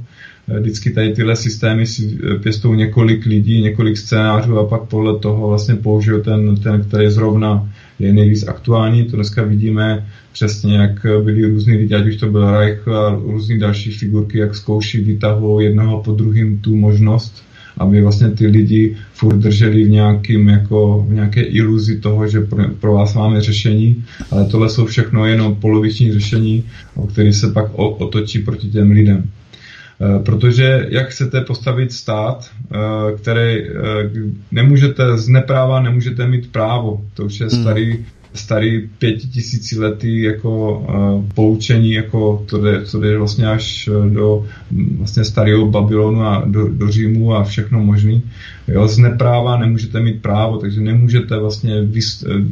[0.48, 5.18] Eh, vždycky tady tyhle systémy si eh, pěstou několik lidí, několik scénářů a pak podle
[5.18, 9.04] toho vlastně použiju ten, ten který zrovna je nejvíc aktuální.
[9.04, 13.58] To dneska vidíme přesně, jak byli různí lidi, ať už to byl Reich a různý
[13.58, 17.47] další figurky, jak zkouší vytahují jednoho po druhým tu možnost
[17.78, 22.68] aby vlastně ty lidi furt drželi v, nějakým, jako, v nějaké iluzi toho, že pro,
[22.80, 26.64] pro vás máme řešení, ale tohle jsou všechno jenom poloviční řešení,
[26.94, 29.24] o který se pak o, otočí proti těm lidem.
[30.00, 33.70] E, protože jak chcete postavit stát, e, který e,
[34.52, 37.04] nemůžete z nepráva, nemůžete mít právo.
[37.14, 37.62] To už je hmm.
[37.62, 44.46] starý starý pětitisíciletý jako uh, poučení, jako to jde, to jde vlastně až eh, do
[44.98, 48.22] vlastně starého Babylonu a do, do Římu a všechno možný.
[48.68, 52.42] Jo, z nepráva nemůžete mít právo, takže nemůžete vlastně vys, uh,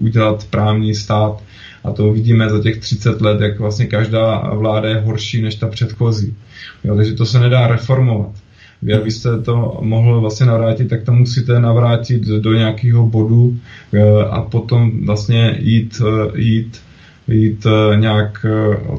[0.00, 1.42] udělat právní stát.
[1.84, 5.68] A to vidíme za těch 30 let, jak vlastně každá vláda je horší než ta
[5.68, 6.34] předchozí.
[6.84, 8.39] Jo, takže to se nedá reformovat
[8.82, 13.56] vy abyste to mohl vlastně navrátit, tak to musíte navrátit do nějakého bodu
[13.92, 16.80] eh, a potom vlastně jít, eh, jít
[17.28, 18.46] jít eh, nějak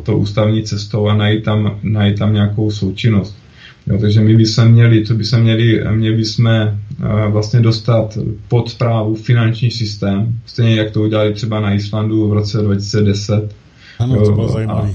[0.03, 3.37] to ústavní cestou a najít tam, najít tam nějakou součinnost.
[3.87, 6.77] Jo, takže my bychom měli, to by se měli, měli bychom
[7.27, 8.17] vlastně dostat
[8.47, 13.55] pod zprávu finanční systém, stejně jak to udělali třeba na Islandu v roce 2010.
[13.99, 14.93] Ano, to bylo zajímavé.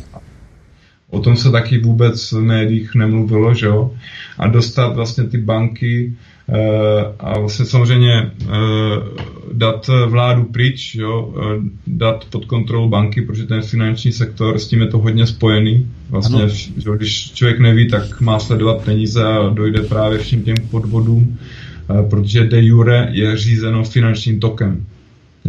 [1.11, 3.95] O tom se taky vůbec v médiích nemluvilo, že jo?
[4.39, 6.15] A dostat vlastně ty banky
[6.49, 6.61] e,
[7.19, 8.31] a vlastně samozřejmě e,
[9.53, 11.35] dát vládu pryč, jo?
[11.39, 15.91] E, dát pod kontrolu banky, protože ten finanční sektor, s tím je to hodně spojený.
[16.11, 21.39] Vlastně, že, když člověk neví, tak má sledovat peníze a dojde právě všem těm podvodům,
[22.11, 24.87] protože de jure je řízeno finančním tokem.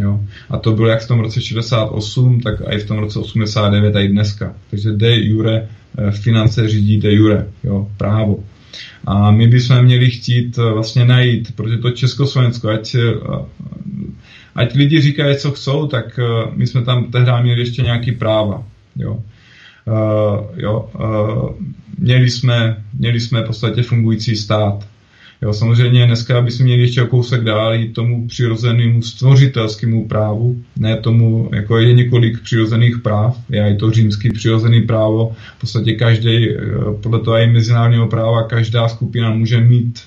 [0.00, 0.20] Jo.
[0.50, 4.00] A to bylo jak v tom roce 68, tak i v tom roce 89 a
[4.00, 4.54] i dneska.
[4.70, 8.44] Takže de jure eh, finance řídí de jure, jo, právo.
[9.06, 13.00] A my bychom měli chtít eh, vlastně najít, protože to Československo, ať, eh,
[14.54, 16.20] ať lidi říkají, co chcou, tak
[16.54, 18.64] my jsme tam tehdy měli ještě nějaký práva.
[18.96, 19.22] Jo.
[19.88, 21.50] Uh, jo, uh,
[21.98, 24.88] měli, jsme, měli jsme v podstatě fungující stát.
[25.42, 30.96] Jo, samozřejmě dneska bychom měli ještě o kousek dál jít tomu přirozenému stvořitelskému právu, ne
[30.96, 36.56] tomu, jako je několik přirozených práv, je to římský přirozený právo, v podstatě každý, eh,
[37.02, 40.00] podle toho i mezinárodního práva, každá skupina může mít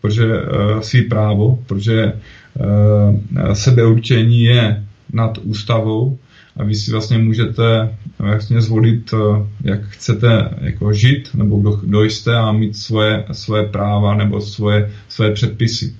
[0.00, 6.18] protože uh, svý právo, protože uh, sebeurčení je nad ústavou,
[6.60, 12.02] a vy si vlastně můžete vlastně zvolit, eh, jak chcete jako žít, nebo kdo, kdo
[12.02, 15.94] jste a mít svoje, svoje práva nebo svoje, svoje předpisy.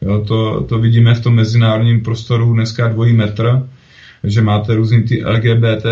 [0.00, 3.68] Jo, to, to vidíme v tom mezinárodním prostoru dneska dvojí metr,
[4.24, 5.86] že máte různý ty LGBT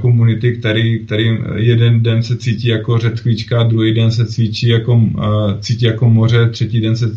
[0.00, 5.12] komunity, který, který jeden den se cítí jako řetkvíčka, druhý den se cítí jako, uh,
[5.60, 7.10] cítí jako moře, třetí den se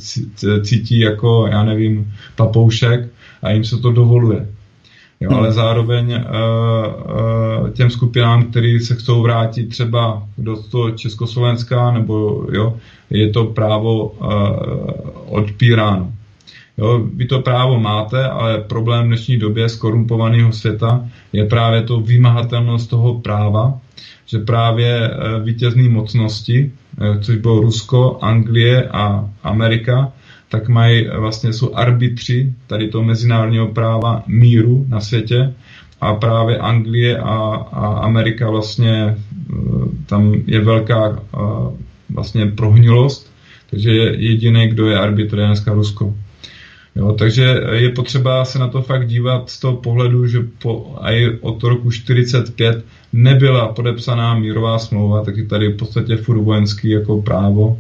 [0.62, 3.10] cítí jako, já nevím, papoušek
[3.42, 4.48] a jim se to dovoluje.
[5.22, 5.40] Jo, hmm.
[5.40, 6.20] ale zároveň uh,
[7.62, 12.78] uh, těm skupinám, který se chcou vrátit třeba do toho Československa, nebo jo,
[13.10, 14.28] je to právo uh,
[15.26, 16.12] odpíráno.
[16.78, 22.00] Jo, vy to právo máte, ale problém v dnešní době skorumpovaného světa je právě to
[22.00, 23.80] vymahatelnost toho práva,
[24.26, 25.12] že právě
[25.44, 26.72] vítězné mocnosti,
[27.22, 30.12] což bylo Rusko, Anglie a Amerika,
[30.52, 35.54] tak mají vlastně jsou arbitři tady toho mezinárodního práva míru na světě
[36.02, 37.30] a právě Anglie a,
[37.72, 39.16] a Amerika vlastně e,
[40.06, 41.20] tam je velká
[42.10, 43.32] vlastně prohnilost,
[43.70, 46.16] takže jediný, kdo je arbitr, je dneska Rusko.
[46.96, 51.30] Jo, takže je potřeba se na to fakt dívat z toho pohledu, že po, i
[51.42, 57.78] od roku 45 nebyla podepsaná mírová smlouva, takže tady v podstatě furt vojenský jako právo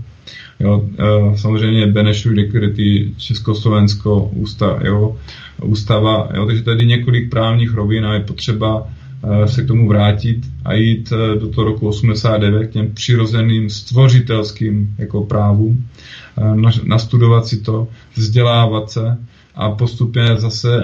[0.59, 5.17] Jo, e, samozřejmě Benešův dekrety Československo, ústa, jo,
[5.63, 8.87] ústava, jo, takže tady několik právních rovin a je potřeba
[9.43, 13.69] e, se k tomu vrátit a jít e, do toho roku 89 k těm přirozeným
[13.69, 15.87] stvořitelským jako právům,
[16.83, 19.17] nastudovat si to, vzdělávat se
[19.55, 20.81] a postupně zase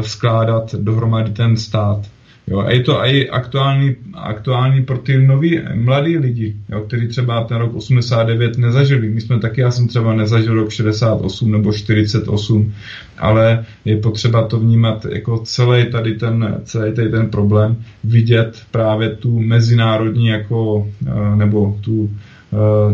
[0.00, 2.06] skládat dohromady ten stát.
[2.52, 7.44] Jo, a je to i aktuální, aktuální pro ty nový, mladí lidi, jo, kteří třeba
[7.44, 9.08] ten rok 89 nezažili.
[9.08, 12.72] My jsme taky, já jsem třeba nezažil rok 68 nebo 48,
[13.18, 19.08] ale je potřeba to vnímat jako celý tady ten, celý tady ten problém, vidět právě
[19.08, 22.10] tu mezinárodní jako, eh, nebo tu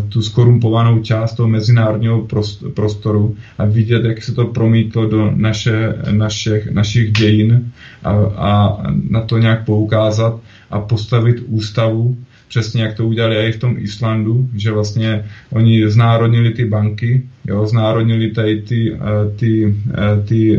[0.08, 2.26] tu skorumpovanou část toho mezinárodního
[2.74, 7.72] prostoru a vidět, jak se to promítlo do naše, našich, našich dějin
[8.04, 10.40] a, a na to nějak poukázat
[10.70, 12.16] a postavit ústavu,
[12.48, 17.66] přesně jak to udělali i v tom Islandu, že vlastně oni znárodnili ty banky, jo,
[17.66, 20.58] znárodnili tady ty, eh, ty, eh, ty,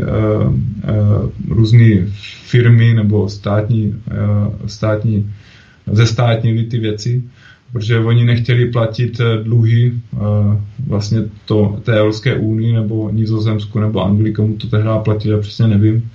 [1.48, 2.06] různé
[2.44, 3.94] firmy nebo státní,
[4.66, 5.30] státní
[5.92, 7.22] zestátnili ty věci
[7.72, 10.18] protože oni nechtěli platit eh, dluhy eh,
[10.86, 15.66] vlastně to, té Evropské unii nebo Nizozemsku nebo Anglii, komu to tehdy platili, já přesně
[15.66, 16.10] nevím.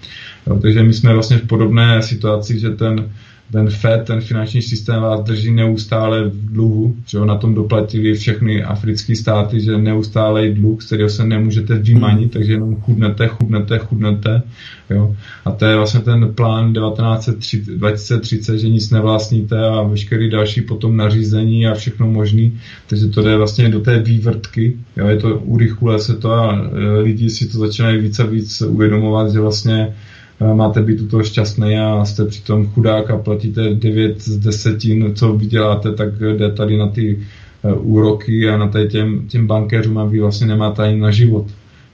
[0.61, 3.09] Takže my jsme vlastně v podobné situaci, že ten
[3.51, 8.63] ten FED, ten finanční systém vás drží neustále v dluhu, že na tom doplatili všechny
[8.63, 13.77] africké státy, že neustále je dluh, z kterého se nemůžete vymanit, takže jenom chudnete, chudnete,
[13.77, 14.41] chudnete.
[14.89, 15.15] Jo.
[15.45, 20.97] A to je vlastně ten plán 1930, 2030, že nic nevlastníte a veškerý další potom
[20.97, 22.59] nařízení a všechno možný.
[22.87, 24.77] Takže to jde vlastně do té vývrtky.
[24.97, 25.07] Jo.
[25.07, 29.31] Je to, urychluje se to a e, lidi si to začínají více a víc uvědomovat,
[29.31, 29.95] že vlastně
[30.39, 35.33] máte být u toho šťastný a jste přitom chudák a platíte 9 z desetin, co
[35.33, 37.19] vyděláte, tak jde tady na ty
[37.63, 41.45] e, úroky a na tady těm, těm bankéřům a vy vlastně nemáte ani na život.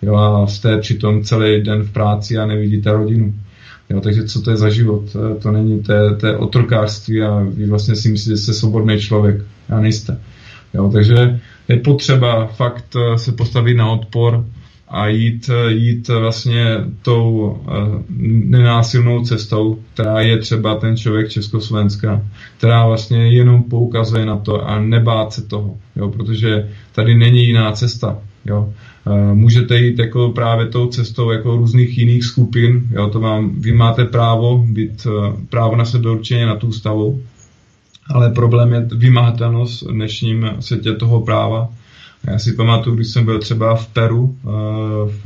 [0.01, 3.33] Jo, a jste přitom celý den v práci a nevidíte rodinu.
[3.89, 5.03] Jo, takže co to je za život?
[5.41, 8.99] To není, to je, to je otrokářství a vy vlastně si myslíte, že jste svobodný
[8.99, 9.41] člověk.
[9.69, 10.19] A nejste.
[10.73, 14.45] Jo, takže je potřeba fakt se postavit na odpor,
[14.91, 17.71] a jít, jít vlastně tou eh,
[18.45, 22.21] nenásilnou cestou, která je třeba ten člověk Československa,
[22.57, 27.71] která vlastně jenom poukazuje na to a nebát se toho, jo, protože tady není jiná
[27.71, 28.17] cesta.
[28.45, 28.73] Jo.
[29.07, 33.71] Eh, můžete jít jako právě tou cestou jako různých jiných skupin, jo, to vám, vy
[33.71, 37.21] máte právo být, eh, právo na sebe určeně na tu stavu,
[38.13, 41.69] ale problém je vymahatelnost v dnešním světě toho práva,
[42.27, 44.51] já si pamatuju, když jsem byl třeba v Peru, uh,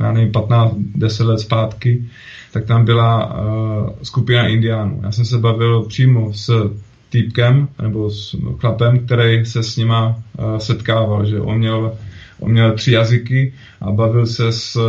[0.00, 2.04] já nevím, 15-10 let zpátky,
[2.52, 5.00] tak tam byla uh, skupina indiánů.
[5.02, 6.70] Já jsem se bavil přímo s
[7.10, 11.92] týpkem nebo s chlapem, který se s nima uh, setkával, že on měl
[12.40, 14.80] On měl tři jazyky a bavil se s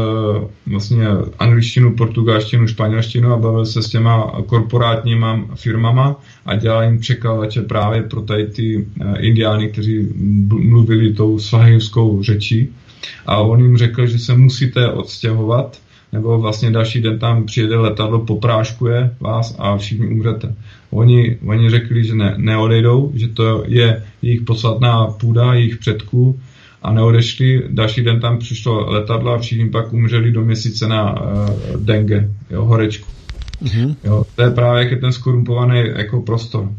[0.68, 1.06] vlastně
[1.40, 6.16] angličtinu, portugalštinu, španělštinu a bavil se s těma korporátníma firmama
[6.46, 10.08] a dělal jim překladače právě pro tady ty eh, indiány, kteří
[10.48, 12.70] mluvili tou svahilskou řečí.
[13.26, 15.80] A on jim řekl, že se musíte odstěhovat,
[16.14, 20.56] nebo vlastně další den tam přijede letadlo, popráškuje vás a všichni umřete.
[20.90, 26.40] Oni, oni řekli, že ne, neodejdou, že to je jejich poslatná půda, jejich předků
[26.82, 27.64] a neodešli.
[27.70, 31.50] Další den tam přišlo letadlo a všichni pak umřeli do měsíce na uh,
[31.82, 33.12] dengue, jo, horečku.
[33.64, 33.96] Mm-hmm.
[34.04, 36.70] Jo, to je právě jak je ten skorumpovaný jako prostor.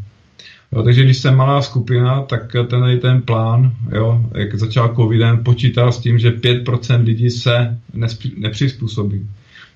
[0.73, 5.93] Jo, takže když jsem malá skupina, tak ten, ten plán, jo, jak začal covidem, počítal
[5.93, 7.79] s tím, že 5% lidí se
[8.37, 9.29] nepřizpůsobí.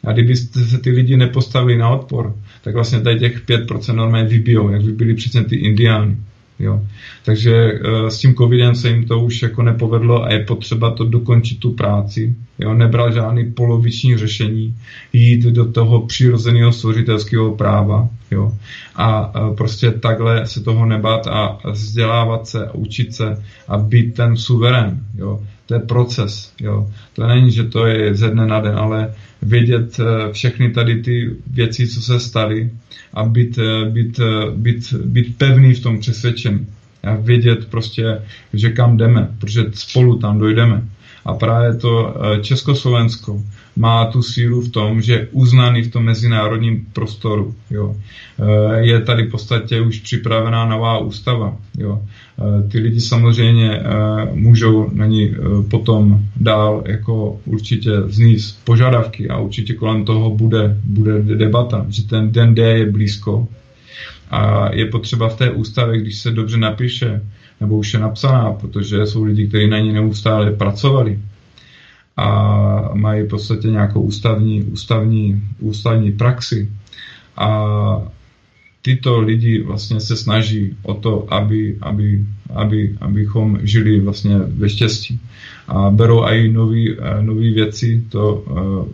[0.04, 2.34] A kdyby se ty lidi nepostavili na odpor,
[2.64, 6.16] tak vlastně tady těch 5% normálně vybijou, jak by byli přesně ty indiány.
[6.58, 6.80] Jo.
[7.24, 11.04] Takže uh, s tím covidem se jim to už jako nepovedlo a je potřeba to
[11.04, 12.34] dokončit tu práci.
[12.58, 12.74] Jo.
[12.74, 14.76] Nebral žádný poloviční řešení,
[15.12, 18.08] jít do toho přirozeného stvořitelského práva.
[18.30, 18.52] Jo.
[18.96, 24.36] A uh, prostě takhle se toho nebát a vzdělávat se učit se a být ten
[24.36, 25.00] suverén.
[25.18, 25.40] Jo.
[25.66, 26.52] To je proces.
[26.60, 26.90] Jo.
[27.12, 31.36] To není, že to je ze dne na den, ale vědět uh, všechny tady ty
[31.46, 32.70] věci, co se staly
[33.14, 36.66] a být, eh, být, eh, být, být pevný v tom přesvědčení.
[37.02, 38.22] A vědět prostě,
[38.52, 40.82] že kam jdeme, protože spolu tam dojdeme.
[41.24, 43.42] A právě to eh, Československo
[43.76, 47.54] má tu sílu v tom, že je uznaný v tom mezinárodním prostoru.
[47.70, 47.96] Jo.
[48.78, 51.56] Je tady v podstatě už připravená nová ústava.
[51.78, 52.02] Jo.
[52.38, 53.82] Eh, ty lidi samozřejmě
[54.32, 55.34] můžou na ní
[55.70, 62.32] potom dál jako určitě zníst požadavky a určitě kolem toho bude, bude debata, že ten
[62.32, 63.48] den D je blízko
[64.32, 67.20] a je potřeba v té ústavě, když se dobře napíše,
[67.62, 71.18] nebo už je napsaná, protože jsou lidi, kteří na ní neustále pracovali
[72.16, 76.70] a mají v podstatě nějakou ústavní, ústavní, ústavní praxi.
[77.36, 77.48] A
[78.82, 82.24] tyto lidi vlastně se snaží o to, aby, aby,
[82.54, 85.20] aby, abychom žili vlastně ve štěstí.
[85.68, 86.48] A berou i
[87.20, 88.88] nové věci, to uh,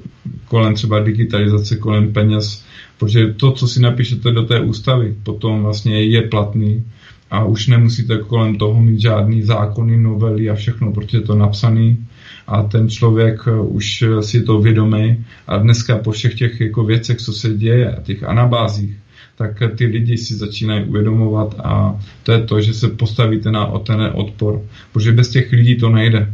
[0.44, 2.64] kolem třeba digitalizace, kolem peněz,
[2.98, 6.84] protože to, co si napíšete do té ústavy, potom vlastně je platný
[7.30, 12.06] a už nemusíte kolem toho mít žádný zákony, novely a všechno, protože je to napsaný
[12.46, 17.18] a ten člověk eh, už si to vědomý a dneska po všech těch jako věcech,
[17.18, 18.96] co se děje, těch anabázích,
[19.36, 24.10] tak ty lidi si začínají uvědomovat a to je to, že se postavíte na ten
[24.14, 26.32] odpor, protože bez těch lidí to nejde.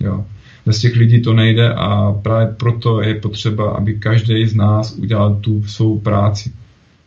[0.00, 0.24] Jo.
[0.66, 5.34] Bez těch lidí to nejde a právě proto je potřeba, aby každý z nás udělal
[5.40, 6.52] tu svou práci.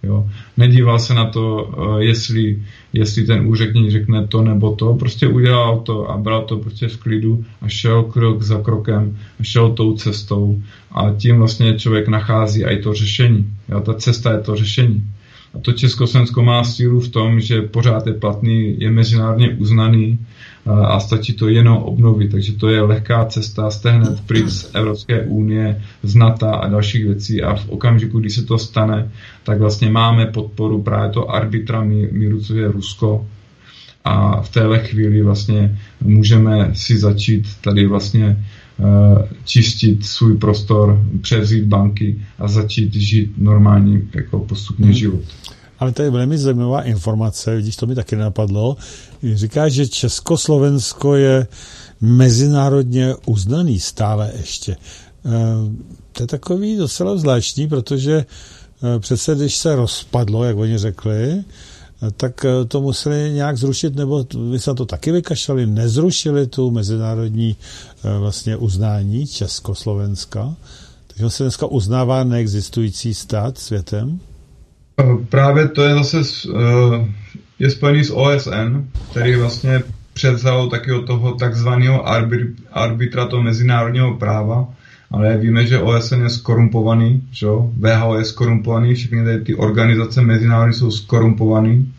[0.06, 0.30] Jo.
[0.58, 2.64] Nedíval se na to, eh, jestli,
[2.94, 6.98] jestli ten úředník řekne to nebo to, prostě udělal to a bral to prostě v
[6.98, 10.62] klidu a šel krok za krokem šel tou cestou
[10.92, 13.50] a tím vlastně člověk nachází i to řešení.
[13.70, 13.80] Jo.
[13.82, 15.04] Ta cesta je to řešení.
[15.62, 20.20] To Československo má sílu v tom, že pořád je platný, je mezinárodně uznaný
[20.66, 22.32] a stačí to jenom obnovit.
[22.32, 27.06] Takže to je lehká cesta, jste hned pryč z Evropské unie, z NATO a dalších
[27.06, 27.44] věcí.
[27.44, 29.12] A v okamžiku, kdy se to stane,
[29.44, 30.82] tak vlastně máme podporu.
[30.82, 33.26] Právě to arbitra míru, co je Rusko,
[34.06, 38.46] a v téhle chvíli vlastně můžeme si začít tady vlastně
[39.44, 44.94] čistit svůj prostor, převzít banky a začít žít normální jako postupně hmm.
[44.94, 45.22] život.
[45.80, 48.78] Ale to je velmi zajímavá informace, vidíš, to mi taky napadlo.
[49.34, 51.48] Říká, že Československo je
[52.02, 54.72] mezinárodně uznaný stále ještě.
[54.72, 54.78] E,
[56.12, 61.44] to je takový docela zvláštní, protože e, přece když se rozpadlo, jak oni řekli,
[62.18, 67.56] tak eh, to museli nějak zrušit, nebo vy se to taky vykašlali, nezrušili tu mezinárodní
[67.56, 70.56] eh, vlastně uznání Československa.
[71.08, 74.20] Takže se dneska uznává neexistující stát světem?
[75.00, 76.18] Eh, právě to je zase
[77.60, 82.08] je spojený s OSN, který vlastně převzal taky od toho takzvaného
[82.72, 84.68] arbitra toho mezinárodního práva,
[85.16, 87.48] ale víme, že OSN je skorumpovaný, že?
[87.78, 91.94] VHO je skorumpovaný, všechny tady ty organizace mezinárodní jsou skorumpovaný.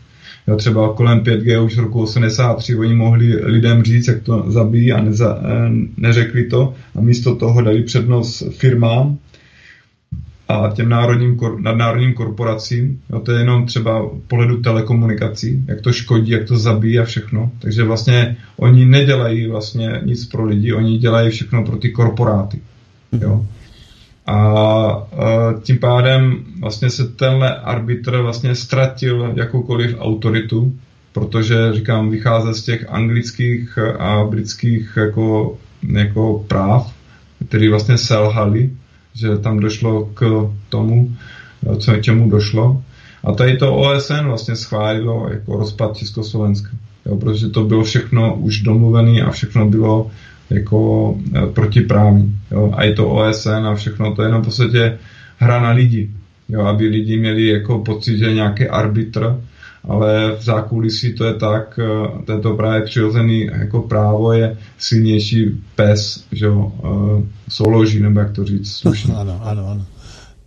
[0.47, 5.01] Jo, třeba kolem 5G už roku 83 oni mohli lidem říct, jak to zabíjí a
[5.01, 9.17] neza, eh, neřekli to a místo toho dali přednost firmám
[10.47, 13.01] a těm národním, nadnárodním korporacím.
[13.09, 17.51] Jo, to je jenom třeba pohledu telekomunikací, jak to škodí, jak to zabíjí a všechno.
[17.59, 22.61] Takže vlastně oni nedělají vlastně nic pro lidi, oni dělají všechno pro ty korporáty.
[23.11, 23.45] Jo.
[24.27, 25.07] A,
[25.63, 30.73] tím pádem vlastně se tenhle arbitr vlastně ztratil jakoukoliv autoritu,
[31.13, 35.57] protože, říkám, vychází z těch anglických a britských jako,
[35.93, 36.93] jako práv,
[37.47, 38.69] které vlastně selhali,
[39.13, 41.15] že tam došlo k tomu,
[41.79, 42.83] co čemu došlo.
[43.23, 46.69] A tady to OSN vlastně schválilo jako rozpad Československa.
[47.05, 50.11] Jo, protože to bylo všechno už domluvené a všechno bylo
[50.49, 52.39] jako eh, protiprávní.
[52.51, 52.73] Jo?
[52.75, 54.97] A je to OSN a všechno, to je jenom v podstatě
[55.37, 56.09] hra na lidi.
[56.49, 56.61] Jo?
[56.61, 59.35] Aby lidi měli jako pocit, že nějaký arbitr,
[59.83, 66.25] ale v zákulisí to je tak, eh, tento právě přirozený jako právo je silnější pes,
[66.31, 69.13] že jo, uh, souloží, nebo jak to říct slušně.
[69.13, 69.85] Ano, ano, ano.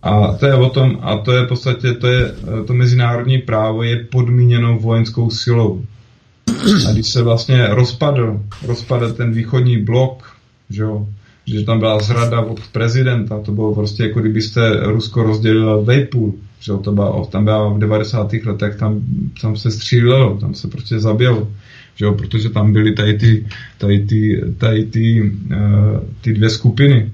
[0.01, 2.33] A to je o tom, a to je v podstatě, to je,
[2.67, 5.85] to mezinárodní právo je podmíněno vojenskou silou.
[6.89, 10.35] A když se vlastně rozpadl, rozpadl ten východní blok,
[10.69, 11.07] že, jo,
[11.45, 16.71] že tam byla zrada od prezidenta, to bylo prostě jako kdybyste Rusko rozdělilo vejpůl, že
[16.71, 18.33] jo, to byla, tam byla v 90.
[18.33, 19.01] letech, tam,
[19.41, 21.47] tam se střílelo, tam se prostě zabilo,
[21.95, 23.45] že jo, protože tam byly tady ty,
[23.77, 27.11] tady ty, tady ty, uh, ty dvě skupiny,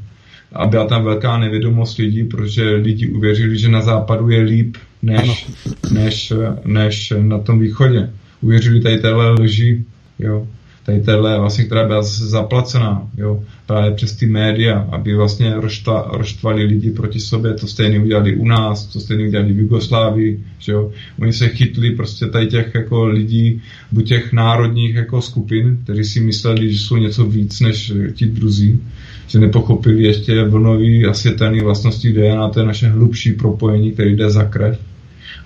[0.53, 5.47] a byla tam velká nevědomost lidí, protože lidi uvěřili, že na západu je líp než,
[5.91, 6.33] než,
[6.65, 8.09] než na tom východě.
[8.41, 9.83] Uvěřili tady téhle lži,
[10.19, 10.47] jo.
[10.87, 16.63] Tady téhle, vlastně, která byla zaplacená, jo, právě přes ty média, aby vlastně roštva, roštvali
[16.63, 20.91] lidi proti sobě, to stejně udělali u nás, to stejně udělali v Jugoslávii, že jo.
[21.19, 23.61] Oni se chytli prostě tady těch jako lidí,
[23.91, 28.79] buď těch národních jako skupin, kteří si mysleli, že jsou něco víc než ti druzí,
[29.27, 34.29] že nepochopili ještě vlnový a světelný vlastnosti DNA, to je naše hlubší propojení, který jde
[34.29, 34.79] za krev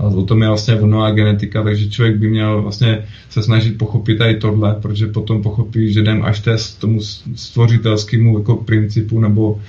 [0.01, 4.17] a o tom je vlastně vlnová genetika, takže člověk by měl vlastně se snažit pochopit
[4.17, 7.01] tady tohle, protože potom pochopí, že jdem až té tomu
[7.35, 9.59] stvořitelskému jako principu nebo uh,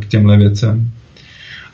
[0.00, 0.90] k těmhle věcem.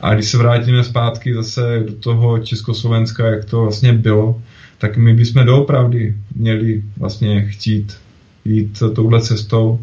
[0.01, 4.41] A když se vrátíme zpátky zase do toho Československa, jak to vlastně bylo,
[4.77, 7.97] tak my bychom doopravdy měli vlastně chtít
[8.45, 9.79] jít touhle cestou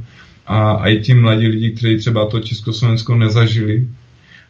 [0.47, 3.87] a, a i ti mladí lidi, kteří třeba to Československo nezažili,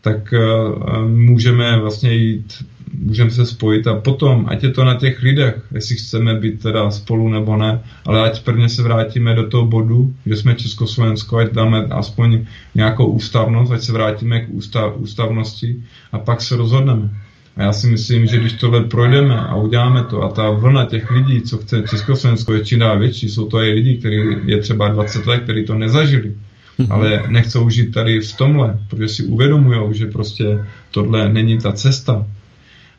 [0.01, 2.55] tak uh, můžeme vlastně jít
[2.99, 6.91] můžeme se spojit a potom, ať je to na těch lidech, jestli chceme být teda
[6.91, 11.53] spolu nebo ne, ale ať prvně se vrátíme do toho bodu, kde jsme Československo, ať
[11.53, 15.83] dáme aspoň nějakou ústavnost, ať se vrátíme k ústav, ústavnosti
[16.13, 17.11] a pak se rozhodneme.
[17.57, 21.11] A já si myslím, že když tohle projdeme a uděláme to a ta vlna těch
[21.11, 24.89] lidí, co chce Československo, je čím dál větší, jsou to i lidi, kteří je třeba
[24.89, 26.35] 20 let, kteří to nezažili,
[26.79, 26.87] mm-hmm.
[26.91, 32.27] ale nechcou žít tady v tomhle, protože si uvědomují, že prostě tohle není ta cesta,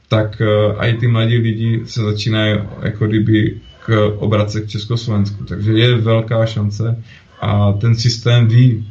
[0.07, 5.43] tak uh, i ty mladí lidi se začínají jako kdyby k obrace k Československu.
[5.43, 7.03] Takže je velká šance
[7.41, 8.87] a ten systém ví,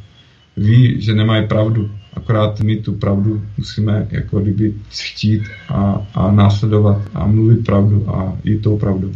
[0.57, 1.91] ví, že nemají pravdu.
[2.15, 8.37] Akorát my tu pravdu musíme jako kdyby chtít a, a následovat a mluvit pravdu a
[8.45, 9.13] jít tou pravdu.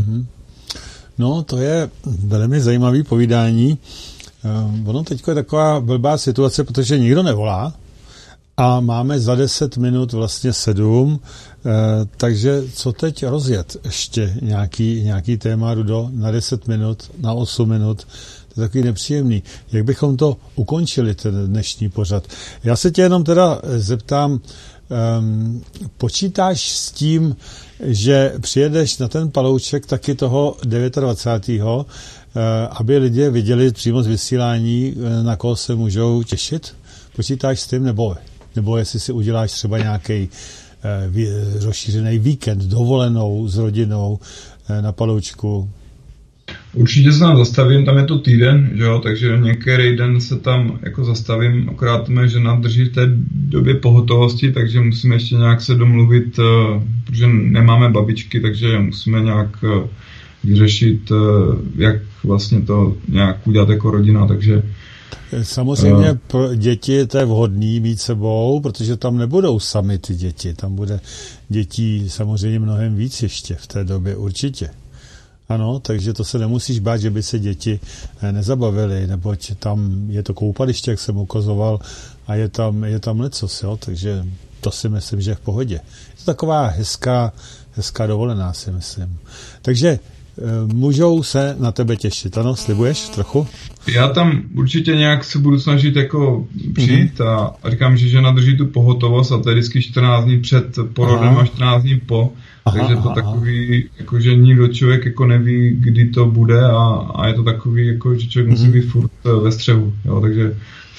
[0.00, 0.24] Mm-hmm.
[1.18, 1.90] No, to je
[2.24, 3.78] velmi zajímavý povídání.
[4.44, 7.72] Um, ono teď je taková blbá situace, protože nikdo nevolá,
[8.56, 11.70] a máme za 10 minut vlastně 7, eh,
[12.16, 13.76] takže co teď rozjet?
[13.84, 18.06] Ještě nějaký, nějaký téma, Rudo, na 10 minut, na 8 minut,
[18.54, 19.42] to je takový nepříjemný.
[19.72, 22.26] Jak bychom to ukončili, ten dnešní pořad?
[22.64, 24.40] Já se tě jenom teda zeptám,
[25.18, 25.62] um,
[25.98, 27.36] počítáš s tím,
[27.80, 31.86] že přijedeš na ten palouček taky toho 29.
[32.36, 36.76] Eh, aby lidé viděli přímo z vysílání, eh, na koho se můžou těšit?
[37.16, 38.16] Počítáš s tím, nebo
[38.56, 40.28] nebo jestli si uděláš třeba nějaký
[40.84, 44.18] eh, rozšířený víkend, dovolenou s rodinou
[44.80, 45.70] na Paloučku.
[46.74, 50.78] Určitě se tam zastavím, tam je to týden, že jo, takže některý den se tam
[50.82, 53.00] jako zastavím, akorát mě žena drží v té
[53.30, 56.38] době pohotovosti, takže musíme ještě nějak se domluvit,
[57.04, 59.64] protože nemáme babičky, takže musíme nějak
[60.44, 61.14] vyřešit, eh,
[61.76, 64.62] jak vlastně to nějak udělat jako rodina, takže
[65.42, 70.54] Samozřejmě uh, pro děti to je vhodný mít sebou, protože tam nebudou sami ty děti.
[70.54, 71.00] Tam bude
[71.48, 74.70] dětí samozřejmě mnohem víc ještě v té době, určitě.
[75.48, 77.80] Ano, takže to se nemusíš bát, že by se děti
[78.22, 81.80] eh, nezabavily, neboť tam je to koupaliště, jak jsem ukazoval,
[82.26, 84.26] a je tam, je tam lecos, jo, takže
[84.60, 85.74] to si myslím, že je v pohodě.
[86.10, 87.32] Je to taková hezká,
[87.72, 89.18] hezká dovolená, si myslím.
[89.62, 90.13] Takže Eh,
[90.66, 92.38] můžou se na tebe těšit.
[92.38, 93.46] Ano, slibuješ trochu?
[93.94, 97.52] Já tam určitě nějak se budu snažit jako přijít mm-hmm.
[97.62, 101.28] a říkám, že žena drží tu pohotovost a to je vždycky 14 dní před porodem
[101.28, 101.40] aha.
[101.40, 102.32] a 14 dní po.
[102.64, 107.08] Aha, takže to aha, takový, jako že nikdo člověk jako neví, kdy to bude a,
[107.14, 108.50] a je to takový, jako že člověk mm-hmm.
[108.50, 108.72] musí mhm.
[108.72, 109.92] být furt eh, ve střehu.
[110.04, 110.54] Jo, takže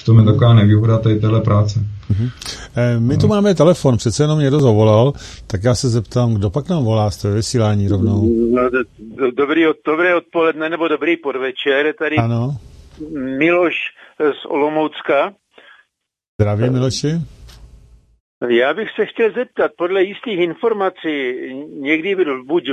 [0.06, 1.80] tom je taková nevýhoda tady téhle práce.
[1.80, 2.30] Mm-hmm.
[2.98, 5.12] My tu máme telefon, přece jenom někdo zavolal,
[5.46, 8.28] tak já se zeptám, kdo pak nám volá z toho vysílání rovnou.
[8.50, 12.56] No, do, do, dobrý, od, dobré odpoledne nebo dobrý podvečer, tady ano.
[13.38, 13.74] Miloš
[14.18, 15.32] z Olomoucka.
[16.40, 17.08] Zdravím, Miloši.
[18.48, 21.08] Já bych se chtěl zeptat, podle jistých informací,
[21.80, 22.68] někdy byl buď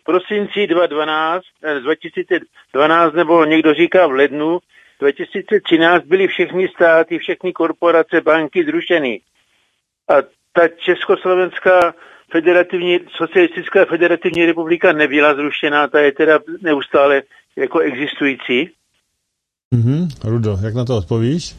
[0.00, 1.42] v prosinci 2012,
[1.82, 4.58] 2012 nebo někdo říká v lednu,
[5.00, 9.20] 2013 byly všechny státy, všechny korporace, banky zrušeny.
[10.08, 10.14] A
[10.52, 11.94] ta Československá
[12.32, 17.22] federativní, socialistická federativní republika nebyla zrušená, ta je teda neustále
[17.56, 18.70] jako existující.
[19.74, 21.54] Mhm, Rudo, jak na to odpovíš?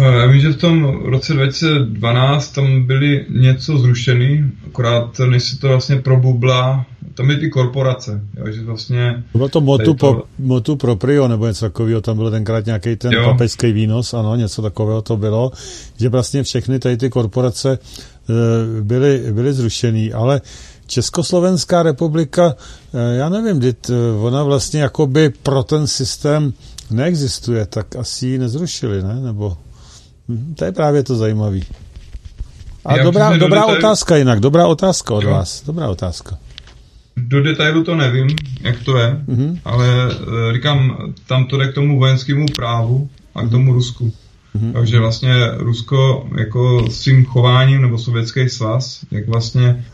[0.00, 5.68] Já vím, že v tom roce 2012 tam byly něco zrušený, akorát než se to
[5.68, 6.86] vlastně probubla,
[7.20, 9.24] tam je ty korporace, jo, že vlastně...
[9.34, 10.14] Bylo to motu, to...
[10.14, 13.24] Po, motu proprio nebo něco takového, tam byl tenkrát nějaký ten jo.
[13.24, 15.52] papežský výnos, ano, něco takového to bylo,
[15.96, 20.40] že vlastně všechny tady ty korporace e, byly, byly zrušený, ale
[20.86, 22.54] Československá republika,
[22.94, 23.90] e, já nevím, dit,
[24.20, 26.52] ona vlastně jakoby pro ten systém
[26.90, 29.20] neexistuje, tak asi ji nezrušili, ne?
[29.20, 29.56] Nebo
[30.28, 31.60] hm, to je právě to zajímavé.
[32.84, 33.78] A Já dobrá, dobrá detailu...
[33.78, 35.30] otázka jinak, dobrá otázka od jo.
[35.30, 36.38] vás, dobrá otázka.
[37.16, 38.28] Do detailu to nevím,
[38.60, 39.60] jak to je, mm-hmm.
[39.64, 40.96] ale e, říkám,
[41.26, 44.12] tam to jde k tomu vojenskému právu a k tomu Rusku.
[44.56, 44.72] Mm-hmm.
[44.72, 49.84] Takže vlastně Rusko jako svým chováním, nebo Sovětský svaz, jak vlastně e,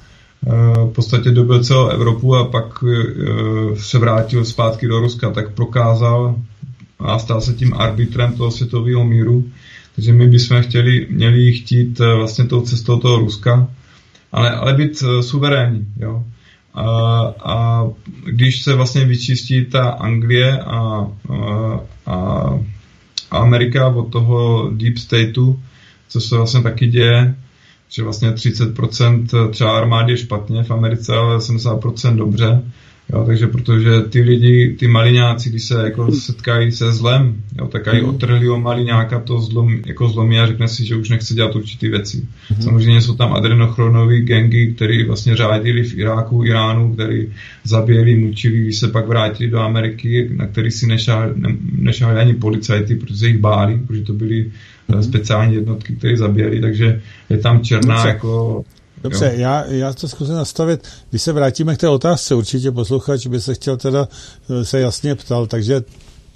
[0.86, 6.36] v podstatě dobil celou Evropu a pak e, se vrátil zpátky do Ruska, tak prokázal
[6.98, 9.44] a stal se tím arbitrem toho světového míru.
[9.94, 13.68] Takže my bychom chtěli, měli chtít vlastně tou cestou toho Ruska,
[14.32, 15.86] ale, ale být suverénní.
[16.00, 16.24] Jo?
[16.76, 16.88] A,
[17.44, 17.86] a
[18.24, 21.06] když se vlastně vyčistí ta Anglie a,
[22.06, 22.60] a,
[23.30, 25.60] a Amerika od toho deep stateu,
[26.08, 27.34] co se vlastně taky děje,
[27.88, 32.62] že vlastně 30% třeba armády je špatně v Americe, ale 70% dobře,
[33.12, 37.86] Jo, takže protože ty lidi, ty maliňáci, když se jako setkají se zlem, jo, tak
[37.94, 41.56] i otrhli o maliňáka to zlom, jako zlomí a řekne si, že už nechce dělat
[41.56, 42.16] určitý věci.
[42.16, 42.62] Mm-hmm.
[42.62, 47.28] Samozřejmě jsou tam adrenochronové gengy, které vlastně řádili v Iráku, Iránu, který
[47.64, 51.34] zabíjeli, mučili, když se pak vrátili do Ameriky, na který si nešahli,
[51.78, 54.50] nešahli ani policajty, protože jich báli, protože to byly
[54.88, 55.00] mm-hmm.
[55.00, 57.00] speciální jednotky, které zabíjeli, takže
[57.30, 58.64] je tam černá jako
[59.02, 60.88] Dobře, já, já to zkusím nastavit.
[61.10, 64.08] Když se vrátíme k té otázce, určitě posluchač by se chtěl teda
[64.50, 65.82] eh, se jasně ptal, takže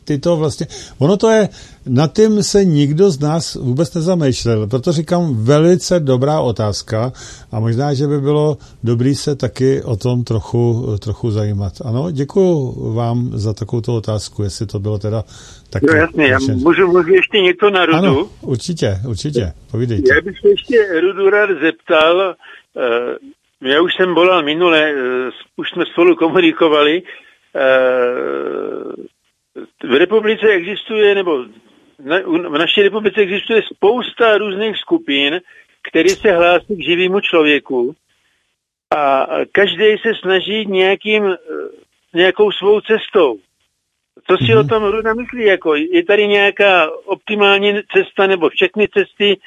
[0.04, 0.66] ty to vlastně,
[0.98, 1.48] ono to je,
[1.86, 7.12] na tím se nikdo z nás vůbec nezamýšlel, proto říkám velice dobrá otázka
[7.52, 11.72] a možná, že by bylo dobrý se taky o tom trochu, trochu zajímat.
[11.84, 15.24] Ano, děkuji vám za takovou otázku, jestli to bylo teda
[15.70, 15.86] taky.
[15.86, 17.98] No jasně, já můžu, můžu ještě něco na Rudu?
[17.98, 20.14] Ano, určitě, určitě, povídejte.
[20.14, 22.34] Já bych se ještě Rudu rád zeptal,
[23.62, 27.02] já už jsem volal minule, eh, už jsme spolu komunikovali.
[27.56, 27.60] Eh,
[29.82, 31.44] v republice existuje, nebo
[32.24, 35.40] v naší republice existuje spousta různých skupin,
[35.90, 37.94] které se hlásí k živému člověku
[38.96, 41.36] a každý se snaží nějakým,
[42.14, 43.38] nějakou svou cestou.
[44.26, 44.58] Co si mm-hmm.
[44.58, 44.68] o mhm.
[44.68, 45.44] tom Ruda myslí?
[45.44, 49.38] Jako, je tady nějaká optimální cesta, nebo všechny cesty e,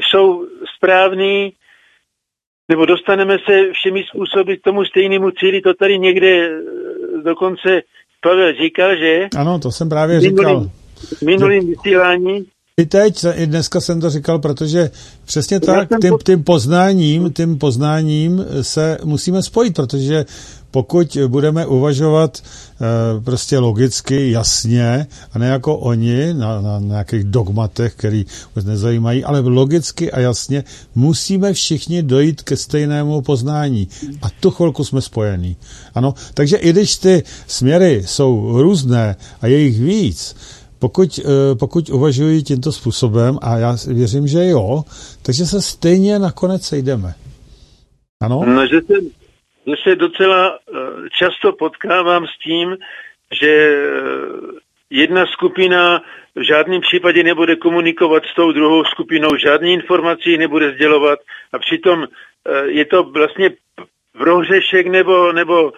[0.00, 1.50] jsou správné?
[2.68, 6.50] Nebo dostaneme se všemi způsoby k tomu stejnému cíli, to tady někde eh,
[7.24, 7.82] dokonce
[8.24, 9.28] Pavel říkal, že?
[9.38, 10.68] Ano, to jsem právě říkal.
[10.96, 12.44] V minulým vysílání.
[12.80, 14.90] I teď, i dneska jsem to říkal, protože
[15.24, 20.24] přesně tak, tím, tím poznáním, tím poznáním se musíme spojit, protože
[20.70, 27.94] pokud budeme uvažovat e, prostě logicky, jasně, a ne jako oni na, na nějakých dogmatech,
[27.94, 28.26] který
[28.56, 30.64] už nezajímají, ale logicky a jasně
[30.94, 33.88] musíme všichni dojít ke stejnému poznání.
[34.22, 35.56] A tu chvilku jsme spojení.
[35.94, 40.34] Ano, takže i když ty směry jsou různé a je jich víc,
[40.84, 44.82] pokud, eh, pokud uvažují tímto způsobem, a já věřím, že jo,
[45.26, 47.10] takže se stejně nakonec sejdeme.
[48.24, 48.44] Ano?
[48.46, 48.96] No, že se,
[49.66, 50.80] že se docela eh,
[51.18, 52.76] často potkávám s tím,
[53.40, 53.80] že eh,
[54.90, 56.02] jedna skupina
[56.34, 61.18] v žádném případě nebude komunikovat s tou druhou skupinou, žádné informací nebude sdělovat
[61.52, 62.06] a přitom
[62.64, 63.50] je to vlastně
[64.18, 65.72] prohřešek nebo, nebo,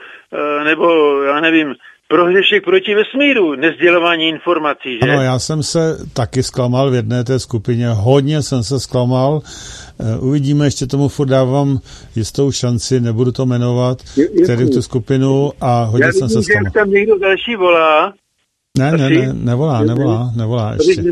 [0.64, 0.86] nebo
[1.22, 1.74] já nevím,
[2.08, 5.10] prohřešek proti vesmíru, nezdělování informací, že?
[5.10, 9.40] Ano, já jsem se taky zklamal v jedné té skupině, hodně jsem se zklamal,
[10.00, 11.78] eh, Uvidíme, ještě tomu furt dávám
[12.16, 13.98] jistou šanci, nebudu to jmenovat,
[14.44, 16.72] který v tu skupinu a hodně Já jsem se zklamal.
[16.74, 18.12] Já tam někdo další volá.
[18.78, 21.02] Ne, ne, ne, nevolá, nevolá, nevolá ještě.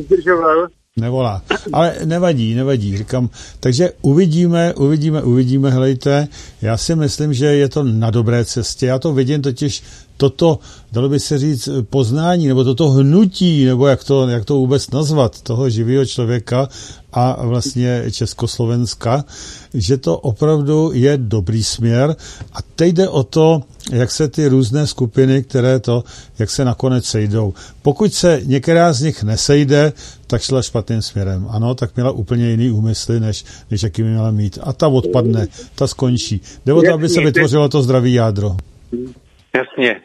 [1.00, 1.42] Nevolá.
[1.72, 3.30] Ale nevadí, nevadí, říkám.
[3.60, 6.28] Takže uvidíme, uvidíme, uvidíme, hlejte.
[6.62, 8.86] Já si myslím, že je to na dobré cestě.
[8.86, 9.82] Já to vidím totiž
[10.16, 10.58] toto,
[10.92, 15.40] dalo by se říct, poznání, nebo toto hnutí, nebo jak to, jak to vůbec nazvat,
[15.40, 16.68] toho živého člověka
[17.14, 19.24] a vlastně Československa,
[19.74, 22.16] že to opravdu je dobrý směr
[22.52, 23.62] a teď jde o to,
[23.92, 26.04] jak se ty různé skupiny, které to,
[26.38, 27.54] jak se nakonec sejdou.
[27.82, 29.92] Pokud se některá z nich nesejde,
[30.26, 31.46] tak šla špatným směrem.
[31.50, 34.58] Ano, tak měla úplně jiný úmysly, než, než jaký měla mít.
[34.62, 36.40] A ta odpadne, ta skončí.
[36.66, 38.56] Jde o to, aby se vytvořilo to zdravý jádro.
[39.56, 40.00] Jasně.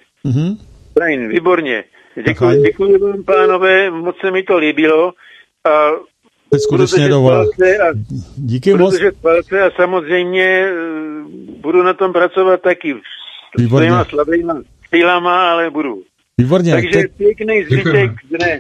[1.00, 1.84] Fajn, výborně.
[2.28, 5.14] Děkuji, děkuji vám, pánové, moc se mi to líbilo.
[5.66, 5.70] A
[6.52, 7.46] Teď skutečně dovolá.
[8.38, 8.96] Díky moc.
[9.22, 10.74] palce a samozřejmě eh,
[11.62, 12.94] budu na tom pracovat taky.
[12.94, 13.88] S Výborně.
[13.88, 16.04] svýma slabýma sílama, ale budu.
[16.38, 16.72] Výborně.
[16.72, 18.60] Takže Teď, pěkný zbytek dne.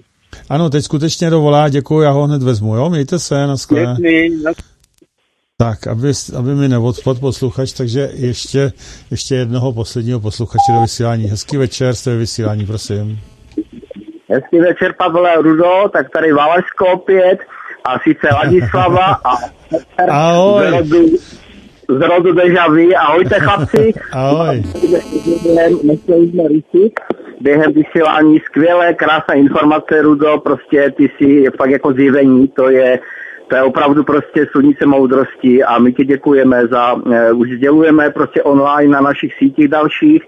[0.50, 3.56] ano, teď skutečně dovolá, děkuji, já ho hned vezmu, jo, mějte se, na.
[4.44, 4.52] Na
[5.58, 8.72] Tak, aby, aby mi neodpad posluchač, takže ještě,
[9.12, 11.24] ještě jednoho posledního posluchače do vysílání.
[11.26, 13.20] Hezký večer, jste ve vysílání, prosím.
[14.30, 17.40] Hezký večer, Pavle Rudo, tak tady Valašsko opět
[17.86, 19.38] a sice Ladislava a
[20.10, 20.68] Ahoj.
[20.68, 21.08] z rodu,
[21.90, 22.90] z rodu Deja Vu.
[22.98, 23.94] Ahojte chlapci.
[24.14, 24.64] Ahoj.
[25.44, 26.94] Během, nechtěli jsme rysit.
[27.42, 33.00] Během vysílání skvělé, krásné informace, Rudo, prostě ty si fakt jako zjevení, to je,
[33.48, 38.44] to je opravdu prostě slunice moudrosti a my ti děkujeme za, uh, už sdělujeme prostě
[38.44, 40.24] online na našich sítích dalších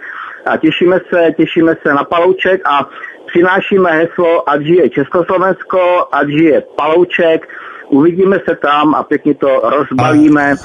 [0.45, 2.90] a těšíme se, těšíme se na Palouček a
[3.34, 5.80] přinášíme heslo, ať žije Československo,
[6.12, 7.48] ať žije Palouček,
[7.90, 10.56] uvidíme se tam a pěkně to rozbalíme.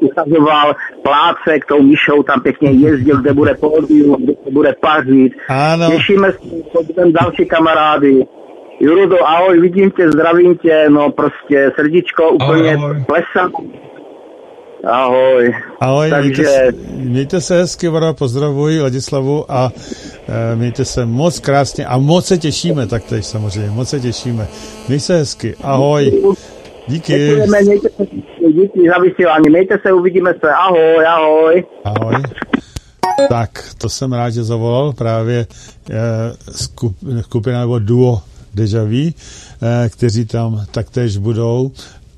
[0.00, 5.32] Ukazoval plácek tou myšou, tam pěkně jezdil, kde bude pódium, kde se bude pařit.
[5.48, 5.90] Ano.
[5.90, 6.38] Těšíme se,
[6.72, 8.24] potom další kamarády.
[8.80, 13.50] Jurudo, ahoj, vidím tě, zdravím tě, no prostě srdíčko úplně plesá.
[14.84, 15.54] Ahoj.
[15.80, 19.72] Ahoj, Takže- mějte, se, mějte se hezky, Vara, pozdravuji Ladislavu a
[20.52, 24.48] e, mějte se moc krásně a moc se těšíme taktéž samozřejmě, moc se těšíme.
[24.88, 26.22] Měj se hezky, ahoj,
[26.88, 28.04] díky, Děkujeme, mějte se,
[28.52, 31.64] díky za vysílání, mějte se, uvidíme se, ahoj, ahoj.
[31.84, 32.14] ahoj.
[33.28, 35.46] Tak, to jsem rád, že zavolal právě
[35.90, 35.96] e,
[36.52, 38.20] skup, skupina nebo duo
[38.54, 39.12] Deja Vu, e,
[39.88, 41.70] kteří tam taktéž budou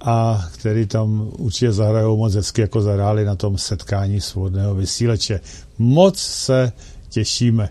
[0.05, 5.41] a který tam určitě zahrajou moc hezky, jako zahráli na tom setkání svobodného vysíleče.
[5.79, 6.73] Moc se
[7.09, 7.69] těšíme.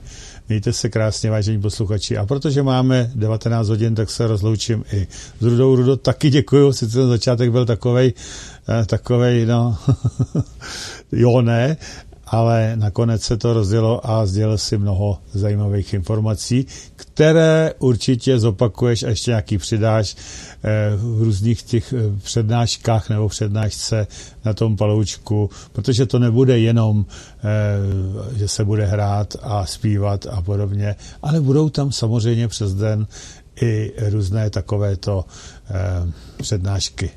[0.49, 2.17] Mějte se krásně, vážení posluchači.
[2.17, 5.07] A protože máme 19 hodin, tak se rozloučím i
[5.39, 5.75] s Rudou.
[5.75, 8.13] Rudo, taky děkuju, sice ten začátek byl takovej,
[8.69, 9.77] eh, takovej, no,
[11.11, 11.77] jo, ne,
[12.31, 19.09] ale nakonec se to rozdělo a sdělil si mnoho zajímavých informací, které určitě zopakuješ a
[19.09, 20.15] ještě nějaký přidáš
[20.63, 24.07] eh, v různých těch eh, přednáškách nebo přednášce
[24.45, 27.05] na tom paloučku, protože to nebude jenom,
[28.33, 33.07] eh, že se bude hrát a zpívat a podobně, ale budou tam samozřejmě přes den
[33.61, 35.25] i různé takovéto
[36.37, 37.09] přednášky.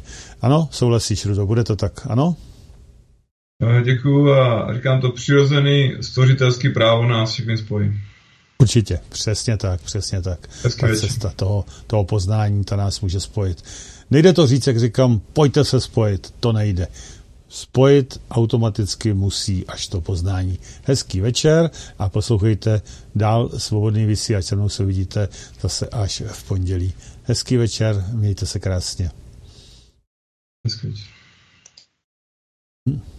[0.42, 2.36] Ano, souhlasíš, Rudo, bude to tak, ano?
[3.84, 8.00] Děkuju a říkám to přirozený stvořitelský právo nás všechny spojí.
[8.58, 10.48] Určitě, přesně tak, přesně tak.
[10.62, 13.64] Hezký Ta cesta toho, toho poznání, ta nás může spojit.
[14.10, 16.88] Nejde to říct, jak říkám, pojďte se spojit, to nejde.
[17.48, 20.58] Spojit automaticky musí až to poznání.
[20.84, 22.82] Hezký večer a poslouchejte
[23.14, 25.28] dál svobodný vysílač, se mnou se vidíte
[25.60, 26.92] zase až v pondělí.
[27.22, 29.10] Hezký večer, mějte se krásně.
[30.66, 31.06] Hezký večer.
[32.86, 33.13] Posloucháte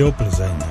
[0.00, 0.69] svobodný vysílač CS Studio Plzeň.